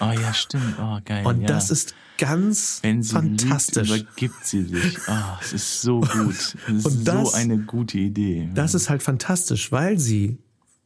Oh 0.00 0.10
ja, 0.10 0.32
stimmt. 0.32 0.76
Oh, 0.80 0.98
geil. 1.04 1.26
Und 1.26 1.42
ja. 1.42 1.48
das 1.48 1.70
ist 1.70 1.94
ganz 2.16 2.78
Wenn 2.82 3.02
sie 3.02 3.12
fantastisch. 3.12 3.90
Lügt, 3.90 4.02
übergibt 4.04 4.46
sie 4.46 4.62
sich. 4.64 4.98
Oh, 5.06 5.12
es 5.42 5.52
ist 5.52 5.82
so 5.82 6.00
gut. 6.00 6.34
Es 6.34 6.54
ist 6.68 6.86
Und 6.86 7.04
das- 7.04 7.30
so 7.32 7.36
eine 7.36 7.58
gute 7.58 7.98
Idee. 7.98 8.48
Das 8.54 8.74
ist 8.74 8.88
halt 8.88 9.02
fantastisch, 9.02 9.70
weil 9.70 9.98
sie 9.98 10.38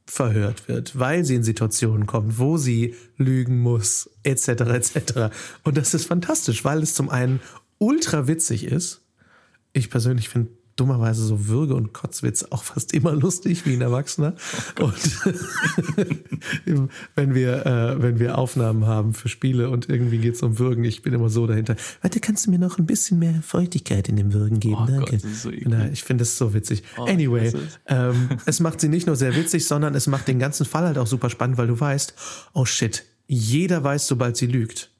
verhört 0.06 0.68
wird, 0.68 0.98
weil 0.98 1.24
sie 1.24 1.34
in 1.34 1.42
Situationen 1.42 2.06
kommt, 2.06 2.38
wo 2.38 2.56
sie 2.56 2.94
lügen 3.16 3.58
muss, 3.58 4.10
etc. 4.22 4.48
etc. 4.48 5.34
Und 5.64 5.76
das 5.76 5.94
ist 5.94 6.06
fantastisch, 6.06 6.64
weil 6.64 6.82
es 6.82 6.94
zum 6.94 7.10
einen 7.10 7.40
ultra 7.78 8.28
witzig 8.28 8.64
ist. 8.64 9.02
Ich 9.72 9.90
persönlich 9.90 10.28
finde 10.28 10.50
dummerweise 10.76 11.24
so 11.24 11.48
Würge- 11.48 11.74
und 11.74 11.92
Kotzwitz 11.92 12.44
auch 12.50 12.62
fast 12.62 12.92
immer 12.92 13.12
lustig 13.12 13.66
wie 13.66 13.72
ein 13.72 13.80
Erwachsener. 13.80 14.34
und 14.78 14.94
wenn 17.14 17.34
wir, 17.34 17.66
äh, 17.66 18.02
wenn 18.02 18.18
wir 18.18 18.38
Aufnahmen 18.38 18.86
haben 18.86 19.14
für 19.14 19.28
Spiele 19.28 19.70
und 19.70 19.88
irgendwie 19.88 20.18
geht 20.18 20.34
es 20.34 20.42
um 20.42 20.58
Würgen, 20.58 20.84
ich 20.84 21.02
bin 21.02 21.14
immer 21.14 21.30
so 21.30 21.46
dahinter. 21.46 21.76
Warte, 22.02 22.20
kannst 22.20 22.46
du 22.46 22.50
mir 22.50 22.58
noch 22.58 22.78
ein 22.78 22.86
bisschen 22.86 23.18
mehr 23.18 23.42
Feuchtigkeit 23.42 24.08
in 24.08 24.16
dem 24.16 24.32
Würgen 24.32 24.60
geben? 24.60 24.76
Oh 24.82 24.86
Danke. 24.86 25.12
Gott, 25.12 25.24
das 25.24 25.42
so. 25.42 25.50
Na, 25.64 25.88
ich 25.88 26.04
finde 26.04 26.22
es 26.22 26.36
so 26.36 26.52
witzig. 26.52 26.82
Oh, 26.98 27.04
anyway, 27.04 27.50
das 27.50 27.60
ähm, 27.86 28.28
es 28.46 28.60
macht 28.60 28.80
sie 28.80 28.88
nicht 28.88 29.06
nur 29.06 29.16
sehr 29.16 29.34
witzig, 29.34 29.66
sondern 29.66 29.94
es 29.94 30.06
macht 30.06 30.28
den 30.28 30.38
ganzen 30.38 30.66
Fall 30.66 30.84
halt 30.84 30.98
auch 30.98 31.06
super 31.06 31.30
spannend, 31.30 31.56
weil 31.58 31.68
du 31.68 31.78
weißt, 31.78 32.14
oh 32.52 32.64
shit, 32.64 33.04
jeder 33.26 33.82
weiß, 33.82 34.06
sobald 34.06 34.36
sie 34.36 34.46
lügt. 34.46 34.90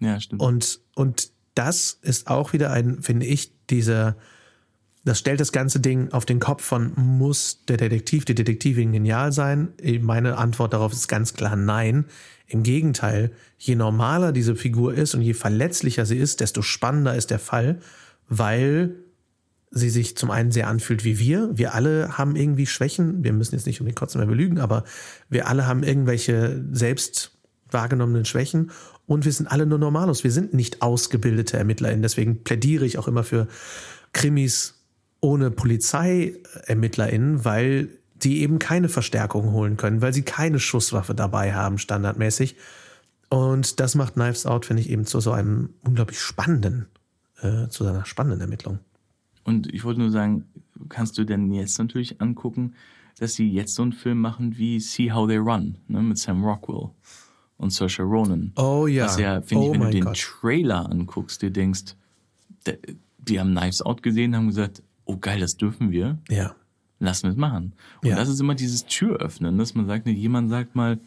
ja, 0.00 0.18
stimmt. 0.18 0.40
Und, 0.42 0.80
und 0.94 1.30
das 1.54 1.98
ist 2.02 2.28
auch 2.28 2.52
wieder 2.52 2.70
ein, 2.70 3.02
finde 3.02 3.26
ich, 3.26 3.52
dieser, 3.68 4.16
das 5.04 5.18
stellt 5.18 5.40
das 5.40 5.52
ganze 5.52 5.80
Ding 5.80 6.12
auf 6.12 6.24
den 6.24 6.38
Kopf 6.38 6.62
von, 6.62 6.92
muss 6.96 7.64
der 7.66 7.76
Detektiv, 7.76 8.24
die 8.24 8.34
Detektivin 8.34 8.92
genial 8.92 9.32
sein? 9.32 9.72
Meine 10.00 10.38
Antwort 10.38 10.72
darauf 10.72 10.92
ist 10.92 11.08
ganz 11.08 11.34
klar 11.34 11.56
nein. 11.56 12.04
Im 12.46 12.62
Gegenteil, 12.62 13.32
je 13.58 13.74
normaler 13.74 14.32
diese 14.32 14.54
Figur 14.54 14.94
ist 14.94 15.14
und 15.14 15.22
je 15.22 15.34
verletzlicher 15.34 16.06
sie 16.06 16.18
ist, 16.18 16.40
desto 16.40 16.62
spannender 16.62 17.16
ist 17.16 17.30
der 17.30 17.38
Fall, 17.38 17.80
weil 18.28 18.94
sie 19.70 19.90
sich 19.90 20.16
zum 20.16 20.30
einen 20.30 20.52
sehr 20.52 20.68
anfühlt 20.68 21.02
wie 21.02 21.18
wir. 21.18 21.50
Wir 21.54 21.74
alle 21.74 22.18
haben 22.18 22.36
irgendwie 22.36 22.66
Schwächen. 22.66 23.24
Wir 23.24 23.32
müssen 23.32 23.54
jetzt 23.54 23.66
nicht 23.66 23.80
um 23.80 23.86
den 23.86 23.94
Kotzen 23.94 24.18
mehr 24.18 24.28
belügen, 24.28 24.60
aber 24.60 24.84
wir 25.30 25.48
alle 25.48 25.66
haben 25.66 25.82
irgendwelche 25.82 26.62
selbst 26.70 27.38
wahrgenommenen 27.70 28.26
Schwächen 28.26 28.70
und 29.06 29.24
wir 29.24 29.32
sind 29.32 29.46
alle 29.46 29.66
nur 29.66 29.78
Normalos. 29.78 30.24
Wir 30.24 30.30
sind 30.30 30.52
nicht 30.52 30.82
ausgebildete 30.82 31.56
ErmittlerInnen. 31.56 32.02
Deswegen 32.02 32.44
plädiere 32.44 32.84
ich 32.84 32.98
auch 32.98 33.08
immer 33.08 33.24
für 33.24 33.48
Krimis 34.12 34.81
ohne 35.22 35.50
PolizeiermittlerInnen, 35.50 37.46
weil 37.46 37.88
die 38.16 38.42
eben 38.42 38.58
keine 38.58 38.90
Verstärkung 38.90 39.52
holen 39.52 39.78
können, 39.78 40.02
weil 40.02 40.12
sie 40.12 40.22
keine 40.22 40.60
Schusswaffe 40.60 41.14
dabei 41.14 41.54
haben, 41.54 41.78
standardmäßig. 41.78 42.56
Und 43.30 43.80
das 43.80 43.94
macht 43.94 44.14
Knives 44.14 44.44
Out, 44.44 44.66
finde 44.66 44.82
ich, 44.82 44.90
eben 44.90 45.06
zu 45.06 45.20
so 45.20 45.32
einem 45.32 45.70
unglaublich 45.84 46.20
spannenden, 46.20 46.86
äh, 47.40 47.68
zu 47.68 47.86
einer 47.86 48.04
spannenden 48.04 48.42
Ermittlung. 48.42 48.80
Und 49.44 49.72
ich 49.72 49.84
wollte 49.84 50.00
nur 50.00 50.10
sagen, 50.10 50.44
kannst 50.88 51.16
du 51.18 51.24
denn 51.24 51.50
jetzt 51.52 51.78
natürlich 51.78 52.20
angucken, 52.20 52.74
dass 53.18 53.34
sie 53.34 53.48
jetzt 53.50 53.74
so 53.74 53.82
einen 53.82 53.92
Film 53.92 54.18
machen 54.20 54.58
wie 54.58 54.80
See 54.80 55.12
How 55.12 55.28
They 55.28 55.38
Run, 55.38 55.78
ne, 55.88 56.02
mit 56.02 56.18
Sam 56.18 56.44
Rockwell 56.44 56.90
und 57.56 57.70
Saoirse 57.72 58.02
Ronan. 58.02 58.52
Oh 58.56 58.86
ja. 58.86 59.06
Was 59.06 59.18
ja, 59.18 59.40
finde 59.40 59.64
Oh 59.64 59.72
ich, 59.72 59.80
wenn 59.80 59.86
du 59.86 59.90
den 59.90 60.04
Gott. 60.04 60.18
Trailer 60.18 60.90
anguckst, 60.90 61.42
dir 61.42 61.50
denkst, 61.50 61.96
die 63.18 63.40
haben 63.40 63.54
Knives 63.54 63.82
Out 63.82 64.02
gesehen, 64.02 64.34
haben 64.36 64.48
gesagt, 64.48 64.82
oh 65.04 65.16
geil, 65.18 65.40
das 65.40 65.56
dürfen 65.56 65.90
wir, 65.90 66.18
Ja. 66.28 66.54
lassen 67.00 67.24
wir 67.24 67.30
es 67.30 67.36
machen. 67.36 67.74
Und 68.02 68.08
Ja. 68.10 68.16
das 68.16 68.28
ist 68.28 68.40
immer 68.40 68.54
dieses 68.54 68.86
Türöffnen, 68.86 69.58
dass 69.58 69.74
man 69.74 69.86
sagt, 69.86 70.06
jemand 70.06 70.50
sagt 70.50 70.74
mal, 70.76 70.98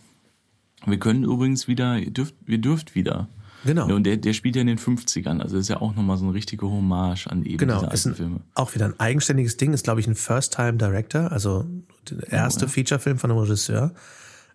wir 0.86 1.00
können 1.00 1.24
übrigens 1.24 1.68
wieder, 1.68 1.98
ihr 1.98 2.12
dürft, 2.12 2.36
wir 2.46 2.58
dürft 2.60 2.96
wieder. 2.96 3.30
Genau. 3.66 3.88
Und 3.96 4.04
der, 4.04 4.18
der 4.18 4.34
spielt 4.34 4.56
ja 4.56 4.62
in 4.62 4.68
den 4.68 4.78
50ern, 4.78 5.42
also 5.42 5.58
ist 5.58 5.70
ja 5.70 5.82
auch 5.82 5.96
nochmal 5.96 6.18
so 6.18 6.26
eine 6.26 6.34
richtige 6.36 6.68
Hommage 6.70 7.26
an 7.28 7.44
eben 7.44 7.58
Genau, 7.58 7.80
diese 7.80 7.90
alten 7.92 8.10
ein, 8.10 8.16
Filme. 8.16 8.40
auch 8.54 8.76
wieder 8.76 8.86
ein 8.86 9.00
eigenständiges 9.00 9.58
Ding, 9.58 9.74
ist, 9.74 9.84
glaube 9.86 10.02
ich, 10.02 10.08
ein 10.08 10.14
First-Time-Director, 10.14 11.32
also 11.32 11.66
der 12.12 12.32
erste 12.32 12.66
ja. 12.66 12.68
Feature-Film 12.72 13.18
von 13.18 13.32
einem 13.32 13.40
Regisseur. 13.40 13.94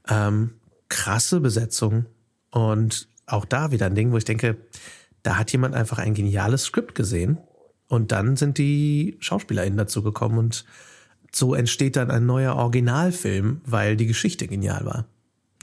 Ähm, 0.09 0.51
krasse 0.89 1.41
Besetzung 1.41 2.07
und 2.53 3.09
auch 3.27 3.45
da 3.45 3.73
wieder 3.73 3.87
ein 3.87 3.95
Ding, 3.97 4.13
wo 4.13 4.17
ich 4.17 4.25
denke, 4.25 4.57
da 5.25 5.37
hat 5.39 5.51
jemand 5.53 5.75
einfach 5.75 5.99
ein 5.99 6.15
geniales 6.15 6.65
Skript 6.65 6.95
gesehen 6.95 7.39
und 7.91 8.13
dann 8.13 8.37
sind 8.37 8.57
die 8.57 9.17
SchauspielerInnen 9.19 9.77
dazu 9.77 10.03
gekommen 10.03 10.39
und 10.39 10.65
so 11.33 11.55
entsteht 11.55 11.97
dann 11.97 12.11
ein 12.11 12.25
neuer 12.25 12.55
Originalfilm, 12.55 13.61
weil 13.67 13.97
die 13.97 14.07
Geschichte 14.07 14.47
genial 14.47 14.85
war. 14.85 15.07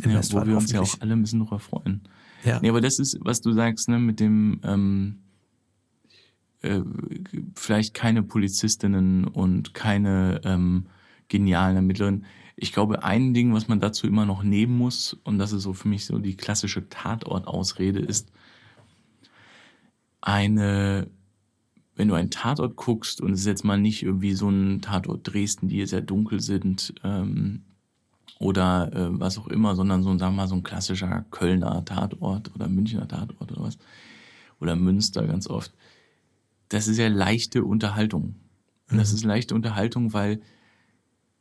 Im 0.04 0.12
Ja, 0.12 0.18
Rest 0.18 0.34
wo 0.34 0.46
wir 0.46 0.58
uns 0.58 0.72
ja 0.72 0.82
auch 0.82 0.96
alle 1.00 1.14
ein 1.14 1.22
bisschen 1.22 1.40
drüber 1.40 1.60
freuen. 1.60 2.02
Ja. 2.44 2.60
Nee, 2.62 2.70
aber 2.70 2.82
das 2.82 3.00
ist, 3.00 3.18
was 3.22 3.40
du 3.40 3.54
sagst, 3.54 3.88
ne, 3.88 3.98
mit 3.98 4.20
dem 4.20 4.60
ähm, 4.64 5.20
äh, 6.62 6.82
vielleicht 7.56 7.94
keine 7.94 8.24
Polizistinnen 8.24 9.24
und 9.26 9.74
keine 9.74 10.42
ähm, 10.44 10.88
genialen 11.30 11.78
Ermittlerinnen. 11.78 12.26
Ich 12.58 12.74
glaube, 12.74 13.04
ein 13.04 13.34
Ding, 13.34 13.54
was 13.54 13.70
man 13.70 13.80
dazu 13.80 14.06
immer 14.06 14.26
noch 14.26 14.44
nehmen 14.44 14.78
muss, 14.78 15.14
und 15.24 15.38
das 15.38 15.54
ist 15.54 15.64
so 15.64 15.72
für 15.72 15.88
mich 15.88 16.06
so 16.06 16.18
die 16.20 16.36
klassische 16.36 16.90
Tatortausrede, 16.90 18.00
ist 18.00 18.32
eine, 20.20 21.10
wenn 21.98 22.08
du 22.08 22.14
einen 22.14 22.30
Tatort 22.30 22.76
guckst, 22.76 23.22
und 23.22 23.34
es 23.34 23.42
ist 23.42 23.48
jetzt 23.48 23.66
mal 23.66 23.80
nicht 23.80 24.04
irgendwie 24.04 24.34
so 24.34 24.50
ein 24.50 24.82
Tatort 24.82 25.34
Dresden, 25.34 25.68
die 25.68 25.86
sehr 25.86 26.02
dunkel 26.02 26.40
sind, 26.40 26.94
ähm, 27.04 27.64
oder 28.40 28.94
äh, 28.94 29.20
was 29.20 29.40
auch 29.40 29.48
immer, 29.48 29.76
sondern 29.76 30.04
so, 30.04 30.10
sagen 30.18 30.36
wir 30.36 30.44
mal, 30.44 30.48
so 30.48 30.56
ein 30.56 30.64
klassischer 30.64 31.26
Kölner 31.32 31.84
Tatort 31.86 32.54
oder 32.54 32.70
Münchner 32.70 33.08
Tatort 33.08 33.52
oder 33.52 33.64
was. 33.64 33.80
Oder 34.60 34.76
Münster 34.76 35.26
ganz 35.26 35.48
oft. 35.48 35.74
Das 36.70 36.88
ist 36.88 36.98
ja 36.98 37.08
leichte 37.08 37.64
Unterhaltung. 37.64 38.36
Und 38.92 38.98
das 38.98 39.12
ist 39.12 39.24
leichte 39.24 39.56
Unterhaltung, 39.56 40.14
weil 40.14 40.40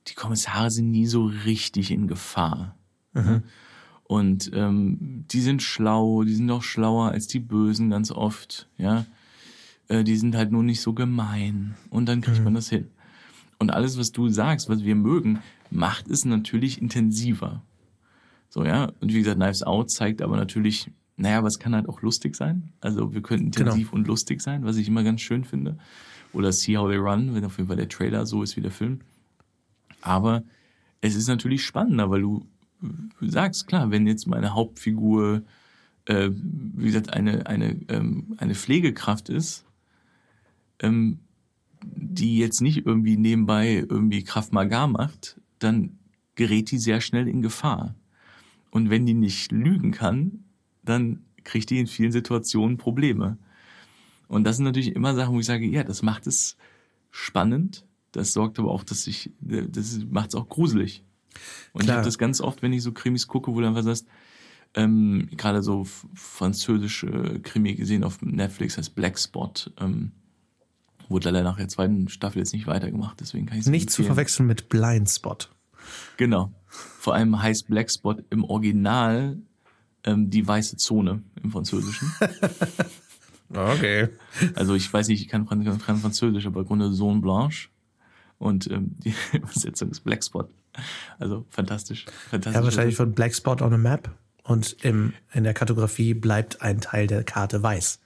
die 0.08 0.14
Kommissare 0.14 0.70
sind 0.70 0.90
nie 0.90 1.06
so 1.06 1.26
richtig 1.26 1.90
in 1.90 2.06
Gefahr. 2.06 2.76
Ne? 3.12 3.42
Und 4.04 4.50
ähm, 4.54 5.24
die 5.30 5.40
sind 5.40 5.62
schlau, 5.62 6.22
die 6.22 6.34
sind 6.34 6.50
auch 6.50 6.62
schlauer 6.62 7.10
als 7.10 7.26
die 7.26 7.40
Bösen 7.40 7.90
ganz 7.90 8.10
oft, 8.10 8.68
ja. 8.78 9.04
Äh, 9.88 10.04
die 10.04 10.16
sind 10.16 10.34
halt 10.34 10.52
nur 10.52 10.62
nicht 10.62 10.80
so 10.80 10.92
gemein. 10.92 11.74
Und 11.90 12.06
dann 12.08 12.20
kriegt 12.20 12.42
man 12.42 12.54
das 12.54 12.68
hin. 12.68 12.88
Und 13.58 13.70
alles, 13.70 13.98
was 13.98 14.12
du 14.12 14.28
sagst, 14.28 14.68
was 14.68 14.84
wir 14.84 14.94
mögen, 14.94 15.40
macht 15.70 16.08
es 16.08 16.24
natürlich 16.24 16.80
intensiver. 16.80 17.62
So, 18.48 18.64
ja. 18.64 18.92
Und 19.00 19.12
wie 19.12 19.18
gesagt, 19.18 19.38
Knives 19.38 19.62
Out 19.62 19.90
zeigt 19.90 20.22
aber 20.22 20.36
natürlich, 20.36 20.90
naja, 21.16 21.42
was 21.42 21.58
kann 21.58 21.74
halt 21.74 21.88
auch 21.88 22.02
lustig 22.02 22.36
sein. 22.36 22.72
Also 22.80 23.14
wir 23.14 23.22
können 23.22 23.46
intensiv 23.46 23.92
und 23.92 24.06
lustig 24.06 24.42
sein, 24.42 24.64
was 24.64 24.76
ich 24.76 24.88
immer 24.88 25.02
ganz 25.02 25.22
schön 25.22 25.44
finde. 25.44 25.78
Oder 26.32 26.52
See 26.52 26.76
How 26.76 26.88
They 26.88 26.98
Run, 26.98 27.34
wenn 27.34 27.44
auf 27.44 27.56
jeden 27.56 27.68
Fall 27.68 27.76
der 27.76 27.88
Trailer 27.88 28.26
so 28.26 28.42
ist 28.42 28.56
wie 28.56 28.60
der 28.60 28.70
Film. 28.70 29.00
Aber 30.02 30.42
es 31.00 31.14
ist 31.14 31.28
natürlich 31.28 31.64
spannender, 31.64 32.10
weil 32.10 32.20
du 32.20 32.46
sagst, 33.20 33.66
klar, 33.66 33.90
wenn 33.90 34.06
jetzt 34.06 34.26
meine 34.26 34.54
Hauptfigur 34.54 35.42
äh, 36.06 36.30
wie 36.32 36.86
gesagt, 36.86 37.12
eine, 37.12 37.46
eine, 37.46 37.76
ähm, 37.88 38.36
eine 38.38 38.54
Pflegekraft 38.54 39.28
ist, 39.28 39.64
ähm, 40.80 41.20
die 41.82 42.38
jetzt 42.38 42.60
nicht 42.60 42.86
irgendwie 42.86 43.16
nebenbei 43.16 43.84
irgendwie 43.88 44.24
Kraft 44.24 44.52
Magar 44.52 44.88
macht, 44.88 45.40
dann 45.58 45.98
gerät 46.34 46.70
die 46.70 46.78
sehr 46.78 47.00
schnell 47.00 47.28
in 47.28 47.42
Gefahr. 47.42 47.94
Und 48.70 48.90
wenn 48.90 49.06
die 49.06 49.14
nicht 49.14 49.52
lügen 49.52 49.90
kann, 49.90 50.44
dann 50.82 51.24
kriegt 51.44 51.70
die 51.70 51.78
in 51.78 51.86
vielen 51.86 52.12
Situationen 52.12 52.76
Probleme. 52.76 53.38
Und 54.28 54.44
das 54.44 54.56
sind 54.56 54.64
natürlich 54.64 54.94
immer 54.94 55.14
Sachen, 55.14 55.34
wo 55.34 55.40
ich 55.40 55.46
sage, 55.46 55.66
ja, 55.66 55.84
das 55.84 56.02
macht 56.02 56.26
es 56.26 56.56
spannend. 57.10 57.84
Das 58.12 58.32
sorgt 58.32 58.58
aber 58.58 58.70
auch, 58.70 58.84
dass 58.84 59.06
ich, 59.06 59.30
das 59.40 60.00
macht 60.10 60.30
es 60.30 60.34
auch 60.34 60.48
gruselig. 60.48 61.04
Und 61.72 61.82
Klar. 61.82 61.84
ich 61.84 61.98
habe 61.98 62.04
das 62.04 62.18
ganz 62.18 62.40
oft, 62.40 62.62
wenn 62.62 62.72
ich 62.72 62.82
so 62.82 62.92
Krimis 62.92 63.26
gucke, 63.26 63.54
wo 63.54 63.60
du 63.60 63.66
einfach 63.66 63.82
sagst, 63.82 64.06
ähm, 64.74 65.28
gerade 65.36 65.62
so 65.62 65.84
französische 66.14 67.40
Krimi 67.42 67.74
gesehen 67.74 68.04
auf 68.04 68.20
Netflix 68.20 68.76
heißt 68.76 68.94
Black 68.94 69.18
Spot. 69.18 69.52
Ähm, 69.80 70.12
wurde 71.08 71.30
leider 71.30 71.44
nach 71.44 71.56
der 71.56 71.68
zweiten 71.68 72.08
Staffel 72.08 72.38
jetzt 72.38 72.52
nicht 72.52 72.66
weitergemacht, 72.66 73.20
deswegen 73.20 73.46
kann 73.46 73.58
ich 73.58 73.64
es 73.64 73.70
nicht 73.70 73.90
zu 73.90 74.02
verwechseln 74.02 74.46
mit 74.46 74.68
Blind 74.68 75.08
Spot. 75.08 75.38
Genau. 76.16 76.52
Vor 76.66 77.14
allem 77.14 77.40
heißt 77.40 77.68
Black 77.68 77.90
Spot 77.90 78.16
im 78.30 78.44
Original 78.44 79.38
ähm, 80.04 80.30
die 80.30 80.46
weiße 80.46 80.76
Zone 80.76 81.22
im 81.42 81.50
Französischen. 81.50 82.12
okay. 83.50 84.08
Also 84.54 84.74
ich 84.74 84.92
weiß 84.92 85.08
nicht, 85.08 85.20
ich 85.20 85.28
kann 85.28 85.46
kein 85.46 85.98
Französisch, 85.98 86.46
aber 86.46 86.60
im 86.60 86.66
Grunde 86.66 86.92
Zone 86.92 87.20
Blanche. 87.20 87.68
Und 88.38 88.70
ähm, 88.70 88.96
die 89.04 89.14
Übersetzung 89.32 89.90
ist 89.90 90.00
Black 90.00 90.24
Spot. 90.24 90.48
Also 91.18 91.46
fantastisch. 91.50 92.06
fantastisch. 92.30 92.54
Ja, 92.54 92.64
wahrscheinlich 92.64 92.96
von 92.96 93.12
Black 93.12 93.34
Spot 93.34 93.56
on 93.60 93.72
a 93.72 93.78
Map. 93.78 94.10
Und 94.42 94.76
im, 94.84 95.12
in 95.32 95.42
der 95.44 95.54
Kartografie 95.54 96.14
bleibt 96.14 96.62
ein 96.62 96.80
Teil 96.80 97.08
der 97.08 97.24
Karte 97.24 97.62
weiß. 97.62 98.00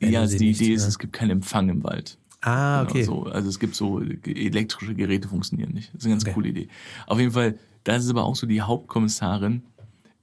Ja, 0.00 0.20
also 0.20 0.36
die 0.36 0.50
Idee 0.50 0.72
ist, 0.72 0.82
ne? 0.82 0.88
es 0.88 0.98
gibt 0.98 1.12
keinen 1.12 1.30
Empfang 1.30 1.68
im 1.68 1.84
Wald. 1.84 2.18
Ah, 2.44 2.82
genau, 2.82 2.90
okay. 2.90 3.04
Genau, 3.04 3.24
so. 3.24 3.30
Also 3.30 3.48
es 3.48 3.58
gibt 3.58 3.74
so 3.74 4.00
elektrische 4.00 4.94
Geräte 4.94 5.28
funktionieren 5.28 5.72
nicht. 5.72 5.88
Das 5.94 6.02
ist 6.02 6.04
eine 6.04 6.14
ganz 6.14 6.24
okay. 6.24 6.34
coole 6.34 6.48
Idee. 6.50 6.68
Auf 7.06 7.18
jeden 7.18 7.32
Fall, 7.32 7.58
das 7.84 8.04
ist 8.04 8.10
aber 8.10 8.24
auch 8.24 8.36
so, 8.36 8.46
die 8.46 8.60
Hauptkommissarin 8.60 9.62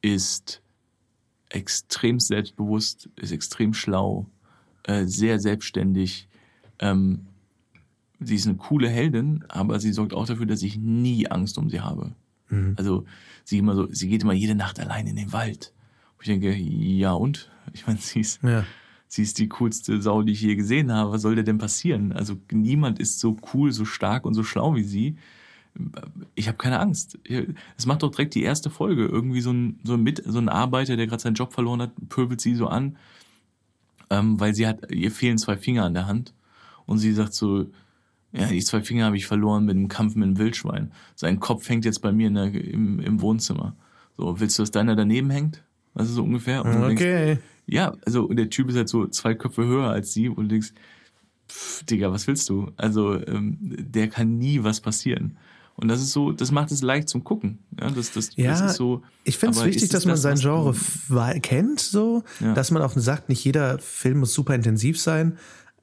ist 0.02 0.62
extrem 1.50 2.20
selbstbewusst, 2.20 3.10
ist 3.16 3.32
extrem 3.32 3.74
schlau, 3.74 4.28
äh, 4.84 5.06
sehr 5.06 5.40
selbstständig. 5.40 6.28
Ähm, 6.78 7.26
sie 8.20 8.36
ist 8.36 8.48
eine 8.48 8.58
coole 8.58 8.88
Heldin, 8.88 9.44
aber 9.50 9.80
sie 9.80 9.92
sorgt 9.92 10.14
auch 10.14 10.28
dafür, 10.28 10.46
dass 10.46 10.62
ich 10.62 10.78
nie 10.78 11.28
Angst 11.28 11.58
um 11.58 11.72
sie 11.72 11.82
habe. 11.82 12.12
Mhm. 12.50 12.76
Also 12.78 13.06
sie 13.44 13.58
immer 13.58 13.74
so, 13.74 13.88
sie 13.92 14.10
geht 14.10 14.22
immer 14.22 14.34
jede 14.34 14.54
Nacht 14.54 14.80
allein 14.80 15.08
in 15.08 15.16
den 15.16 15.34
Wald. 15.34 15.74
Und 16.18 16.22
ich 16.22 16.28
denke, 16.28 16.56
ja 16.56 17.14
und? 17.14 17.50
Ich 17.74 17.88
meine, 17.88 18.00
sie 18.00 18.20
ist, 18.20 18.44
ja. 18.44 18.64
Sie 19.12 19.24
ist 19.24 19.40
die 19.40 19.50
coolste 19.50 20.02
Sau, 20.02 20.22
die 20.22 20.32
ich 20.32 20.42
je 20.42 20.56
gesehen 20.56 20.90
habe. 20.90 21.12
Was 21.12 21.22
soll 21.22 21.36
dir 21.36 21.44
denn 21.44 21.58
passieren? 21.58 22.14
Also 22.14 22.38
niemand 22.50 22.98
ist 22.98 23.20
so 23.20 23.36
cool, 23.54 23.74
so 23.74 23.84
stark 23.84 24.26
und 24.26 24.34
so 24.36 24.44
schlau 24.44 24.76
wie 24.76 24.86
sie. 24.86 25.18
Ich 26.34 26.48
habe 26.48 26.58
keine 26.58 26.80
Angst. 26.80 27.20
Es 27.78 27.86
macht 27.86 28.04
doch 28.04 28.12
direkt 28.12 28.36
die 28.36 28.44
erste 28.44 28.70
Folge. 28.70 29.06
Irgendwie 29.06 29.42
so 29.42 29.52
ein, 29.52 29.82
so 29.84 29.96
ein, 29.96 30.04
Mit, 30.04 30.24
so 30.26 30.40
ein 30.40 30.48
Arbeiter, 30.48 30.96
der 30.96 31.08
gerade 31.08 31.22
seinen 31.22 31.34
Job 31.34 31.52
verloren 31.52 31.82
hat, 31.82 31.92
pöbelt 32.08 32.40
sie 32.40 32.56
so 32.56 32.68
an, 32.68 32.98
ähm, 34.10 34.40
weil 34.40 34.56
sie 34.56 34.66
hat, 34.66 34.90
ihr 34.90 35.12
fehlen 35.12 35.38
zwei 35.38 35.58
Finger 35.58 35.84
an 35.84 35.94
der 35.94 36.08
Hand. 36.08 36.34
Und 36.86 37.00
sie 37.00 37.12
sagt 37.12 37.34
so, 37.34 37.66
ja, 38.32 38.48
die 38.48 38.64
zwei 38.64 38.82
Finger 38.82 39.06
habe 39.06 39.18
ich 39.18 39.28
verloren 39.28 39.66
mit 39.66 39.76
dem 39.76 39.90
Kampf 39.90 40.16
mit 40.16 40.26
dem 40.26 40.38
Wildschwein. 40.38 40.94
Sein 41.16 41.42
Kopf 41.42 41.68
hängt 41.68 41.84
jetzt 41.84 42.00
bei 42.00 42.14
mir 42.14 42.28
in 42.28 42.36
der, 42.36 42.46
im, 42.46 43.02
im 43.02 43.20
Wohnzimmer. 43.20 43.76
So, 44.16 44.40
willst 44.40 44.58
du, 44.58 44.64
dass 44.64 44.72
deiner 44.72 44.96
daneben 44.96 45.30
hängt? 45.30 45.64
Ist 45.96 46.14
so 46.14 46.24
ungefähr? 46.24 46.64
Und 46.64 46.82
okay. 46.84 47.26
Denkst, 47.26 47.44
ja, 47.72 47.96
also 48.06 48.26
und 48.26 48.36
der 48.36 48.50
Typ 48.50 48.70
ist 48.70 48.76
halt 48.76 48.90
so 48.90 49.08
zwei 49.08 49.34
Köpfe 49.34 49.66
höher 49.66 49.90
als 49.90 50.14
sie 50.14 50.30
und 50.30 50.44
du 50.44 50.48
denkst, 50.50 50.74
pff, 51.50 51.84
Digga, 51.86 52.12
was 52.12 52.28
willst 52.28 52.50
du? 52.50 52.72
Also 52.78 53.16
ähm, 53.16 53.58
der 53.60 54.10
kann 54.10 54.38
nie 54.38 54.64
was 54.64 54.82
passieren. 54.82 55.38
Und 55.76 55.88
das 55.88 56.02
ist 56.02 56.12
so, 56.12 56.32
das 56.32 56.52
macht 56.52 56.72
es 56.72 56.82
leicht 56.82 57.10
zum 57.10 57.24
Gucken. 57.24 57.60
Ja, 57.80 57.90
das, 57.90 58.12
das, 58.12 58.36
ja 58.36 58.52
das 58.52 58.62
ist 58.62 58.76
so. 58.76 59.02
Ich 59.24 59.38
finde 59.38 59.58
es 59.58 59.64
wichtig, 59.64 59.90
dass 59.90 60.06
man 60.06 60.14
das, 60.14 60.22
sein 60.22 60.38
Genre 60.38 60.76
kennt, 61.42 61.80
so, 61.80 62.24
ja. 62.40 62.54
dass 62.54 62.72
man 62.72 62.84
auch 62.84 62.94
sagt, 62.96 63.30
nicht 63.30 63.44
jeder 63.44 63.80
Film 63.80 64.20
muss 64.20 64.34
super 64.34 64.54
intensiv 64.54 65.00
sein. 65.00 65.38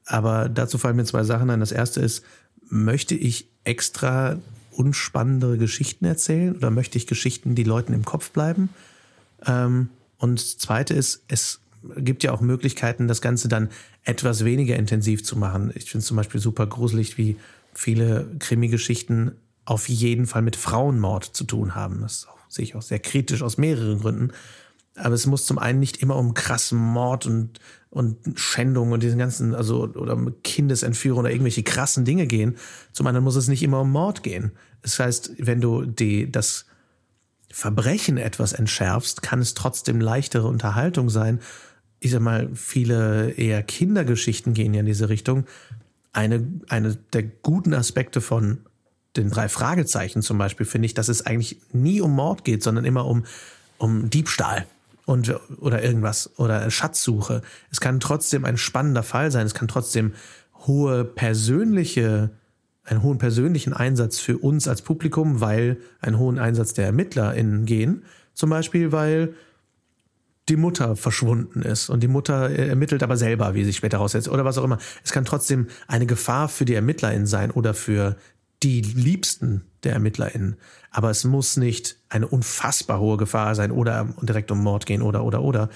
Aber 0.04 0.48
dazu 0.48 0.78
fallen 0.78 0.96
mir 0.96 1.04
zwei 1.04 1.24
Sachen 1.24 1.50
ein. 1.50 1.60
Das 1.60 1.72
erste 1.72 2.00
ist, 2.00 2.22
möchte 2.68 3.14
ich 3.14 3.48
extra 3.64 4.38
unspannendere 4.72 5.58
Geschichten 5.58 6.04
erzählen 6.04 6.54
oder 6.54 6.70
möchte 6.70 6.98
ich 6.98 7.06
Geschichten, 7.06 7.54
die 7.54 7.64
Leuten 7.64 7.92
im 7.92 8.04
Kopf 8.04 8.30
bleiben? 8.30 8.68
Ähm, 9.46 9.88
und 10.18 10.38
das 10.38 10.58
zweite 10.58 10.94
ist, 10.94 11.24
es 11.28 11.60
gibt 11.96 12.24
ja 12.24 12.32
auch 12.32 12.40
Möglichkeiten, 12.40 13.08
das 13.08 13.20
Ganze 13.20 13.48
dann 13.48 13.68
etwas 14.04 14.44
weniger 14.44 14.76
intensiv 14.76 15.24
zu 15.24 15.36
machen. 15.36 15.70
Ich 15.74 15.90
finde 15.90 15.98
es 15.98 16.06
zum 16.06 16.16
Beispiel 16.16 16.40
super 16.40 16.66
gruselig, 16.66 17.18
wie 17.18 17.36
viele 17.74 18.26
Krimi-Geschichten 18.38 19.32
auf 19.64 19.88
jeden 19.88 20.26
Fall 20.26 20.42
mit 20.42 20.56
Frauenmord 20.56 21.24
zu 21.24 21.44
tun 21.44 21.74
haben. 21.74 22.00
Das 22.00 22.26
auch, 22.26 22.38
sehe 22.48 22.64
ich 22.64 22.74
auch 22.74 22.82
sehr 22.82 22.98
kritisch 22.98 23.42
aus 23.42 23.58
mehreren 23.58 24.00
Gründen. 24.00 24.32
Aber 24.96 25.14
es 25.14 25.26
muss 25.26 25.46
zum 25.46 25.58
einen 25.58 25.78
nicht 25.78 25.98
immer 25.98 26.16
um 26.16 26.34
krassen 26.34 26.78
Mord 26.78 27.26
und, 27.26 27.60
und 27.90 28.16
Schändung 28.38 28.92
und 28.92 29.02
diesen 29.02 29.18
ganzen, 29.18 29.54
also, 29.54 29.84
oder 29.84 30.16
Kindesentführung 30.42 31.20
oder 31.20 31.30
irgendwelche 31.30 31.62
krassen 31.62 32.04
Dinge 32.04 32.26
gehen. 32.26 32.56
Zum 32.92 33.06
anderen 33.06 33.24
muss 33.24 33.36
es 33.36 33.48
nicht 33.48 33.62
immer 33.62 33.82
um 33.82 33.92
Mord 33.92 34.22
gehen. 34.22 34.52
Das 34.82 34.98
heißt, 34.98 35.32
wenn 35.38 35.60
du 35.60 35.84
die, 35.84 36.32
das 36.32 36.66
Verbrechen 37.50 38.18
etwas 38.18 38.52
entschärfst, 38.52 39.22
kann 39.22 39.40
es 39.40 39.54
trotzdem 39.54 40.00
leichtere 40.00 40.46
Unterhaltung 40.46 41.10
sein. 41.10 41.40
Ich 42.00 42.10
sag 42.10 42.20
mal, 42.20 42.48
viele 42.54 43.30
eher 43.32 43.62
Kindergeschichten 43.62 44.54
gehen 44.54 44.74
ja 44.74 44.80
in 44.80 44.86
diese 44.86 45.08
Richtung. 45.08 45.46
Eine, 46.12 46.46
eine 46.68 46.96
der 47.12 47.22
guten 47.22 47.74
Aspekte 47.74 48.20
von 48.20 48.58
den 49.16 49.30
drei 49.30 49.48
Fragezeichen 49.48 50.22
zum 50.22 50.38
Beispiel 50.38 50.66
finde 50.66 50.86
ich, 50.86 50.94
dass 50.94 51.08
es 51.08 51.26
eigentlich 51.26 51.60
nie 51.72 52.00
um 52.00 52.14
Mord 52.14 52.44
geht, 52.44 52.62
sondern 52.62 52.84
immer 52.84 53.06
um, 53.06 53.24
um 53.78 54.10
Diebstahl 54.10 54.66
und 55.06 55.34
oder 55.58 55.82
irgendwas 55.82 56.38
oder 56.38 56.70
Schatzsuche. 56.70 57.42
Es 57.70 57.80
kann 57.80 57.98
trotzdem 57.98 58.44
ein 58.44 58.58
spannender 58.58 59.02
Fall 59.02 59.30
sein. 59.30 59.46
Es 59.46 59.54
kann 59.54 59.66
trotzdem 59.66 60.12
hohe 60.66 61.04
persönliche 61.04 62.30
einen 62.88 63.02
hohen 63.02 63.18
persönlichen 63.18 63.72
Einsatz 63.72 64.18
für 64.18 64.38
uns 64.38 64.66
als 64.68 64.82
Publikum, 64.82 65.40
weil 65.40 65.78
einen 66.00 66.18
hohen 66.18 66.38
Einsatz 66.38 66.74
der 66.74 66.86
ErmittlerInnen 66.86 67.66
gehen. 67.66 68.04
Zum 68.34 68.50
Beispiel, 68.50 68.92
weil 68.92 69.34
die 70.48 70.56
Mutter 70.56 70.96
verschwunden 70.96 71.62
ist 71.62 71.90
und 71.90 72.02
die 72.02 72.08
Mutter 72.08 72.50
ermittelt 72.50 73.02
aber 73.02 73.16
selber, 73.16 73.54
wie 73.54 73.64
sich 73.64 73.76
später 73.76 73.98
heraussetzt 73.98 74.28
oder 74.28 74.44
was 74.44 74.56
auch 74.56 74.64
immer. 74.64 74.78
Es 75.04 75.12
kann 75.12 75.24
trotzdem 75.24 75.66
eine 75.86 76.06
Gefahr 76.06 76.48
für 76.48 76.64
die 76.64 76.74
ErmittlerInnen 76.74 77.26
sein 77.26 77.50
oder 77.50 77.74
für 77.74 78.16
die 78.62 78.80
Liebsten 78.80 79.64
der 79.84 79.92
ErmittlerInnen. 79.92 80.56
Aber 80.90 81.10
es 81.10 81.24
muss 81.24 81.56
nicht 81.56 81.96
eine 82.08 82.26
unfassbar 82.26 82.98
hohe 82.98 83.18
Gefahr 83.18 83.54
sein 83.54 83.70
oder 83.70 84.08
direkt 84.22 84.50
um 84.50 84.62
Mord 84.62 84.86
gehen 84.86 85.02
oder, 85.02 85.24
oder, 85.24 85.42
oder. 85.42 85.68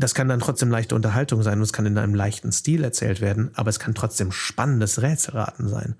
Das 0.00 0.14
kann 0.14 0.28
dann 0.28 0.40
trotzdem 0.40 0.70
leichte 0.70 0.94
Unterhaltung 0.94 1.42
sein 1.42 1.58
und 1.58 1.62
es 1.62 1.74
kann 1.74 1.84
in 1.84 1.98
einem 1.98 2.14
leichten 2.14 2.52
Stil 2.52 2.82
erzählt 2.82 3.20
werden, 3.20 3.50
aber 3.54 3.68
es 3.68 3.78
kann 3.78 3.94
trotzdem 3.94 4.32
spannendes 4.32 5.02
Rätselraten 5.02 5.68
sein. 5.68 5.94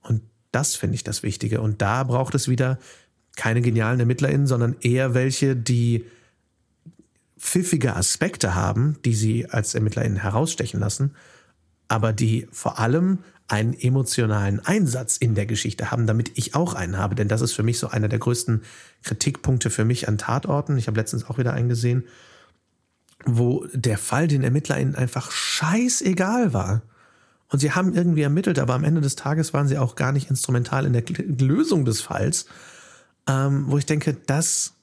Und 0.00 0.22
das 0.52 0.74
finde 0.74 0.94
ich 0.94 1.04
das 1.04 1.22
Wichtige. 1.22 1.60
Und 1.60 1.82
da 1.82 2.02
braucht 2.04 2.34
es 2.34 2.48
wieder 2.48 2.78
keine 3.36 3.60
genialen 3.60 4.00
ErmittlerInnen, 4.00 4.46
sondern 4.46 4.76
eher 4.80 5.12
welche, 5.12 5.54
die 5.54 6.06
pfiffige 7.38 7.94
Aspekte 7.94 8.54
haben, 8.54 8.96
die 9.04 9.14
sie 9.14 9.50
als 9.50 9.74
ErmittlerInnen 9.74 10.18
herausstechen 10.18 10.80
lassen, 10.80 11.14
aber 11.88 12.14
die 12.14 12.48
vor 12.52 12.78
allem 12.78 13.18
einen 13.48 13.74
emotionalen 13.74 14.60
Einsatz 14.60 15.18
in 15.18 15.34
der 15.34 15.44
Geschichte 15.44 15.90
haben, 15.90 16.06
damit 16.06 16.32
ich 16.36 16.54
auch 16.54 16.72
einen 16.72 16.96
habe. 16.96 17.16
Denn 17.16 17.28
das 17.28 17.42
ist 17.42 17.52
für 17.52 17.62
mich 17.62 17.78
so 17.78 17.88
einer 17.88 18.08
der 18.08 18.18
größten 18.18 18.62
Kritikpunkte 19.02 19.68
für 19.68 19.84
mich 19.84 20.08
an 20.08 20.16
Tatorten. 20.16 20.78
Ich 20.78 20.86
habe 20.86 20.98
letztens 20.98 21.28
auch 21.28 21.36
wieder 21.36 21.52
eingesehen, 21.52 22.04
wo 23.24 23.66
der 23.72 23.98
Fall 23.98 24.28
den 24.28 24.42
ErmittlerInnen 24.42 24.94
einfach 24.94 25.30
scheißegal 25.30 26.52
war. 26.52 26.82
Und 27.48 27.58
sie 27.58 27.72
haben 27.72 27.94
irgendwie 27.94 28.22
ermittelt, 28.22 28.58
aber 28.58 28.74
am 28.74 28.84
Ende 28.84 29.00
des 29.00 29.14
Tages 29.14 29.52
waren 29.52 29.68
sie 29.68 29.78
auch 29.78 29.94
gar 29.94 30.12
nicht 30.12 30.30
instrumental 30.30 30.86
in 30.86 30.94
der 30.94 31.04
Lösung 31.38 31.84
des 31.84 32.00
Falls. 32.00 32.46
Ähm, 33.28 33.64
wo 33.68 33.78
ich 33.78 33.86
denke, 33.86 34.16
das, 34.26 34.74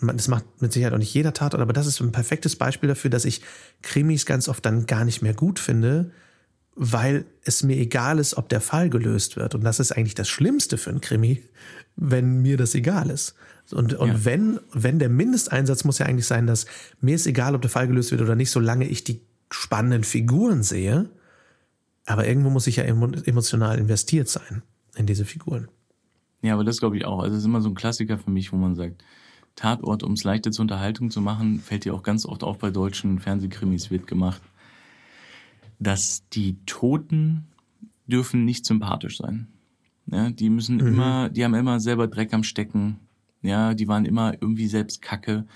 das 0.00 0.28
macht 0.28 0.44
mit 0.60 0.72
Sicherheit 0.72 0.92
auch 0.92 0.98
nicht 0.98 1.14
jeder 1.14 1.32
Tatort, 1.32 1.62
aber 1.62 1.72
das 1.72 1.86
ist 1.86 2.00
ein 2.00 2.12
perfektes 2.12 2.56
Beispiel 2.56 2.88
dafür, 2.88 3.10
dass 3.10 3.24
ich 3.24 3.40
Krimis 3.82 4.26
ganz 4.26 4.48
oft 4.48 4.64
dann 4.64 4.86
gar 4.86 5.04
nicht 5.04 5.22
mehr 5.22 5.34
gut 5.34 5.58
finde, 5.58 6.12
weil 6.76 7.24
es 7.42 7.62
mir 7.62 7.76
egal 7.76 8.18
ist, 8.18 8.36
ob 8.36 8.48
der 8.48 8.60
Fall 8.60 8.90
gelöst 8.90 9.36
wird. 9.36 9.54
Und 9.54 9.64
das 9.64 9.80
ist 9.80 9.92
eigentlich 9.92 10.14
das 10.14 10.28
Schlimmste 10.28 10.78
für 10.78 10.90
einen 10.90 11.00
Krimi, 11.00 11.42
wenn 12.00 12.40
mir 12.42 12.56
das 12.56 12.74
egal 12.74 13.10
ist. 13.10 13.34
Und, 13.70 13.94
und 13.94 14.08
ja. 14.08 14.24
wenn, 14.24 14.58
wenn 14.72 14.98
der 14.98 15.08
Mindesteinsatz 15.08 15.84
muss 15.84 15.98
ja 15.98 16.06
eigentlich 16.06 16.26
sein, 16.26 16.46
dass 16.46 16.66
mir 17.00 17.14
ist 17.14 17.26
egal, 17.26 17.54
ob 17.54 17.62
der 17.62 17.70
Fall 17.70 17.86
gelöst 17.86 18.10
wird 18.10 18.20
oder 18.20 18.34
nicht, 18.34 18.50
solange 18.50 18.86
ich 18.86 19.04
die 19.04 19.20
spannenden 19.50 20.02
Figuren 20.02 20.62
sehe. 20.62 21.08
Aber 22.06 22.26
irgendwo 22.26 22.50
muss 22.50 22.66
ich 22.66 22.76
ja 22.76 22.84
emotional 22.84 23.78
investiert 23.78 24.28
sein 24.28 24.62
in 24.96 25.06
diese 25.06 25.24
Figuren. 25.24 25.68
Ja, 26.42 26.54
aber 26.54 26.64
das 26.64 26.78
glaube 26.78 26.96
ich 26.96 27.04
auch. 27.04 27.20
Also 27.20 27.34
es 27.34 27.40
ist 27.40 27.46
immer 27.46 27.60
so 27.60 27.68
ein 27.68 27.74
Klassiker 27.74 28.18
für 28.18 28.30
mich, 28.30 28.52
wo 28.52 28.56
man 28.56 28.74
sagt, 28.74 29.04
Tatort, 29.54 30.02
um 30.02 30.14
es 30.14 30.24
leichter 30.24 30.50
zur 30.50 30.62
Unterhaltung 30.62 31.10
zu 31.10 31.20
machen, 31.20 31.60
fällt 31.60 31.84
dir 31.84 31.94
auch 31.94 32.02
ganz 32.02 32.24
oft 32.24 32.42
auf 32.42 32.58
bei 32.58 32.70
deutschen 32.70 33.18
Fernsehkrimis 33.18 33.90
wird 33.90 34.06
gemacht, 34.06 34.40
dass 35.78 36.26
die 36.30 36.56
Toten 36.66 37.46
dürfen 38.06 38.44
nicht 38.44 38.64
sympathisch 38.64 39.18
sein. 39.18 39.48
Ja, 40.06 40.30
die 40.30 40.50
müssen 40.50 40.76
mhm. 40.76 40.86
immer, 40.86 41.28
die 41.28 41.44
haben 41.44 41.54
immer 41.54 41.80
selber 41.80 42.08
Dreck 42.08 42.32
am 42.34 42.42
Stecken. 42.42 42.98
Ja, 43.42 43.74
die 43.74 43.88
waren 43.88 44.04
immer 44.04 44.34
irgendwie 44.34 44.66
selbst 44.66 45.00
Kacke, 45.02 45.46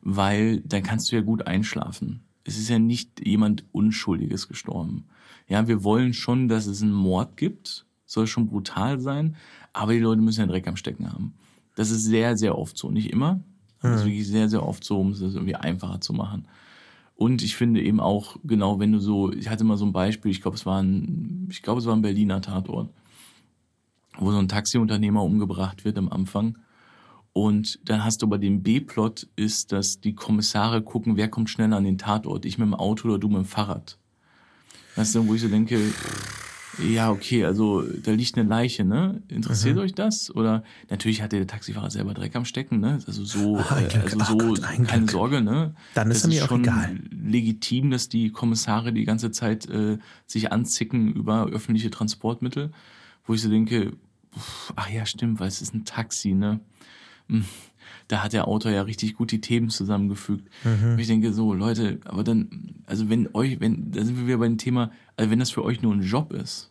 weil 0.00 0.60
dann 0.60 0.82
kannst 0.82 1.10
du 1.10 1.16
ja 1.16 1.22
gut 1.22 1.46
einschlafen. 1.46 2.22
Es 2.44 2.58
ist 2.58 2.68
ja 2.68 2.78
nicht 2.78 3.26
jemand 3.26 3.64
Unschuldiges 3.72 4.48
gestorben. 4.48 5.06
Ja, 5.48 5.68
wir 5.68 5.84
wollen 5.84 6.14
schon, 6.14 6.48
dass 6.48 6.66
es 6.66 6.82
einen 6.82 6.92
Mord 6.92 7.36
gibt, 7.36 7.86
soll 8.04 8.26
schon 8.26 8.46
brutal 8.46 9.00
sein, 9.00 9.36
aber 9.72 9.92
die 9.92 9.98
Leute 9.98 10.22
müssen 10.22 10.40
ja 10.40 10.46
Dreck 10.46 10.66
am 10.66 10.76
Stecken 10.76 11.12
haben. 11.12 11.34
Das 11.74 11.90
ist 11.90 12.04
sehr, 12.04 12.36
sehr 12.36 12.56
oft 12.56 12.78
so. 12.78 12.90
Nicht 12.90 13.12
immer, 13.12 13.40
aber 13.80 13.94
es 13.94 14.00
ist 14.00 14.06
wirklich 14.06 14.26
sehr, 14.26 14.48
sehr 14.48 14.66
oft 14.66 14.82
so, 14.84 14.98
um 15.00 15.10
es 15.10 15.20
irgendwie 15.20 15.54
einfacher 15.54 16.00
zu 16.00 16.12
machen. 16.12 16.48
Und 17.16 17.42
ich 17.42 17.56
finde 17.56 17.82
eben 17.82 18.00
auch, 18.00 18.36
genau, 18.44 18.78
wenn 18.78 18.92
du 18.92 18.98
so, 18.98 19.32
ich 19.32 19.48
hatte 19.48 19.64
mal 19.64 19.76
so 19.76 19.86
ein 19.86 19.92
Beispiel, 19.92 20.30
ich 20.30 20.42
glaube, 20.42 20.56
es 20.56 20.66
war 20.66 20.82
ein, 20.82 21.48
ich 21.50 21.62
glaube, 21.62 21.80
es 21.80 21.86
war 21.86 21.96
ein 21.96 22.02
Berliner 22.02 22.40
Tatort, 22.40 22.90
wo 24.18 24.30
so 24.30 24.38
ein 24.38 24.48
Taxiunternehmer 24.48 25.22
umgebracht 25.22 25.84
wird 25.84 25.98
am 25.98 26.08
Anfang. 26.08 26.58
Und 27.32 27.80
dann 27.84 28.02
hast 28.02 28.22
du 28.22 28.26
aber 28.26 28.38
den 28.38 28.62
B-Plot 28.62 29.28
ist, 29.36 29.70
dass 29.72 30.00
die 30.00 30.14
Kommissare 30.14 30.80
gucken, 30.80 31.16
wer 31.16 31.28
kommt 31.28 31.50
schneller 31.50 31.76
an 31.76 31.84
den 31.84 31.98
Tatort, 31.98 32.46
ich 32.46 32.56
mit 32.56 32.66
dem 32.66 32.74
Auto 32.74 33.08
oder 33.08 33.18
du 33.18 33.28
mit 33.28 33.38
dem 33.38 33.44
Fahrrad. 33.44 33.98
Das 34.94 35.08
ist 35.08 35.16
dann, 35.16 35.28
wo 35.28 35.34
ich 35.34 35.42
so 35.42 35.48
denke, 35.48 35.78
ja, 36.78 37.10
okay, 37.10 37.44
also 37.44 37.82
da 37.82 38.12
liegt 38.12 38.36
eine 38.36 38.48
Leiche, 38.48 38.84
ne? 38.84 39.22
Interessiert 39.28 39.76
mhm. 39.76 39.82
euch 39.82 39.94
das? 39.94 40.34
Oder 40.34 40.62
natürlich 40.90 41.22
hatte 41.22 41.36
der 41.36 41.46
Taxifahrer 41.46 41.90
selber 41.90 42.12
Dreck 42.12 42.36
am 42.36 42.44
Stecken, 42.44 42.80
ne? 42.80 42.98
Also 43.06 43.24
so, 43.24 43.58
Ach, 43.58 43.72
also 43.72 44.18
so 44.24 44.36
Gott, 44.36 44.62
keine 44.62 44.84
Glück. 44.84 45.10
Sorge, 45.10 45.40
ne? 45.40 45.74
Dann 45.94 46.10
ist, 46.10 46.24
das 46.24 46.32
ist 46.32 46.46
schon 46.46 46.62
egal. 46.62 46.98
legitim, 47.10 47.90
dass 47.90 48.08
die 48.08 48.30
Kommissare 48.30 48.92
die 48.92 49.04
ganze 49.04 49.30
Zeit 49.30 49.68
äh, 49.68 49.98
sich 50.26 50.52
anzicken 50.52 51.12
über 51.12 51.46
öffentliche 51.46 51.90
Transportmittel, 51.90 52.72
wo 53.24 53.34
ich 53.34 53.40
so 53.40 53.48
denke, 53.48 53.92
ach 54.76 54.90
ja, 54.90 55.06
stimmt, 55.06 55.40
weil 55.40 55.48
es 55.48 55.62
ist 55.62 55.74
ein 55.74 55.84
Taxi, 55.84 56.34
ne? 56.34 56.60
Hm 57.28 57.44
da 58.08 58.22
hat 58.22 58.32
der 58.32 58.46
Autor 58.46 58.70
ja 58.70 58.82
richtig 58.82 59.14
gut 59.14 59.32
die 59.32 59.40
Themen 59.40 59.68
zusammengefügt. 59.68 60.48
Mhm. 60.64 60.92
Und 60.92 60.98
ich 60.98 61.06
denke 61.06 61.32
so, 61.32 61.52
Leute, 61.52 61.98
aber 62.04 62.22
dann, 62.24 62.76
also 62.86 63.08
wenn 63.08 63.28
euch, 63.34 63.60
wenn, 63.60 63.90
da 63.90 64.04
sind 64.04 64.16
wir 64.16 64.26
wieder 64.26 64.38
bei 64.38 64.46
dem 64.48 64.58
Thema, 64.58 64.90
also 65.16 65.30
wenn 65.30 65.38
das 65.38 65.50
für 65.50 65.64
euch 65.64 65.82
nur 65.82 65.92
ein 65.92 66.02
Job 66.02 66.32
ist, 66.32 66.70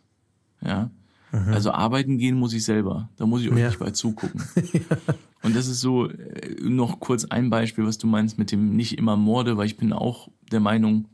ja, 0.62 0.90
mhm. 1.32 1.54
also 1.54 1.72
arbeiten 1.72 2.18
gehen 2.18 2.36
muss 2.38 2.54
ich 2.54 2.64
selber, 2.64 3.10
da 3.18 3.26
muss 3.26 3.42
ich 3.42 3.52
euch 3.52 3.60
ja. 3.60 3.68
nicht 3.68 3.80
bei 3.80 3.92
zugucken. 3.92 4.42
ja. 4.74 4.98
Und 5.42 5.56
das 5.56 5.68
ist 5.68 5.82
so, 5.82 6.10
äh, 6.10 6.56
noch 6.62 7.00
kurz 7.00 7.26
ein 7.26 7.50
Beispiel, 7.50 7.86
was 7.86 7.98
du 7.98 8.08
meinst 8.08 8.38
mit 8.38 8.52
dem 8.52 8.76
nicht 8.76 8.98
immer 8.98 9.18
Morde, 9.18 9.58
weil 9.58 9.68
ich 9.68 9.78
bin 9.78 9.92
auch 9.94 10.30
der 10.52 10.62
Meinung, 10.62 11.08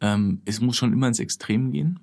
ähm, 0.00 0.40
es 0.44 0.60
muss 0.60 0.76
schon 0.76 0.92
immer 0.92 1.08
ins 1.08 1.20
Extrem 1.20 1.70
gehen. 1.70 2.00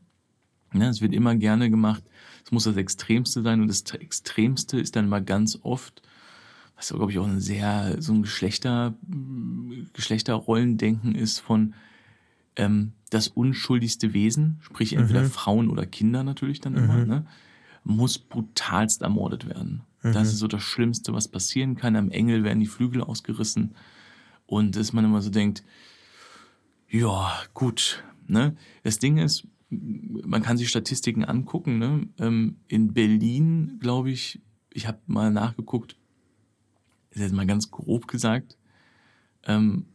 Ja, 0.74 0.90
es 0.90 1.02
wird 1.02 1.14
immer 1.14 1.36
gerne 1.36 1.70
gemacht, 1.70 2.04
es 2.44 2.52
muss 2.52 2.66
das 2.66 2.78
Extremste 2.78 3.42
sein 3.42 3.62
und 3.62 3.68
das 3.68 3.84
Extremste 3.94 4.80
ist 4.80 4.96
dann 4.96 5.10
mal 5.10 5.24
ganz 5.24 5.60
oft 5.64 6.02
was 6.76 6.90
glaube 6.90 7.12
ich 7.12 7.20
auch 7.20 7.28
ein 7.28 7.40
sehr 7.40 8.02
so 8.02 8.14
ein 8.14 8.24
Geschlechter 8.24 8.96
Geschlechterrollendenken 9.94 11.16
ist 11.16 11.40
von 11.40 11.74
ähm, 12.56 12.94
das 13.10 13.28
unschuldigste 13.28 14.14
Wesen, 14.14 14.58
sprich 14.62 14.94
entweder 14.94 15.24
mhm. 15.24 15.30
Frauen 15.30 15.70
oder 15.70 15.86
Kinder 15.86 16.24
natürlich 16.24 16.62
dann 16.62 16.76
immer, 16.76 16.98
mhm. 16.98 17.08
ne, 17.08 17.26
muss 17.84 18.18
brutalst 18.18 19.02
ermordet 19.02 19.48
werden. 19.48 19.82
Mhm. 20.02 20.14
Das 20.14 20.30
ist 20.30 20.40
so 20.40 20.48
das 20.48 20.64
Schlimmste, 20.64 21.14
was 21.14 21.28
passieren 21.28 21.76
kann. 21.76 21.96
Am 21.96 22.10
Engel 22.10 22.44
werden 22.44 22.60
die 22.60 22.68
Flügel 22.68 23.02
ausgerissen 23.02 23.76
und 24.46 24.76
dass 24.76 24.94
man 24.94 25.06
immer 25.06 25.22
so 25.22 25.30
denkt, 25.30 25.64
ja 26.90 27.34
gut, 27.54 28.04
ne. 28.28 28.56
Das 28.84 29.00
Ding 29.00 29.18
ist, 29.18 29.48
man 30.26 30.42
kann 30.42 30.58
sich 30.58 30.70
Statistiken 30.70 31.24
angucken. 31.24 31.78
Ne? 31.78 32.08
Ähm, 32.20 32.58
in 32.68 32.94
Berlin, 32.94 33.78
glaube 33.80 34.12
ich, 34.12 34.42
ich 34.72 34.88
habe 34.88 35.00
mal 35.08 35.32
nachgeguckt, 35.32 35.98
ist 37.12 37.22
jetzt 37.22 37.34
mal 37.34 37.46
ganz 37.46 37.72
grob 37.72 38.08
gesagt, 38.08 38.58
ähm, 39.46 39.86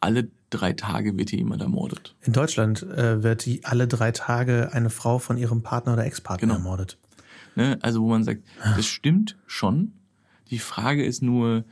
alle 0.00 0.30
drei 0.50 0.72
Tage 0.72 1.18
wird 1.18 1.30
hier 1.30 1.40
jemand 1.40 1.62
ermordet. 1.62 2.14
In 2.22 2.32
Deutschland 2.32 2.82
äh, 2.82 3.22
wird 3.22 3.44
die 3.44 3.64
alle 3.64 3.88
drei 3.88 4.12
Tage 4.12 4.70
eine 4.72 4.90
Frau 4.90 5.18
von 5.18 5.36
ihrem 5.36 5.62
Partner 5.62 5.94
oder 5.94 6.06
Ex-Partner 6.06 6.46
genau. 6.46 6.54
ermordet. 6.54 6.98
Ne? 7.56 7.78
Also 7.82 8.02
wo 8.02 8.08
man 8.08 8.24
sagt, 8.24 8.42
das 8.76 8.86
stimmt 8.86 9.36
schon. 9.46 9.92
Die 10.50 10.58
Frage 10.58 11.04
ist 11.04 11.22
nur, 11.22 11.64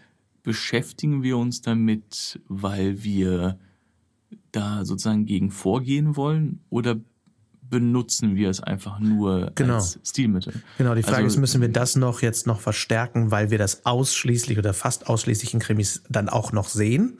beschäftigen 0.43 1.23
wir 1.23 1.39
uns 1.39 1.63
damit, 1.63 2.41
weil 2.49 3.03
wir 3.03 3.59
da 4.53 4.85
sozusagen 4.85 5.27
gegen 5.27 5.51
vorgehen 5.51 6.17
wollen 6.17 6.61
oder 6.71 7.01
benutzen 7.71 8.37
wir 8.37 8.51
es 8.51 8.61
einfach 8.61 8.99
nur 8.99 9.53
genau. 9.55 9.75
als 9.75 9.99
Stilmittel. 10.05 10.63
Genau, 10.79 10.95
die 10.95 11.03
Frage 11.03 11.25
also, 11.25 11.37
ist, 11.37 11.41
müssen 11.41 11.61
wir 11.61 11.69
das 11.69 11.97
noch 11.97 12.23
jetzt 12.23 12.47
noch 12.47 12.61
verstärken, 12.61 13.31
weil 13.31 13.51
wir 13.51 13.59
das 13.59 13.85
ausschließlich 13.87 14.59
oder 14.59 14.75
fast 14.75 15.09
ausschließlich 15.09 15.55
in 15.55 15.61
Krimis 15.61 16.03
dann 16.09 16.29
auch 16.29 16.53
noch 16.53 16.69
sehen? 16.69 17.19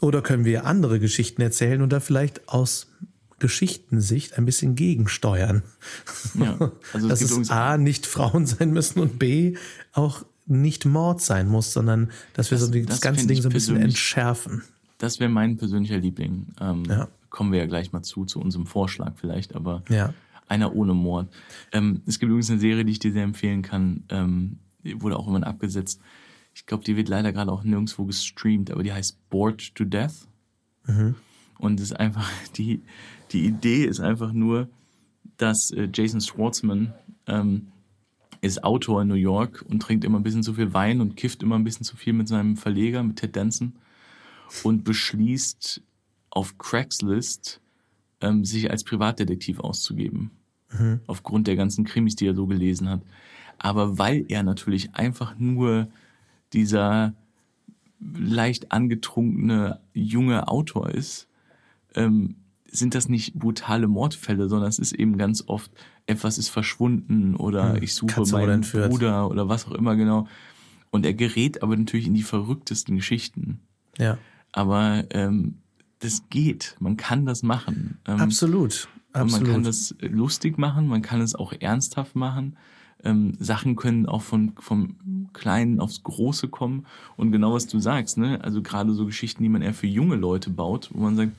Oder 0.00 0.22
können 0.22 0.44
wir 0.44 0.64
andere 0.64 0.98
Geschichten 0.98 1.42
erzählen 1.42 1.82
und 1.82 1.92
da 1.92 2.00
vielleicht 2.00 2.48
aus 2.48 2.88
Geschichtensicht 3.38 4.38
ein 4.38 4.46
bisschen 4.46 4.74
gegensteuern? 4.74 5.62
Ja, 6.34 6.72
also 6.92 7.08
Dass 7.08 7.20
es 7.20 7.50
A, 7.50 7.76
nicht 7.76 8.06
Frauen 8.06 8.46
sein 8.46 8.72
müssen 8.72 9.00
und 9.00 9.18
B, 9.18 9.56
auch 9.92 10.24
nicht 10.46 10.84
Mord 10.84 11.20
sein 11.20 11.46
muss, 11.46 11.72
sondern 11.72 12.10
dass 12.32 12.50
wir 12.50 12.58
das, 12.58 12.66
so 12.66 12.72
das, 12.72 12.86
das 12.86 13.00
ganze 13.00 13.26
Ding 13.26 13.40
so 13.40 13.48
ein 13.48 13.52
bisschen 13.52 13.76
entschärfen. 13.76 14.62
Das 14.98 15.20
wäre 15.20 15.30
mein 15.30 15.56
persönlicher 15.56 15.98
Liebling. 15.98 16.46
Ähm, 16.60 16.84
ja 16.88 17.08
kommen 17.30 17.52
wir 17.52 17.60
ja 17.60 17.66
gleich 17.66 17.92
mal 17.92 18.02
zu, 18.02 18.24
zu 18.24 18.40
unserem 18.40 18.66
Vorschlag 18.66 19.14
vielleicht, 19.16 19.54
aber 19.54 19.82
ja. 19.88 20.12
einer 20.48 20.74
ohne 20.74 20.94
Mord. 20.94 21.32
Ähm, 21.72 22.02
es 22.06 22.18
gibt 22.18 22.28
übrigens 22.30 22.50
eine 22.50 22.60
Serie, 22.60 22.84
die 22.84 22.92
ich 22.92 22.98
dir 22.98 23.12
sehr 23.12 23.24
empfehlen 23.24 23.62
kann, 23.62 24.04
ähm, 24.10 24.58
die 24.84 25.00
wurde 25.00 25.16
auch 25.16 25.28
immer 25.28 25.46
abgesetzt. 25.46 26.00
Ich 26.54 26.66
glaube, 26.66 26.84
die 26.84 26.96
wird 26.96 27.08
leider 27.08 27.32
gerade 27.32 27.52
auch 27.52 27.64
nirgendwo 27.64 28.04
gestreamt, 28.04 28.70
aber 28.70 28.82
die 28.82 28.92
heißt 28.92 29.30
Bored 29.30 29.74
to 29.74 29.84
Death. 29.84 30.26
Mhm. 30.86 31.14
Und 31.58 31.80
ist 31.80 31.92
einfach, 31.92 32.28
die, 32.56 32.82
die 33.32 33.46
Idee 33.46 33.84
ist 33.84 34.00
einfach 34.00 34.32
nur, 34.32 34.68
dass 35.36 35.70
äh, 35.70 35.88
Jason 35.92 36.20
Schwartzman 36.20 36.92
ähm, 37.26 37.68
ist 38.40 38.64
Autor 38.64 39.02
in 39.02 39.08
New 39.08 39.14
York 39.14 39.64
und 39.68 39.80
trinkt 39.80 40.04
immer 40.04 40.18
ein 40.18 40.22
bisschen 40.22 40.42
zu 40.42 40.54
viel 40.54 40.72
Wein 40.72 41.00
und 41.00 41.16
kifft 41.16 41.42
immer 41.42 41.56
ein 41.56 41.64
bisschen 41.64 41.84
zu 41.84 41.96
viel 41.96 42.12
mit 42.12 42.28
seinem 42.28 42.56
Verleger, 42.56 43.02
mit 43.02 43.16
Ted 43.16 43.36
Danson 43.36 43.74
und 44.64 44.84
beschließt, 44.84 45.82
auf 46.30 46.58
Craigslist 46.58 47.60
ähm, 48.20 48.44
sich 48.44 48.70
als 48.70 48.84
Privatdetektiv 48.84 49.60
auszugeben. 49.60 50.30
Mhm. 50.72 51.00
Aufgrund 51.06 51.46
der 51.46 51.56
ganzen 51.56 51.84
Krimis, 51.84 52.16
die 52.16 52.26
er 52.26 52.34
so 52.34 52.46
gelesen 52.46 52.88
hat. 52.88 53.02
Aber 53.58 53.98
weil 53.98 54.24
er 54.28 54.42
natürlich 54.42 54.94
einfach 54.94 55.38
nur 55.38 55.88
dieser 56.52 57.14
leicht 58.00 58.72
angetrunkene 58.72 59.80
junge 59.92 60.48
Autor 60.48 60.90
ist, 60.90 61.28
ähm, 61.94 62.36
sind 62.72 62.94
das 62.94 63.08
nicht 63.08 63.34
brutale 63.34 63.88
Mordfälle, 63.88 64.48
sondern 64.48 64.68
es 64.68 64.78
ist 64.78 64.92
eben 64.92 65.18
ganz 65.18 65.44
oft, 65.46 65.70
etwas 66.06 66.38
ist 66.38 66.48
verschwunden 66.48 67.36
oder 67.36 67.74
mhm. 67.74 67.82
ich 67.82 67.94
suche 67.94 68.14
Katze 68.14 68.32
meinen 68.32 68.62
Bruder 68.62 69.28
oder 69.28 69.48
was 69.48 69.66
auch 69.66 69.72
immer 69.72 69.96
genau. 69.96 70.26
Und 70.90 71.04
er 71.04 71.14
gerät 71.14 71.62
aber 71.62 71.76
natürlich 71.76 72.06
in 72.06 72.14
die 72.14 72.22
verrücktesten 72.22 72.96
Geschichten. 72.96 73.60
Ja. 73.98 74.18
Aber 74.52 75.04
ähm, 75.10 75.58
das 76.00 76.24
geht. 76.30 76.76
Man 76.80 76.96
kann 76.96 77.26
das 77.26 77.42
machen. 77.42 77.98
Ähm, 78.06 78.20
absolut. 78.20 78.88
Absolut. 79.12 79.46
Man 79.46 79.52
kann 79.52 79.62
das 79.64 79.94
lustig 80.00 80.58
machen, 80.58 80.86
man 80.86 81.02
kann 81.02 81.20
es 81.20 81.34
auch 81.34 81.52
ernsthaft 81.58 82.16
machen. 82.16 82.56
Ähm, 83.02 83.34
Sachen 83.38 83.76
können 83.76 84.06
auch 84.06 84.22
von, 84.22 84.52
vom 84.58 85.28
Kleinen 85.32 85.80
aufs 85.80 86.02
Große 86.02 86.48
kommen. 86.48 86.86
Und 87.16 87.32
genau 87.32 87.54
was 87.54 87.66
du 87.66 87.78
sagst, 87.78 88.18
ne? 88.18 88.40
Also 88.42 88.62
gerade 88.62 88.92
so 88.92 89.06
Geschichten, 89.06 89.42
die 89.42 89.48
man 89.48 89.62
eher 89.62 89.74
für 89.74 89.86
junge 89.86 90.16
Leute 90.16 90.50
baut, 90.50 90.90
wo 90.92 91.02
man 91.02 91.16
sagt, 91.16 91.32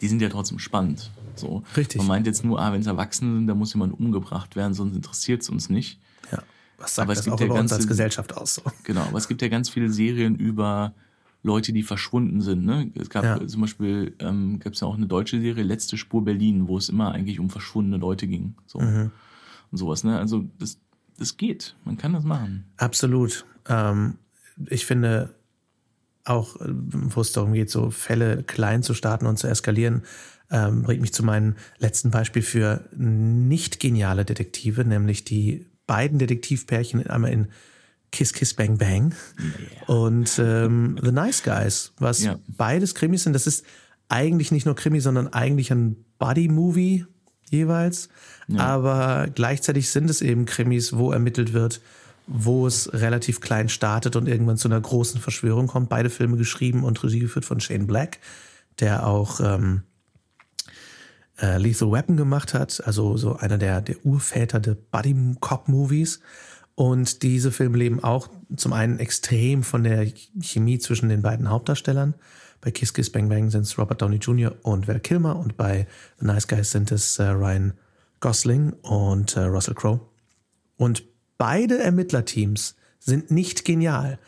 die 0.00 0.08
sind 0.08 0.22
ja 0.22 0.28
trotzdem 0.28 0.58
spannend. 0.58 1.10
So. 1.34 1.62
Richtig. 1.76 1.98
Man 1.98 2.06
meint 2.06 2.26
jetzt 2.26 2.44
nur, 2.44 2.60
ah, 2.60 2.72
wenn 2.72 2.80
es 2.80 2.86
Erwachsene 2.86 3.34
sind, 3.34 3.46
da 3.46 3.54
muss 3.54 3.74
jemand 3.74 3.98
umgebracht 3.98 4.56
werden, 4.56 4.74
sonst 4.74 4.96
interessiert 4.96 5.42
es 5.42 5.50
uns 5.50 5.68
nicht. 5.68 5.98
Ja. 6.32 6.42
Was 6.78 6.94
sagt 6.94 7.06
aber 7.06 7.14
das 7.14 7.20
es 7.20 7.24
gibt 7.24 7.34
auch 7.34 7.40
ja 7.40 7.46
über 7.46 7.54
ganze, 7.56 7.74
uns 7.74 7.82
als 7.82 7.88
Gesellschaft 7.88 8.36
aus? 8.36 8.54
So. 8.54 8.62
Genau, 8.84 9.02
aber 9.02 9.18
es 9.18 9.28
gibt 9.28 9.42
ja 9.42 9.48
ganz 9.48 9.68
viele 9.68 9.90
Serien 9.90 10.36
über 10.36 10.94
Leute, 11.46 11.72
die 11.72 11.84
verschwunden 11.84 12.40
sind. 12.40 12.66
Ne? 12.66 12.90
Es 12.96 13.08
gab 13.08 13.24
ja. 13.24 13.46
zum 13.46 13.60
Beispiel, 13.60 14.14
ähm, 14.18 14.58
gab 14.58 14.72
es 14.72 14.80
ja 14.80 14.88
auch 14.88 14.96
eine 14.96 15.06
deutsche 15.06 15.40
Serie, 15.40 15.62
Letzte 15.62 15.96
Spur 15.96 16.24
Berlin, 16.24 16.66
wo 16.66 16.76
es 16.76 16.88
immer 16.88 17.12
eigentlich 17.12 17.38
um 17.38 17.50
verschwundene 17.50 17.98
Leute 17.98 18.26
ging. 18.26 18.56
So. 18.66 18.80
Mhm. 18.80 19.12
Und 19.70 19.78
sowas. 19.78 20.02
Ne? 20.02 20.18
Also 20.18 20.44
das, 20.58 20.80
das 21.16 21.36
geht. 21.36 21.76
Man 21.84 21.96
kann 21.96 22.12
das 22.12 22.24
machen. 22.24 22.64
Absolut. 22.76 23.46
Ähm, 23.68 24.18
ich 24.68 24.86
finde 24.86 25.34
auch, 26.24 26.56
wo 26.58 27.20
es 27.20 27.30
darum 27.30 27.52
geht, 27.52 27.70
so 27.70 27.90
Fälle 27.90 28.42
klein 28.42 28.82
zu 28.82 28.94
starten 28.94 29.26
und 29.26 29.38
zu 29.38 29.46
eskalieren, 29.46 30.02
ähm, 30.50 30.82
bringt 30.82 31.00
mich 31.00 31.12
zu 31.12 31.24
meinem 31.24 31.54
letzten 31.78 32.10
Beispiel 32.10 32.42
für 32.42 32.88
nicht 32.96 33.78
geniale 33.78 34.24
Detektive, 34.24 34.84
nämlich 34.84 35.22
die 35.22 35.66
beiden 35.86 36.18
Detektivpärchen 36.18 37.06
einmal 37.06 37.30
in 37.30 37.48
Kiss 38.16 38.32
Kiss 38.32 38.54
Bang 38.54 38.78
Bang 38.78 39.14
yeah. 39.38 39.88
und 39.88 40.38
ähm, 40.38 40.98
The 41.02 41.12
Nice 41.12 41.42
Guys, 41.42 41.92
was 41.98 42.22
ja. 42.22 42.38
beides 42.48 42.94
Krimis 42.94 43.24
sind. 43.24 43.34
Das 43.34 43.46
ist 43.46 43.66
eigentlich 44.08 44.52
nicht 44.52 44.64
nur 44.64 44.74
Krimi, 44.74 45.00
sondern 45.00 45.28
eigentlich 45.28 45.70
ein 45.70 46.02
Buddy-Movie 46.18 47.04
jeweils. 47.50 48.08
Ja. 48.48 48.60
Aber 48.60 49.28
gleichzeitig 49.34 49.90
sind 49.90 50.08
es 50.08 50.22
eben 50.22 50.46
Krimis, 50.46 50.96
wo 50.96 51.12
ermittelt 51.12 51.52
wird, 51.52 51.82
wo 52.26 52.66
es 52.66 52.90
relativ 52.94 53.40
klein 53.40 53.68
startet 53.68 54.16
und 54.16 54.28
irgendwann 54.28 54.56
zu 54.56 54.68
einer 54.68 54.80
großen 54.80 55.20
Verschwörung 55.20 55.66
kommt. 55.66 55.90
Beide 55.90 56.08
Filme 56.08 56.38
geschrieben 56.38 56.84
und 56.84 57.02
Regie 57.04 57.20
geführt 57.20 57.44
von 57.44 57.60
Shane 57.60 57.86
Black, 57.86 58.18
der 58.80 59.06
auch 59.06 59.40
ähm, 59.40 59.82
äh, 61.38 61.58
Lethal 61.58 61.92
Weapon 61.92 62.16
gemacht 62.16 62.54
hat, 62.54 62.82
also 62.86 63.18
so 63.18 63.36
einer 63.36 63.58
der, 63.58 63.82
der 63.82 64.04
Urväter 64.06 64.58
der 64.58 64.74
Buddy-Cop-Movies. 64.90 66.20
Und 66.76 67.22
diese 67.22 67.50
Filme 67.52 67.78
leben 67.78 68.04
auch 68.04 68.28
zum 68.54 68.74
einen 68.74 68.98
extrem 68.98 69.62
von 69.62 69.82
der 69.82 70.06
Chemie 70.40 70.78
zwischen 70.78 71.08
den 71.08 71.22
beiden 71.22 71.48
Hauptdarstellern. 71.48 72.14
Bei 72.60 72.70
Kiss 72.70 72.92
Kiss 72.92 73.10
Bang 73.10 73.28
Bang 73.30 73.50
sind 73.50 73.62
es 73.62 73.78
Robert 73.78 74.02
Downey 74.02 74.16
Jr. 74.16 74.54
und 74.62 74.86
Val 74.86 75.00
Kilmer 75.00 75.36
und 75.36 75.56
bei 75.56 75.86
The 76.20 76.26
Nice 76.26 76.46
Guys 76.46 76.70
sind 76.70 76.92
es 76.92 77.18
äh, 77.18 77.24
Ryan 77.24 77.72
Gosling 78.20 78.74
und 78.82 79.36
äh, 79.36 79.40
Russell 79.40 79.74
Crowe. 79.74 80.00
Und 80.76 81.02
beide 81.38 81.78
Ermittlerteams 81.78 82.76
sind 82.98 83.30
nicht 83.30 83.64
genial. 83.64 84.18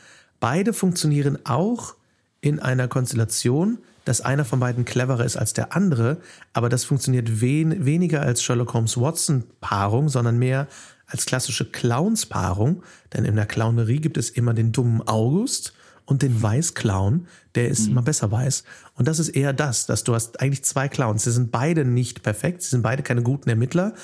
Beide 0.41 0.73
funktionieren 0.73 1.39
auch 1.45 1.97
in 2.41 2.61
einer 2.61 2.89
Konstellation, 2.89 3.79
dass 4.07 4.23
einer 4.23 4.47
von 4.47 4.61
beiden 4.61 4.87
cleverer 4.87 5.25
ist 5.25 5.37
als 5.37 5.53
der 5.53 5.75
andere, 5.77 6.19
aber 6.55 6.71
das 6.71 6.85
funktioniert 6.85 7.43
wen 7.43 7.85
weniger 7.85 8.23
als 8.23 8.43
Sherlock 8.43 8.73
Holmes 8.73 8.99
Watson 8.99 9.45
Paarung, 9.61 10.09
sondern 10.09 10.39
mehr 10.39 10.67
als 11.09 11.27
klassische 11.27 11.71
Clowns-Paarung, 11.71 12.83
denn 13.13 13.25
in 13.25 13.35
der 13.35 13.47
Clownerie 13.47 13.99
gibt 13.99 14.19
es 14.19 14.31
immer 14.31 14.55
den 14.55 14.73
dummen 14.73 15.03
August 15.07 15.73
und 16.05 16.23
den 16.23 16.41
Weißclown, 16.41 17.27
der 17.55 17.71
es 17.71 17.85
mhm. 17.85 17.93
immer 17.93 18.03
besser 18.03 18.31
weiß. 18.31 18.65
Und 18.95 19.09
das 19.09 19.19
ist 19.19 19.31
eher 19.31 19.53
das, 19.53 19.87
dass 19.87 20.05
du 20.05 20.15
hast 20.15 20.41
eigentlich 20.41 20.65
zwei 20.65 20.89
Clowns. 20.89 21.25
Sie 21.25 21.33
sind 21.33 21.51
beide 21.51 21.85
nicht 21.85 22.23
perfekt, 22.23 22.63
sie 22.63 22.71
sind 22.71 22.83
beide 22.83 23.03
keine 23.03 23.23
guten 23.23 23.49
Ermittler, 23.49 23.95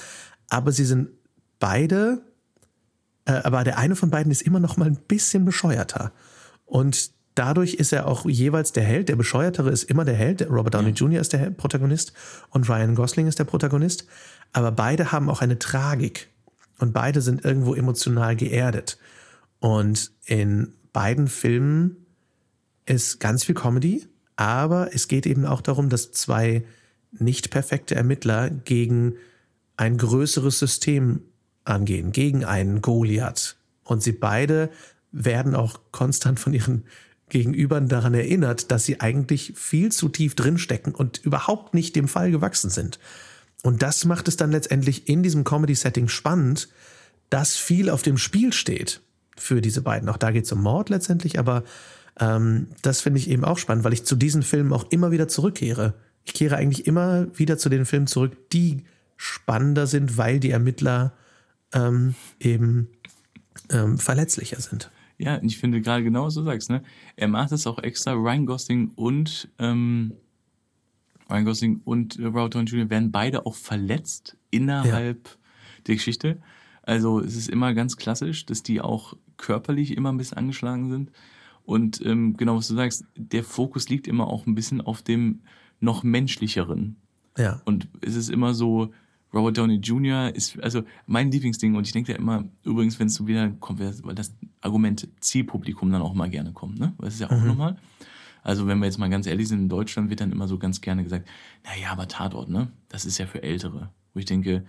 aber 0.49 0.73
sie 0.73 0.85
sind 0.85 1.11
beide, 1.59 2.23
äh, 3.27 3.33
aber 3.33 3.65
der 3.65 3.79
eine 3.79 3.97
von 3.97 4.11
beiden 4.11 4.33
ist 4.33 4.43
immer 4.43 4.61
noch 4.61 4.77
mal 4.77 4.87
ein 4.87 4.99
bisschen 5.09 5.45
bescheuerter. 5.45 6.13
Und 6.65 7.11
dadurch 7.35 7.75
ist 7.75 7.93
er 7.93 8.07
auch 8.07 8.27
jeweils 8.27 8.73
der 8.73 8.85
Held. 8.85 9.09
Der 9.09 9.17
Bescheuertere 9.17 9.71
ist 9.71 9.85
immer 9.85 10.05
der 10.05 10.15
Held. 10.15 10.49
Robert 10.51 10.75
Downey 10.75 10.91
ja. 10.91 10.95
Jr. 10.95 11.21
ist 11.21 11.33
der 11.33 11.51
Protagonist 11.51 12.13
und 12.51 12.69
Ryan 12.69 12.95
Gosling 12.95 13.27
ist 13.27 13.39
der 13.39 13.45
Protagonist. 13.45 14.07
Aber 14.53 14.73
beide 14.73 15.13
haben 15.13 15.29
auch 15.31 15.43
eine 15.43 15.59
Tragik. 15.59 16.29
Und 16.79 16.93
beide 16.93 17.21
sind 17.21 17.45
irgendwo 17.45 17.75
emotional 17.75 18.37
geerdet. 18.37 18.99
Und 19.61 20.13
in 20.27 20.75
beiden 20.93 21.29
Filmen 21.29 22.07
ist 22.87 23.21
ganz 23.21 23.45
viel 23.45 23.55
Comedy, 23.55 24.07
aber 24.37 24.95
es 24.95 25.09
geht 25.09 25.27
eben 25.27 25.47
auch 25.47 25.61
darum, 25.61 25.89
dass 25.89 26.13
zwei 26.13 26.65
nicht 27.13 27.51
perfekte 27.51 27.95
Ermittler 27.95 28.51
gegen 28.51 29.15
ein 29.77 29.97
größeres 29.99 30.59
System 30.59 31.23
angehen, 31.65 32.13
gegen 32.13 32.45
einen 32.45 32.83
Goliath. 32.83 33.57
Und 33.85 34.03
sie 34.03 34.13
beide 34.13 34.71
werden 35.13 35.55
auch 35.55 35.81
konstant 35.93 36.41
von 36.41 36.53
ihren 36.53 36.85
Gegenübern 37.29 37.89
daran 37.89 38.15
erinnert, 38.15 38.71
dass 38.71 38.85
sie 38.85 39.01
eigentlich 39.01 39.55
viel 39.57 39.91
zu 39.91 40.09
tief 40.09 40.35
drinstecken 40.35 40.95
und 40.95 41.19
überhaupt 41.25 41.75
nicht 41.75 41.97
dem 41.97 42.09
Fall 42.09 42.31
gewachsen 42.31 42.71
sind. 42.71 42.99
Und 43.65 43.81
das 43.81 44.05
macht 44.05 44.29
es 44.29 44.37
dann 44.37 44.53
letztendlich 44.53 45.09
in 45.09 45.23
diesem 45.23 45.43
Comedy-Setting 45.43 46.09
spannend, 46.09 46.69
dass 47.31 47.57
viel 47.57 47.89
auf 47.89 48.03
dem 48.03 48.19
Spiel 48.19 48.53
steht 48.53 49.01
für 49.39 49.63
diese 49.63 49.81
beiden. 49.81 50.11
Auch 50.11 50.19
da 50.19 50.33
geht 50.33 50.45
es 50.45 50.53
um 50.53 50.61
Mord 50.63 50.91
letztendlich, 50.91 51.39
aber 51.39 51.65
ähm, 52.21 52.69
das 52.83 53.01
finde 53.01 53.21
ich 53.21 53.31
eben 53.31 53.43
auch 53.43 53.57
spannend, 53.57 53.83
weil 53.83 53.95
ich 53.95 54.05
zu 54.05 54.17
diesen 54.17 54.43
Filmen 54.43 54.71
auch 54.75 54.91
immer 54.91 55.13
wieder 55.13 55.29
zurückkehre. 55.29 55.95
Ich 56.25 56.35
kehre 56.35 56.57
eigentlich 56.57 56.87
immer 56.87 57.27
wieder 57.39 57.57
zu 57.57 57.71
den 57.71 57.87
Filmen 57.87 58.07
zurück, 58.07 58.51
die 58.51 58.85
spannender 59.17 59.87
sind, 59.87 60.19
weil 60.19 60.41
die 60.41 60.51
Ermittler 60.51 61.15
ähm, 61.73 62.15
eben 62.41 62.89
ähm, 63.71 63.97
verletzlicher 63.97 64.61
sind. 64.61 64.91
Ja, 65.17 65.41
ich 65.43 65.57
finde 65.59 65.81
gerade 65.81 66.05
genau, 66.05 66.27
was 66.27 66.35
du 66.35 66.43
sagst, 66.43 66.69
ne? 66.69 66.83
Er 67.17 67.29
macht 67.29 67.53
es 67.53 67.67
auch 67.67 67.79
extra. 67.79 68.13
Ryan 68.13 68.45
Gosling 68.45 68.91
und 68.95 69.49
ähm, 69.59 70.13
Ryan 71.31 71.45
Gosling 71.45 71.81
und 71.85 72.19
äh, 72.19 72.27
Robert 72.27 72.55
Downey 72.55 72.67
Jr. 72.67 72.91
werden 72.91 73.13
beide 73.13 73.47
auch 73.47 73.55
verletzt 73.55 74.37
innerhalb 74.51 75.29
ja. 75.29 75.35
der 75.87 75.95
Geschichte. 75.95 76.39
Also 76.83 77.21
es 77.21 77.37
ist 77.37 77.49
immer 77.49 77.75
ganz 77.75 77.97
klassisch, 77.97 78.45
dass 78.47 78.63
die 78.63 78.81
auch 78.81 79.15
körperlich 79.37 79.97
immer 79.97 80.13
ein 80.13 80.19
bisschen 80.19 80.39
angeschlagen 80.39 80.91
sind. 80.91 81.11
Und 81.65 82.05
ähm, 82.05 82.37
genau 82.37 82.57
was 82.57 82.69
du 82.69 82.75
sagst, 82.75 83.07
der 83.17 83.43
Fokus 83.43 83.89
liegt 83.89 84.07
immer 84.07 84.27
auch 84.27 84.47
ein 84.47 84.55
bisschen 84.55 84.81
auf 84.83 85.03
dem 85.03 85.41
noch 85.81 86.03
menschlicheren. 86.03 86.97
Ja. 87.39 87.63
Und 87.65 87.89
es 88.03 88.15
ist 88.17 88.29
immer 88.29 88.55
so, 88.55 88.93
Robert 89.33 89.59
Downey 89.59 89.77
Jr. 89.77 90.35
ist 90.35 90.63
also 90.63 90.83
mein 91.07 91.31
Lieblingsding 91.31 91.75
und 91.75 91.87
ich 91.87 91.93
denke 91.93 92.13
ja 92.13 92.19
immer, 92.19 92.45
übrigens, 92.63 93.01
wenn 93.01 93.09
es 93.09 93.15
so 93.15 93.27
wieder 93.27 93.51
kommt, 93.51 93.81
weil 93.81 94.15
das 94.15 94.33
Argument 94.61 95.09
Zielpublikum 95.21 95.91
dann 95.91 96.03
auch 96.03 96.15
mal 96.15 96.31
gerne 96.31 96.53
kommt, 96.53 96.79
ne? 96.79 96.93
Das 96.99 97.15
ist 97.15 97.21
ja 97.21 97.31
auch 97.31 97.41
mhm. 97.41 97.49
normal. 97.49 97.77
Also 98.45 98.69
wenn 98.69 98.79
wir 98.79 98.85
jetzt 98.85 98.99
mal 98.99 99.11
ganz 99.11 99.27
ehrlich 99.27 99.49
sind, 99.49 99.59
in 99.59 99.69
Deutschland 99.69 100.11
wird 100.11 100.21
dann 100.21 100.31
immer 100.31 100.47
so 100.47 100.59
ganz 100.59 100.81
gerne 100.81 101.03
gesagt, 101.03 101.27
naja, 101.65 101.91
aber 101.91 102.07
Tatort, 102.07 102.51
ne? 102.51 102.69
Das 102.89 103.07
ist 103.07 103.19
ja 103.19 103.27
für 103.27 103.43
Ältere. 103.43 103.91
Wo 104.13 104.21
ich 104.21 104.27
denke, 104.27 104.65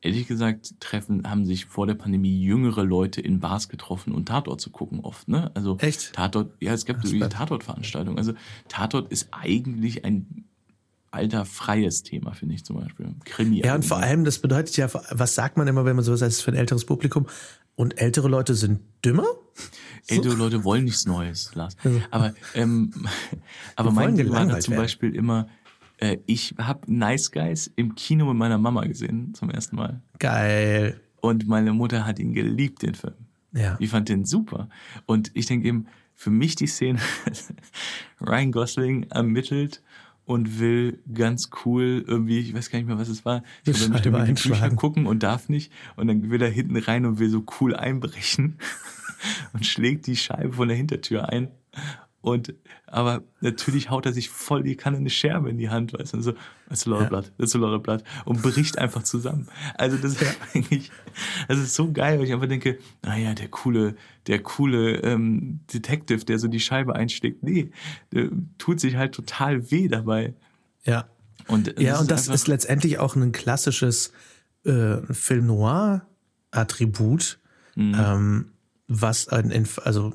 ehrlich 0.00 0.26
gesagt, 0.26 0.80
treffen, 0.80 1.28
haben 1.28 1.44
sich 1.44 1.66
vor 1.66 1.86
der 1.86 1.94
Pandemie 1.94 2.40
jüngere 2.40 2.84
Leute 2.84 3.20
in 3.20 3.38
Bars 3.38 3.68
getroffen 3.68 4.12
und 4.12 4.26
Tatort 4.26 4.60
zu 4.60 4.70
gucken 4.70 5.00
oft, 5.00 5.28
ne? 5.28 5.50
Also 5.54 5.76
Echt? 5.78 6.14
Tatort, 6.14 6.52
ja, 6.60 6.72
es 6.72 6.86
gab 6.86 7.04
so 7.04 7.18
Tatort-Veranstaltungen. 7.18 8.18
Also 8.18 8.32
Tatort 8.68 9.12
ist 9.12 9.28
eigentlich 9.30 10.04
ein 10.04 10.44
alterfreies 11.10 12.02
Thema, 12.02 12.32
finde 12.32 12.54
ich 12.54 12.64
zum 12.64 12.76
Beispiel. 12.76 13.14
Krimi. 13.24 13.60
Ja, 13.64 13.74
und 13.74 13.84
vor 13.84 13.98
allem, 13.98 14.24
das 14.24 14.38
bedeutet 14.38 14.76
ja, 14.76 14.88
was 14.92 15.34
sagt 15.34 15.56
man 15.56 15.68
immer, 15.68 15.84
wenn 15.84 15.96
man 15.96 16.04
sowas 16.04 16.22
heißt, 16.22 16.42
für 16.42 16.50
ein 16.50 16.56
älteres 16.56 16.84
Publikum? 16.84 17.26
Und 17.78 18.00
ältere 18.00 18.26
Leute 18.26 18.56
sind 18.56 18.80
dümmer? 19.04 19.28
Ältere 20.08 20.32
so? 20.32 20.36
Leute 20.38 20.64
wollen 20.64 20.82
nichts 20.82 21.06
Neues, 21.06 21.54
Lars. 21.54 21.76
Aber, 22.10 22.34
ähm, 22.54 22.92
aber 23.76 23.92
mein 23.92 24.16
Ding 24.16 24.30
war 24.30 24.58
zum 24.58 24.74
Beispiel 24.74 25.14
immer, 25.14 25.46
äh, 25.98 26.18
ich 26.26 26.56
habe 26.58 26.92
Nice 26.92 27.30
Guys 27.30 27.70
im 27.76 27.94
Kino 27.94 28.26
mit 28.26 28.36
meiner 28.36 28.58
Mama 28.58 28.82
gesehen, 28.82 29.32
zum 29.34 29.50
ersten 29.50 29.76
Mal. 29.76 30.02
Geil. 30.18 31.00
Und 31.20 31.46
meine 31.46 31.72
Mutter 31.72 32.04
hat 32.04 32.18
ihn 32.18 32.32
geliebt, 32.32 32.82
den 32.82 32.96
Film. 32.96 33.14
Ja. 33.52 33.76
Die 33.76 33.86
fand 33.86 34.08
den 34.08 34.24
super. 34.24 34.68
Und 35.06 35.30
ich 35.34 35.46
denke 35.46 35.68
eben, 35.68 35.86
für 36.16 36.30
mich 36.30 36.56
die 36.56 36.66
Szene, 36.66 36.98
Ryan 38.20 38.50
Gosling 38.50 39.04
ermittelt 39.04 39.82
und 40.28 40.60
will 40.60 41.02
ganz 41.14 41.48
cool 41.64 42.04
irgendwie, 42.06 42.40
ich 42.40 42.52
weiß 42.52 42.68
gar 42.68 42.78
nicht 42.78 42.86
mehr, 42.86 42.98
was 42.98 43.08
es 43.08 43.24
war, 43.24 43.42
ich 43.64 43.80
will 43.80 43.88
möchte 43.88 44.10
mit 44.10 44.28
die 44.28 44.48
Bücher 44.48 44.68
gucken 44.70 45.06
und 45.06 45.22
darf 45.22 45.48
nicht. 45.48 45.72
Und 45.96 46.06
dann 46.06 46.30
will 46.30 46.42
er 46.42 46.50
hinten 46.50 46.76
rein 46.76 47.06
und 47.06 47.18
will 47.18 47.30
so 47.30 47.46
cool 47.58 47.74
einbrechen 47.74 48.58
und 49.54 49.64
schlägt 49.64 50.06
die 50.06 50.16
Scheibe 50.16 50.52
von 50.52 50.68
der 50.68 50.76
Hintertür 50.76 51.30
ein. 51.30 51.48
Und, 52.20 52.54
aber 52.86 53.22
natürlich 53.40 53.90
haut 53.90 54.04
er 54.04 54.12
sich 54.12 54.28
voll 54.28 54.64
die 54.64 54.74
Kanne 54.74 54.96
eine 54.96 55.08
Scherbe 55.08 55.50
in 55.50 55.56
die 55.56 55.70
Hand, 55.70 55.92
weißt 55.92 56.14
du, 56.14 56.20
so, 56.20 56.32
that's 56.68 56.86
a 56.86 56.90
lot 56.90 57.02
of 57.02 57.08
blood, 57.08 57.32
that's 57.38 57.54
a 57.54 57.58
lot 57.58 57.72
of 57.72 57.82
blood, 57.82 58.02
und 58.24 58.42
bricht 58.42 58.76
einfach 58.76 59.04
zusammen. 59.04 59.48
Also, 59.74 59.96
das 59.96 60.20
ist 60.20 60.36
eigentlich, 60.54 60.90
das 61.46 61.58
ist 61.58 61.74
so 61.74 61.92
geil, 61.92 62.18
weil 62.18 62.26
ich 62.26 62.32
einfach 62.32 62.48
denke, 62.48 62.78
naja, 63.02 63.34
der 63.34 63.48
coole, 63.48 63.94
der 64.26 64.42
coole, 64.42 64.96
ähm, 65.02 65.60
Detective, 65.72 66.24
der 66.24 66.40
so 66.40 66.48
die 66.48 66.60
Scheibe 66.60 66.96
einschlägt, 66.96 67.44
nee, 67.44 67.70
tut 68.58 68.80
sich 68.80 68.96
halt 68.96 69.14
total 69.14 69.70
weh 69.70 69.86
dabei. 69.86 70.34
Ja. 70.84 71.08
Und, 71.46 71.78
ja, 71.78 72.00
und 72.00 72.10
das 72.10 72.26
ist 72.26 72.48
letztendlich 72.48 72.98
auch 72.98 73.14
ein 73.14 73.30
klassisches, 73.30 74.12
äh, 74.64 74.96
Film 75.12 75.46
Noir 75.46 76.06
Attribut, 76.50 77.38
mhm. 77.76 77.94
ähm, 77.96 78.52
was, 78.88 79.28
ein, 79.28 79.68
also, 79.84 80.14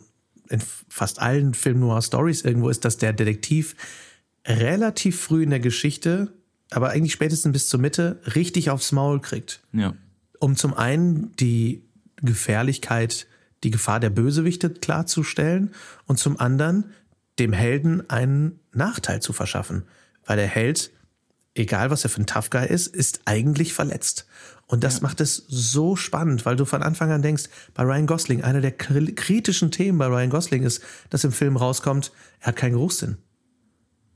in 0.53 0.61
fast 0.87 1.19
allen 1.19 1.55
Film 1.55 1.79
Noir 1.79 2.01
Stories 2.01 2.43
irgendwo 2.43 2.69
ist, 2.69 2.85
dass 2.85 2.97
der 2.97 3.11
Detektiv 3.11 3.75
relativ 4.45 5.19
früh 5.19 5.43
in 5.43 5.49
der 5.49 5.59
Geschichte, 5.59 6.31
aber 6.69 6.91
eigentlich 6.91 7.13
spätestens 7.13 7.51
bis 7.51 7.69
zur 7.69 7.79
Mitte, 7.79 8.21
richtig 8.35 8.69
aufs 8.69 8.91
Maul 8.91 9.19
kriegt. 9.19 9.61
Ja. 9.73 9.95
Um 10.39 10.55
zum 10.55 10.75
einen 10.75 11.35
die 11.37 11.83
Gefährlichkeit, 12.17 13.25
die 13.63 13.71
Gefahr 13.71 13.99
der 13.99 14.11
Bösewichte 14.11 14.69
klarzustellen 14.69 15.71
und 16.05 16.19
zum 16.19 16.39
anderen 16.39 16.91
dem 17.39 17.51
Helden 17.51 18.07
einen 18.09 18.59
Nachteil 18.73 19.21
zu 19.21 19.33
verschaffen. 19.33 19.83
Weil 20.25 20.37
der 20.37 20.47
Held, 20.47 20.91
egal 21.55 21.89
was 21.89 22.03
er 22.03 22.09
für 22.09 22.21
ein 22.21 22.25
Tough 22.25 22.49
Guy 22.49 22.67
ist, 22.67 22.87
ist 22.87 23.21
eigentlich 23.25 23.73
verletzt. 23.73 24.25
Und 24.65 24.83
das 24.83 24.95
ja. 24.95 25.01
macht 25.03 25.21
es 25.21 25.43
so 25.47 25.95
spannend, 25.95 26.45
weil 26.45 26.55
du 26.55 26.65
von 26.65 26.81
Anfang 26.81 27.11
an 27.11 27.21
denkst, 27.21 27.43
bei 27.73 27.83
Ryan 27.83 28.07
Gosling, 28.07 28.43
einer 28.43 28.61
der 28.61 28.71
kritischen 28.71 29.71
Themen 29.71 29.97
bei 29.97 30.07
Ryan 30.07 30.29
Gosling 30.29 30.63
ist, 30.63 30.81
dass 31.09 31.23
im 31.23 31.31
Film 31.31 31.57
rauskommt, 31.57 32.11
er 32.39 32.47
hat 32.47 32.55
keinen 32.55 32.73
Geruchssinn. 32.73 33.17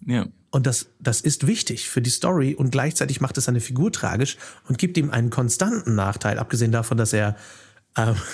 Ja. 0.06 0.28
Und 0.50 0.66
das, 0.66 0.88
das 1.00 1.22
ist 1.22 1.46
wichtig 1.46 1.90
für 1.90 2.02
die 2.02 2.10
Story 2.10 2.56
und 2.56 2.72
gleichzeitig 2.72 3.20
macht 3.20 3.38
es 3.38 3.46
seine 3.46 3.60
Figur 3.60 3.92
tragisch 3.92 4.38
und 4.68 4.78
gibt 4.78 4.98
ihm 4.98 5.12
einen 5.12 5.30
konstanten 5.30 5.96
Nachteil, 5.96 6.40
abgesehen 6.40 6.72
davon, 6.72 6.98
dass 6.98 7.14
er 7.14 7.36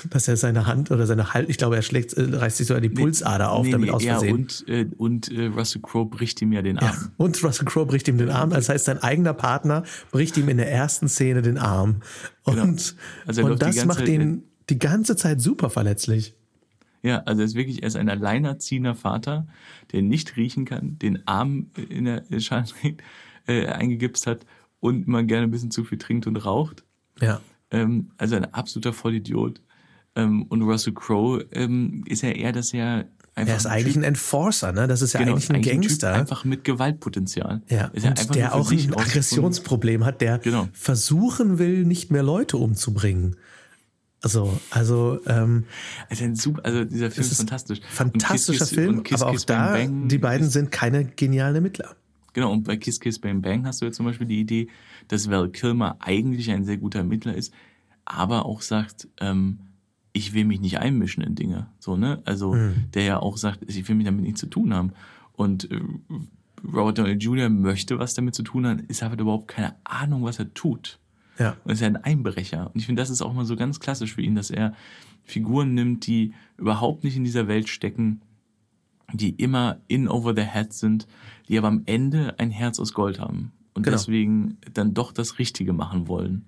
dass 0.10 0.28
er 0.28 0.38
seine 0.38 0.66
Hand 0.68 0.92
oder 0.92 1.06
seine 1.06 1.34
Hand, 1.34 1.50
ich 1.50 1.58
glaube, 1.58 1.76
er 1.76 1.82
schlägt, 1.82 2.14
äh, 2.14 2.24
reißt 2.36 2.58
sich 2.58 2.68
so 2.68 2.80
die 2.80 2.90
Pulsader 2.90 3.52
auf, 3.52 3.66
Nee, 3.66 3.72
damit 3.72 3.90
nee, 3.90 3.96
aus 3.96 4.04
ja, 4.04 4.14
Versehen. 4.20 4.34
und, 4.36 4.66
äh, 4.68 4.86
und 4.98 5.32
äh, 5.32 5.46
Russell 5.46 5.82
Crowe 5.82 6.06
bricht 6.06 6.42
ihm 6.42 6.52
ja 6.52 6.62
den 6.62 6.78
Arm. 6.80 6.96
Ja, 6.96 7.12
und 7.18 7.44
Russell 7.44 7.66
Crowe 7.66 7.86
bricht 7.86 8.08
ihm 8.08 8.18
den 8.18 8.30
Arm. 8.30 8.50
Das 8.50 8.70
heißt, 8.70 8.86
sein 8.86 9.02
eigener 9.02 9.34
Partner 9.34 9.84
bricht 10.12 10.38
ihm 10.38 10.50
in 10.50 10.58
der 10.58 10.72
ersten 10.72 11.08
Szene 11.08 11.42
den 11.42 11.58
Arm. 11.58 12.02
Und, 12.44 12.56
Genau. 12.56 12.74
Also 13.26 13.46
und 13.46 13.62
das 13.62 13.86
macht 13.86 14.00
Zeit- 14.00 14.10
ihn 14.10 14.44
die 14.70 14.80
ganze 14.80 15.16
Zeit 15.16 15.42
super 15.42 15.70
verletzlich. 15.70 16.36
Ja, 17.02 17.20
also 17.24 17.42
er 17.42 17.46
ist 17.46 17.56
wirklich, 17.56 17.82
er 17.84 17.88
ist 17.88 17.98
ein 17.98 18.08
alleinerziehender 18.10 18.96
Vater, 18.96 19.46
der 19.92 20.02
nicht 20.02 20.38
riechen 20.38 20.64
kann, 20.66 20.98
den 21.00 21.28
Arm 21.28 21.68
in 21.90 22.06
der 22.06 22.24
Schale 22.40 22.66
äh, 23.48 23.66
eingegipst 23.68 24.26
hat 24.26 24.46
und 24.80 25.06
immer 25.08 25.24
gerne 25.24 25.44
ein 25.48 25.52
bisschen 25.52 25.70
zu 25.72 25.84
viel 25.84 25.98
trinkt 25.98 26.28
und 26.28 26.38
raucht. 26.38 26.84
Ja. 27.20 27.42
Ähm, 27.74 28.12
also 28.18 28.36
ein 28.38 28.54
absoluter 28.54 28.94
Vollidiot. 28.94 29.62
Ähm, 30.16 30.44
und 30.44 30.62
Russell 30.62 30.94
Crowe 30.94 31.46
ähm, 31.52 32.04
ist 32.08 32.22
ja 32.22 32.30
eher, 32.30 32.52
dass 32.52 32.72
er 32.74 33.06
einfach 33.36 33.52
Er 33.52 33.58
ist 33.58 33.66
eigentlich 33.66 33.96
ein 33.96 34.04
Enforcer, 34.04 34.72
ne? 34.72 34.88
Das 34.88 35.02
ist 35.02 35.14
ja 35.14 35.22
genau, 35.22 35.32
eigentlich 35.34 35.50
ein 35.50 35.62
Typ 35.64 35.72
Gangster. 35.82 36.14
einfach 36.14 36.46
mit 36.46 36.64
Gewaltpotenzial. 36.64 37.64
ja, 37.68 37.86
Ist 37.88 38.04
ja 38.06 38.12
und 38.12 38.36
der 38.36 38.54
auch 38.56 38.72
ein 38.72 38.94
Aggressionsproblem 38.94 40.06
hat, 40.06 40.22
der 40.22 40.38
Genau. 40.38 40.70
versuchen 40.72 41.58
will, 41.58 41.84
nicht 41.86 42.12
mehr 42.12 42.24
Leute 42.24 42.58
umzubringen. 42.58 43.36
Also, 44.22 44.58
also 44.70 45.20
ähm, 45.26 45.66
Also, 46.10 46.24
ein 46.24 46.38
also 46.64 46.86
dieser 46.86 47.12
Film 47.12 47.28
ist 47.28 47.36
fantastisch. 47.36 47.80
Fantastischer 47.90 48.60
Kiss, 48.60 48.70
Kiss, 48.70 48.78
Film, 48.78 49.04
Kiss, 49.04 49.22
aber 49.22 49.32
auch 49.32 49.42
da, 49.42 49.74
Bang, 49.74 50.08
die 50.08 50.18
beiden 50.18 50.48
sind 50.50 50.72
keine 50.72 51.04
genialen 51.04 51.56
Ermittler. 51.56 51.96
Genau, 52.34 52.52
und 52.52 52.64
bei 52.64 52.78
Kiss 52.78 53.00
Kiss 53.00 53.20
Bang 53.20 53.42
Bang 53.42 53.66
hast 53.66 53.82
du 53.82 53.86
jetzt 53.86 53.98
zum 53.98 54.06
Beispiel 54.06 54.26
die 54.28 54.40
Idee, 54.40 54.68
dass 55.08 55.30
Val 55.30 55.50
Kilmer 55.50 55.98
eigentlich 56.00 56.52
ein 56.52 56.66
sehr 56.66 56.78
guter 56.78 57.00
Ermittler 57.00 57.36
ist, 57.36 57.54
aber 58.06 58.46
auch 58.46 58.62
sagt, 58.62 59.08
ähm, 59.20 59.60
ich 60.14 60.34
will 60.34 60.46
mich 60.46 60.62
nicht 60.62 60.80
einmischen 60.80 61.24
in 61.24 61.36
Dinge. 61.36 61.68
So, 61.80 61.98
ne? 61.98 62.22
Also 62.26 62.56
der 62.94 63.04
ja 63.04 63.20
auch 63.20 63.38
sagt, 63.38 63.60
ich 63.68 63.88
will 63.88 63.96
mich 63.96 64.06
damit 64.06 64.24
nichts 64.24 64.40
zu 64.40 64.48
tun 64.48 64.74
haben. 64.74 64.94
Und 65.34 65.72
äh, 65.72 65.82
Robert 66.64 67.00
Downey 67.00 67.14
Jr. 67.14 67.50
möchte 67.50 67.98
was 68.00 68.14
damit 68.14 68.36
zu 68.36 68.44
tun 68.44 68.68
haben, 68.68 68.80
ist 68.88 69.02
aber 69.02 69.20
überhaupt 69.20 69.48
keine 69.48 69.76
Ahnung, 69.84 70.24
was 70.24 70.40
er 70.40 70.54
tut. 70.54 71.00
Ja. 71.40 71.58
Und 71.64 71.72
ist 71.72 71.82
ja 71.82 71.88
ein 71.88 71.98
Einbrecher. 71.98 72.68
Und 72.68 72.80
ich 72.80 72.86
finde, 72.86 73.02
das 73.02 73.10
ist 73.10 73.24
auch 73.24 73.34
mal 73.34 73.46
so 73.46 73.56
ganz 73.56 73.80
klassisch 73.80 74.14
für 74.14 74.22
ihn, 74.22 74.36
dass 74.36 74.52
er 74.52 74.76
Figuren 75.24 75.74
nimmt, 75.74 76.06
die 76.06 76.34
überhaupt 76.58 77.04
nicht 77.04 77.18
in 77.18 77.24
dieser 77.24 77.48
Welt 77.48 77.68
stecken, 77.68 78.22
die 79.12 79.32
immer 79.32 79.80
in 79.88 80.08
over 80.08 80.36
the 80.36 80.44
head 80.44 80.74
sind, 80.74 81.08
die 81.50 81.58
aber 81.58 81.70
am 81.70 81.84
Ende 81.86 82.38
ein 82.38 82.52
Herz 82.52 82.80
aus 82.80 82.94
Gold 82.94 83.20
haben 83.20 83.52
und 83.74 83.84
Genau. 83.84 83.98
deswegen 83.98 84.58
dann 84.74 84.94
doch 84.94 85.12
das 85.12 85.40
Richtige 85.40 85.74
machen 85.74 86.08
wollen. 86.08 86.46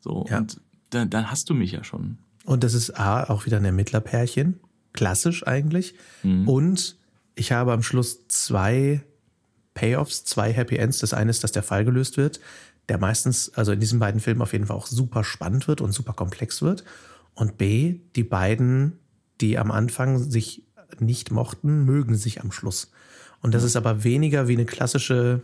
So, 0.00 0.26
Ja. 0.28 0.38
und 0.38 0.60
dann, 0.90 1.10
dann 1.10 1.30
hast 1.30 1.48
du 1.50 1.54
mich 1.54 1.72
ja 1.72 1.84
schon. 1.84 2.18
Und 2.44 2.64
das 2.64 2.74
ist 2.74 2.90
A, 2.98 3.24
auch 3.24 3.46
wieder 3.46 3.58
ein 3.58 3.64
Ermittlerpärchen. 3.64 4.58
Klassisch 4.92 5.46
eigentlich. 5.46 5.94
Mhm. 6.22 6.48
Und 6.48 6.96
ich 7.36 7.52
habe 7.52 7.72
am 7.72 7.82
Schluss 7.82 8.26
zwei 8.28 9.02
Payoffs, 9.74 10.24
zwei 10.24 10.52
Happy 10.52 10.76
Ends. 10.76 10.98
Das 10.98 11.14
eine 11.14 11.30
ist, 11.30 11.44
dass 11.44 11.52
der 11.52 11.62
Fall 11.62 11.84
gelöst 11.84 12.16
wird, 12.16 12.40
der 12.88 12.98
meistens, 12.98 13.50
also 13.54 13.70
in 13.72 13.78
diesen 13.80 14.00
beiden 14.00 14.20
Filmen 14.20 14.42
auf 14.42 14.52
jeden 14.52 14.66
Fall 14.66 14.76
auch 14.76 14.88
super 14.88 15.22
spannend 15.22 15.68
wird 15.68 15.80
und 15.80 15.92
super 15.92 16.12
komplex 16.12 16.60
wird. 16.60 16.82
Und 17.34 17.56
B, 17.56 18.00
die 18.16 18.24
beiden, 18.24 18.98
die 19.40 19.58
am 19.58 19.70
Anfang 19.70 20.18
sich 20.18 20.64
nicht 20.98 21.30
mochten, 21.30 21.84
mögen 21.84 22.16
sich 22.16 22.40
am 22.40 22.50
Schluss. 22.50 22.90
Und 23.42 23.54
das 23.54 23.62
ist 23.62 23.76
aber 23.76 24.02
weniger 24.02 24.48
wie 24.48 24.54
eine 24.54 24.66
klassische 24.66 25.40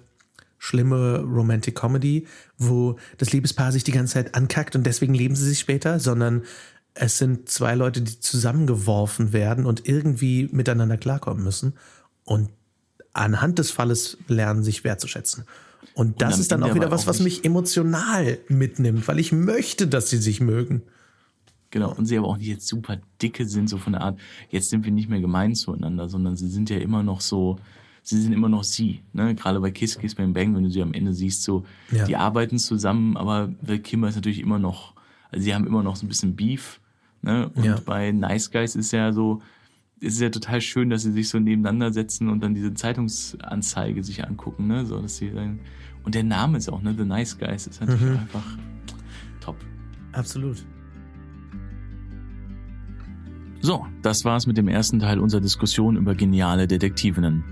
schlimme 0.67 1.21
Romantic 1.21 1.77
Comedy, 1.77 2.27
wo 2.59 2.97
das 3.19 3.33
Liebespaar 3.33 3.71
sich 3.71 3.85
die 3.85 3.93
ganze 3.93 4.14
Zeit 4.14 4.35
ankackt 4.35 4.75
und 4.75 4.85
deswegen 4.85 5.14
leben 5.14 5.37
sie 5.37 5.49
sich 5.49 5.61
später, 5.61 6.01
sondern 6.01 6.43
es 6.95 7.19
sind 7.19 7.49
zwei 7.49 7.75
Leute, 7.75 8.03
die 8.03 8.19
zusammengeworfen 8.19 9.33
werden 9.33 9.64
und 9.64 9.89
irgendwie 9.89 10.49
miteinander 10.51 10.97
klarkommen 10.97 11.45
müssen 11.45 11.75
und 12.25 12.49
anhand 13.12 13.59
des 13.59 13.71
Falles 13.71 14.19
lernen, 14.27 14.64
sich 14.64 14.83
wertzuschätzen. 14.83 15.45
Und 15.95 16.21
das 16.21 16.35
am 16.35 16.41
ist 16.41 16.53
dann 16.53 16.62
auch 16.64 16.75
wieder 16.75 16.91
was, 16.91 17.07
was 17.07 17.21
mich 17.21 17.45
emotional 17.45 18.39
mitnimmt, 18.49 19.07
weil 19.07 19.21
ich 19.21 19.31
möchte, 19.31 19.87
dass 19.87 20.11
sie 20.11 20.19
sich 20.19 20.41
mögen. 20.41 20.83
Genau, 21.71 21.95
und 21.95 22.07
sie 22.07 22.19
aber 22.19 22.27
auch 22.27 22.39
nicht 22.39 22.49
jetzt 22.49 22.67
super 22.67 22.99
dicke 23.23 23.47
sind, 23.47 23.69
so 23.69 23.79
von 23.79 23.93
der 23.93 24.03
Art, 24.03 24.19
jetzt 24.51 24.71
sind 24.71 24.85
wir 24.85 24.93
nicht 24.93 25.09
mehr 25.09 25.21
gemein 25.21 25.55
zueinander, 25.55 26.09
sondern 26.09 26.37
sie 26.37 26.49
sind 26.49 26.71
ja 26.71 26.79
immer 26.79 27.03
noch 27.03 27.21
so, 27.21 27.59
sie 28.09 28.21
sind 28.21 28.33
immer 28.33 28.49
noch 28.49 28.65
sie. 28.65 29.01
Ne? 29.13 29.35
Gerade 29.35 29.61
bei 29.61 29.71
Kiss 29.71 29.99
Kiss 29.99 30.15
Bang 30.15 30.33
Bang, 30.33 30.55
wenn 30.55 30.63
du 30.65 30.71
sie 30.71 30.83
am 30.83 30.93
Ende 30.95 31.13
siehst, 31.13 31.43
so, 31.43 31.65
Ja. 31.91 32.05
die 32.05 32.17
arbeiten 32.17 32.59
zusammen, 32.59 33.17
aber 33.17 33.53
Val 33.63 33.79
Kimmer 33.81 34.09
ist 34.09 34.15
natürlich 34.17 34.41
immer 34.41 34.59
noch, 34.59 34.95
also 35.31 35.43
sie 35.45 35.55
haben 35.55 35.67
immer 35.67 35.83
noch 35.83 35.97
so 35.97 36.07
ein 36.07 36.09
bisschen 36.09 36.37
Beef. 36.37 36.81
Ne? 37.23 37.49
Und 37.55 37.65
Ja. 37.65 37.81
bei 37.85 38.13
Nice 38.13 38.51
Guys 38.51 38.77
ist 38.77 38.93
ja 38.93 39.13
so, 39.13 39.43
ist 39.99 40.21
ja 40.21 40.31
total 40.31 40.61
schön, 40.61 40.91
dass 40.91 41.03
sie 41.03 41.11
sich 41.13 41.29
so 41.29 41.41
nebeneinander 41.41 41.93
setzen 41.93 42.29
und 42.29 42.41
dann 42.43 42.55
diese 42.55 42.75
Zeitungsanzeige 42.75 44.05
sich 44.05 44.25
angucken, 44.27 44.67
ne? 44.67 44.85
So, 44.85 45.01
dass 45.01 45.17
sie 45.17 45.31
dann, 45.31 45.59
und 46.05 46.15
der 46.15 46.23
Name 46.23 46.59
ist 46.59 46.69
auch, 46.69 46.83
ne? 46.83 46.95
The 46.97 47.05
Nice 47.07 47.39
Guys 47.39 47.67
ist 47.67 47.81
natürlich 47.81 48.03
Mhm. 48.13 48.19
einfach 48.19 48.45
top. 49.41 49.57
Absolut. 50.13 50.65
So, 53.63 53.87
das 54.03 54.25
war's 54.25 54.47
mit 54.47 54.57
dem 54.59 54.69
ersten 54.69 54.99
Teil 55.01 55.19
unserer 55.19 55.41
Diskussion 55.41 55.97
über 55.97 56.15
geniale 56.15 56.69
Detektivinnen. 56.69 57.43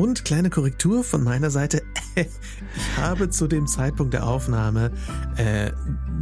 Und 0.00 0.24
kleine 0.24 0.48
Korrektur 0.48 1.04
von 1.04 1.22
meiner 1.22 1.50
Seite. 1.50 1.82
Ich 2.76 2.96
habe 2.96 3.30
zu 3.30 3.46
dem 3.46 3.66
Zeitpunkt 3.66 4.14
der 4.14 4.26
Aufnahme 4.26 4.90
äh, 5.36 5.72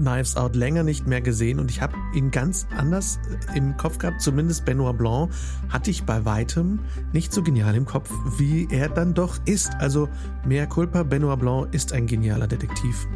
Knives 0.01 0.37
Out 0.37 0.55
länger 0.55 0.83
nicht 0.83 1.07
mehr 1.07 1.21
gesehen 1.21 1.59
und 1.59 1.71
ich 1.71 1.81
habe 1.81 1.95
ihn 2.15 2.31
ganz 2.31 2.67
anders 2.77 3.19
im 3.55 3.77
Kopf 3.77 3.99
gehabt. 3.99 4.21
Zumindest 4.21 4.65
Benoit 4.65 4.97
Blanc 4.97 5.31
hatte 5.69 5.91
ich 5.91 6.05
bei 6.05 6.25
weitem 6.25 6.81
nicht 7.13 7.33
so 7.33 7.43
genial 7.43 7.75
im 7.75 7.85
Kopf, 7.85 8.11
wie 8.39 8.69
er 8.71 8.89
dann 8.89 9.15
doch 9.15 9.39
ist. 9.45 9.71
Also 9.79 10.09
mehr 10.45 10.67
Culpa, 10.67 11.03
Benoit 11.03 11.39
Blanc 11.39 11.73
ist 11.73 11.93
ein 11.93 12.07
genialer 12.07 12.47
Detektiv. 12.47 13.07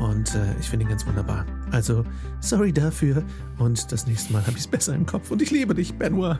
Und 0.00 0.34
äh, 0.34 0.54
ich 0.60 0.68
finde 0.68 0.86
ihn 0.86 0.90
ganz 0.90 1.06
wunderbar. 1.06 1.44
Also, 1.70 2.04
sorry 2.40 2.72
dafür. 2.72 3.22
Und 3.58 3.90
das 3.92 4.06
nächste 4.06 4.32
Mal 4.32 4.42
habe 4.42 4.52
ich 4.52 4.64
es 4.64 4.68
besser 4.68 4.94
im 4.94 5.06
Kopf. 5.06 5.30
Und 5.30 5.42
ich 5.42 5.50
liebe 5.50 5.74
dich, 5.74 5.94
Benoit. 5.94 6.38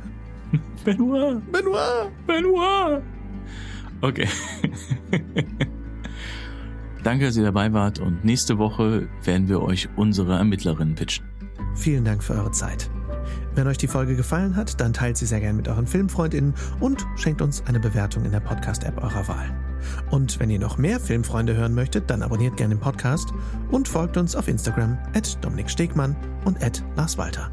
Benoit, 0.85 1.41
Benoit! 1.51 2.11
Benoit. 2.27 3.03
Okay. 4.03 4.29
Danke, 7.03 7.27
dass 7.27 7.37
ihr 7.37 7.45
dabei 7.45 7.73
wart 7.73 7.99
und 7.99 8.25
nächste 8.25 8.59
Woche 8.59 9.09
werden 9.25 9.49
wir 9.49 9.63
euch 9.63 9.89
unsere 9.97 10.37
Ermittlerinnen 10.37 10.95
pitchen. 10.95 11.25
Vielen 11.75 12.05
Dank 12.05 12.23
für 12.23 12.35
eure 12.35 12.53
Zeit. 12.53 12.91
Wenn 13.55 13.67
euch 13.67 13.79
die 13.79 13.89
Folge 13.89 14.17
gefallen 14.17 14.57
hat, 14.57 14.81
dann 14.81 14.93
teilt 14.93 15.17
sie 15.17 15.27
sehr 15.27 15.41
gern 15.41 15.57
mit 15.57 15.69
euren 15.69 15.87
FilmfreundInnen 15.87 16.55
und 16.81 17.07
schenkt 17.17 17.43
uns 17.43 17.63
eine 17.67 17.81
Bewertung 17.81 18.25
in 18.25 18.33
der 18.33 18.41
Podcast-App 18.41 19.03
eurer 19.03 19.29
Wahl. 19.29 19.51
Und 20.11 20.39
wenn 20.41 20.51
ihr 20.51 20.61
noch 20.61 20.79
mehr 20.79 21.01
Filmfreunde 21.01 21.55
hören 21.55 21.75
möchtet, 21.75 22.09
dann 22.09 22.23
abonniert 22.23 22.57
gerne 22.57 22.77
den 22.77 22.81
Podcast 22.81 23.33
und 23.71 23.89
folgt 23.89 24.17
uns 24.17 24.37
auf 24.37 24.49
Instagram 24.49 24.97
at 25.15 25.45
Dominik 25.45 25.69
Stegmann 25.69 26.17
und 26.45 26.63
at 26.63 26.83
Lars 26.97 27.19
Walter. 27.19 27.51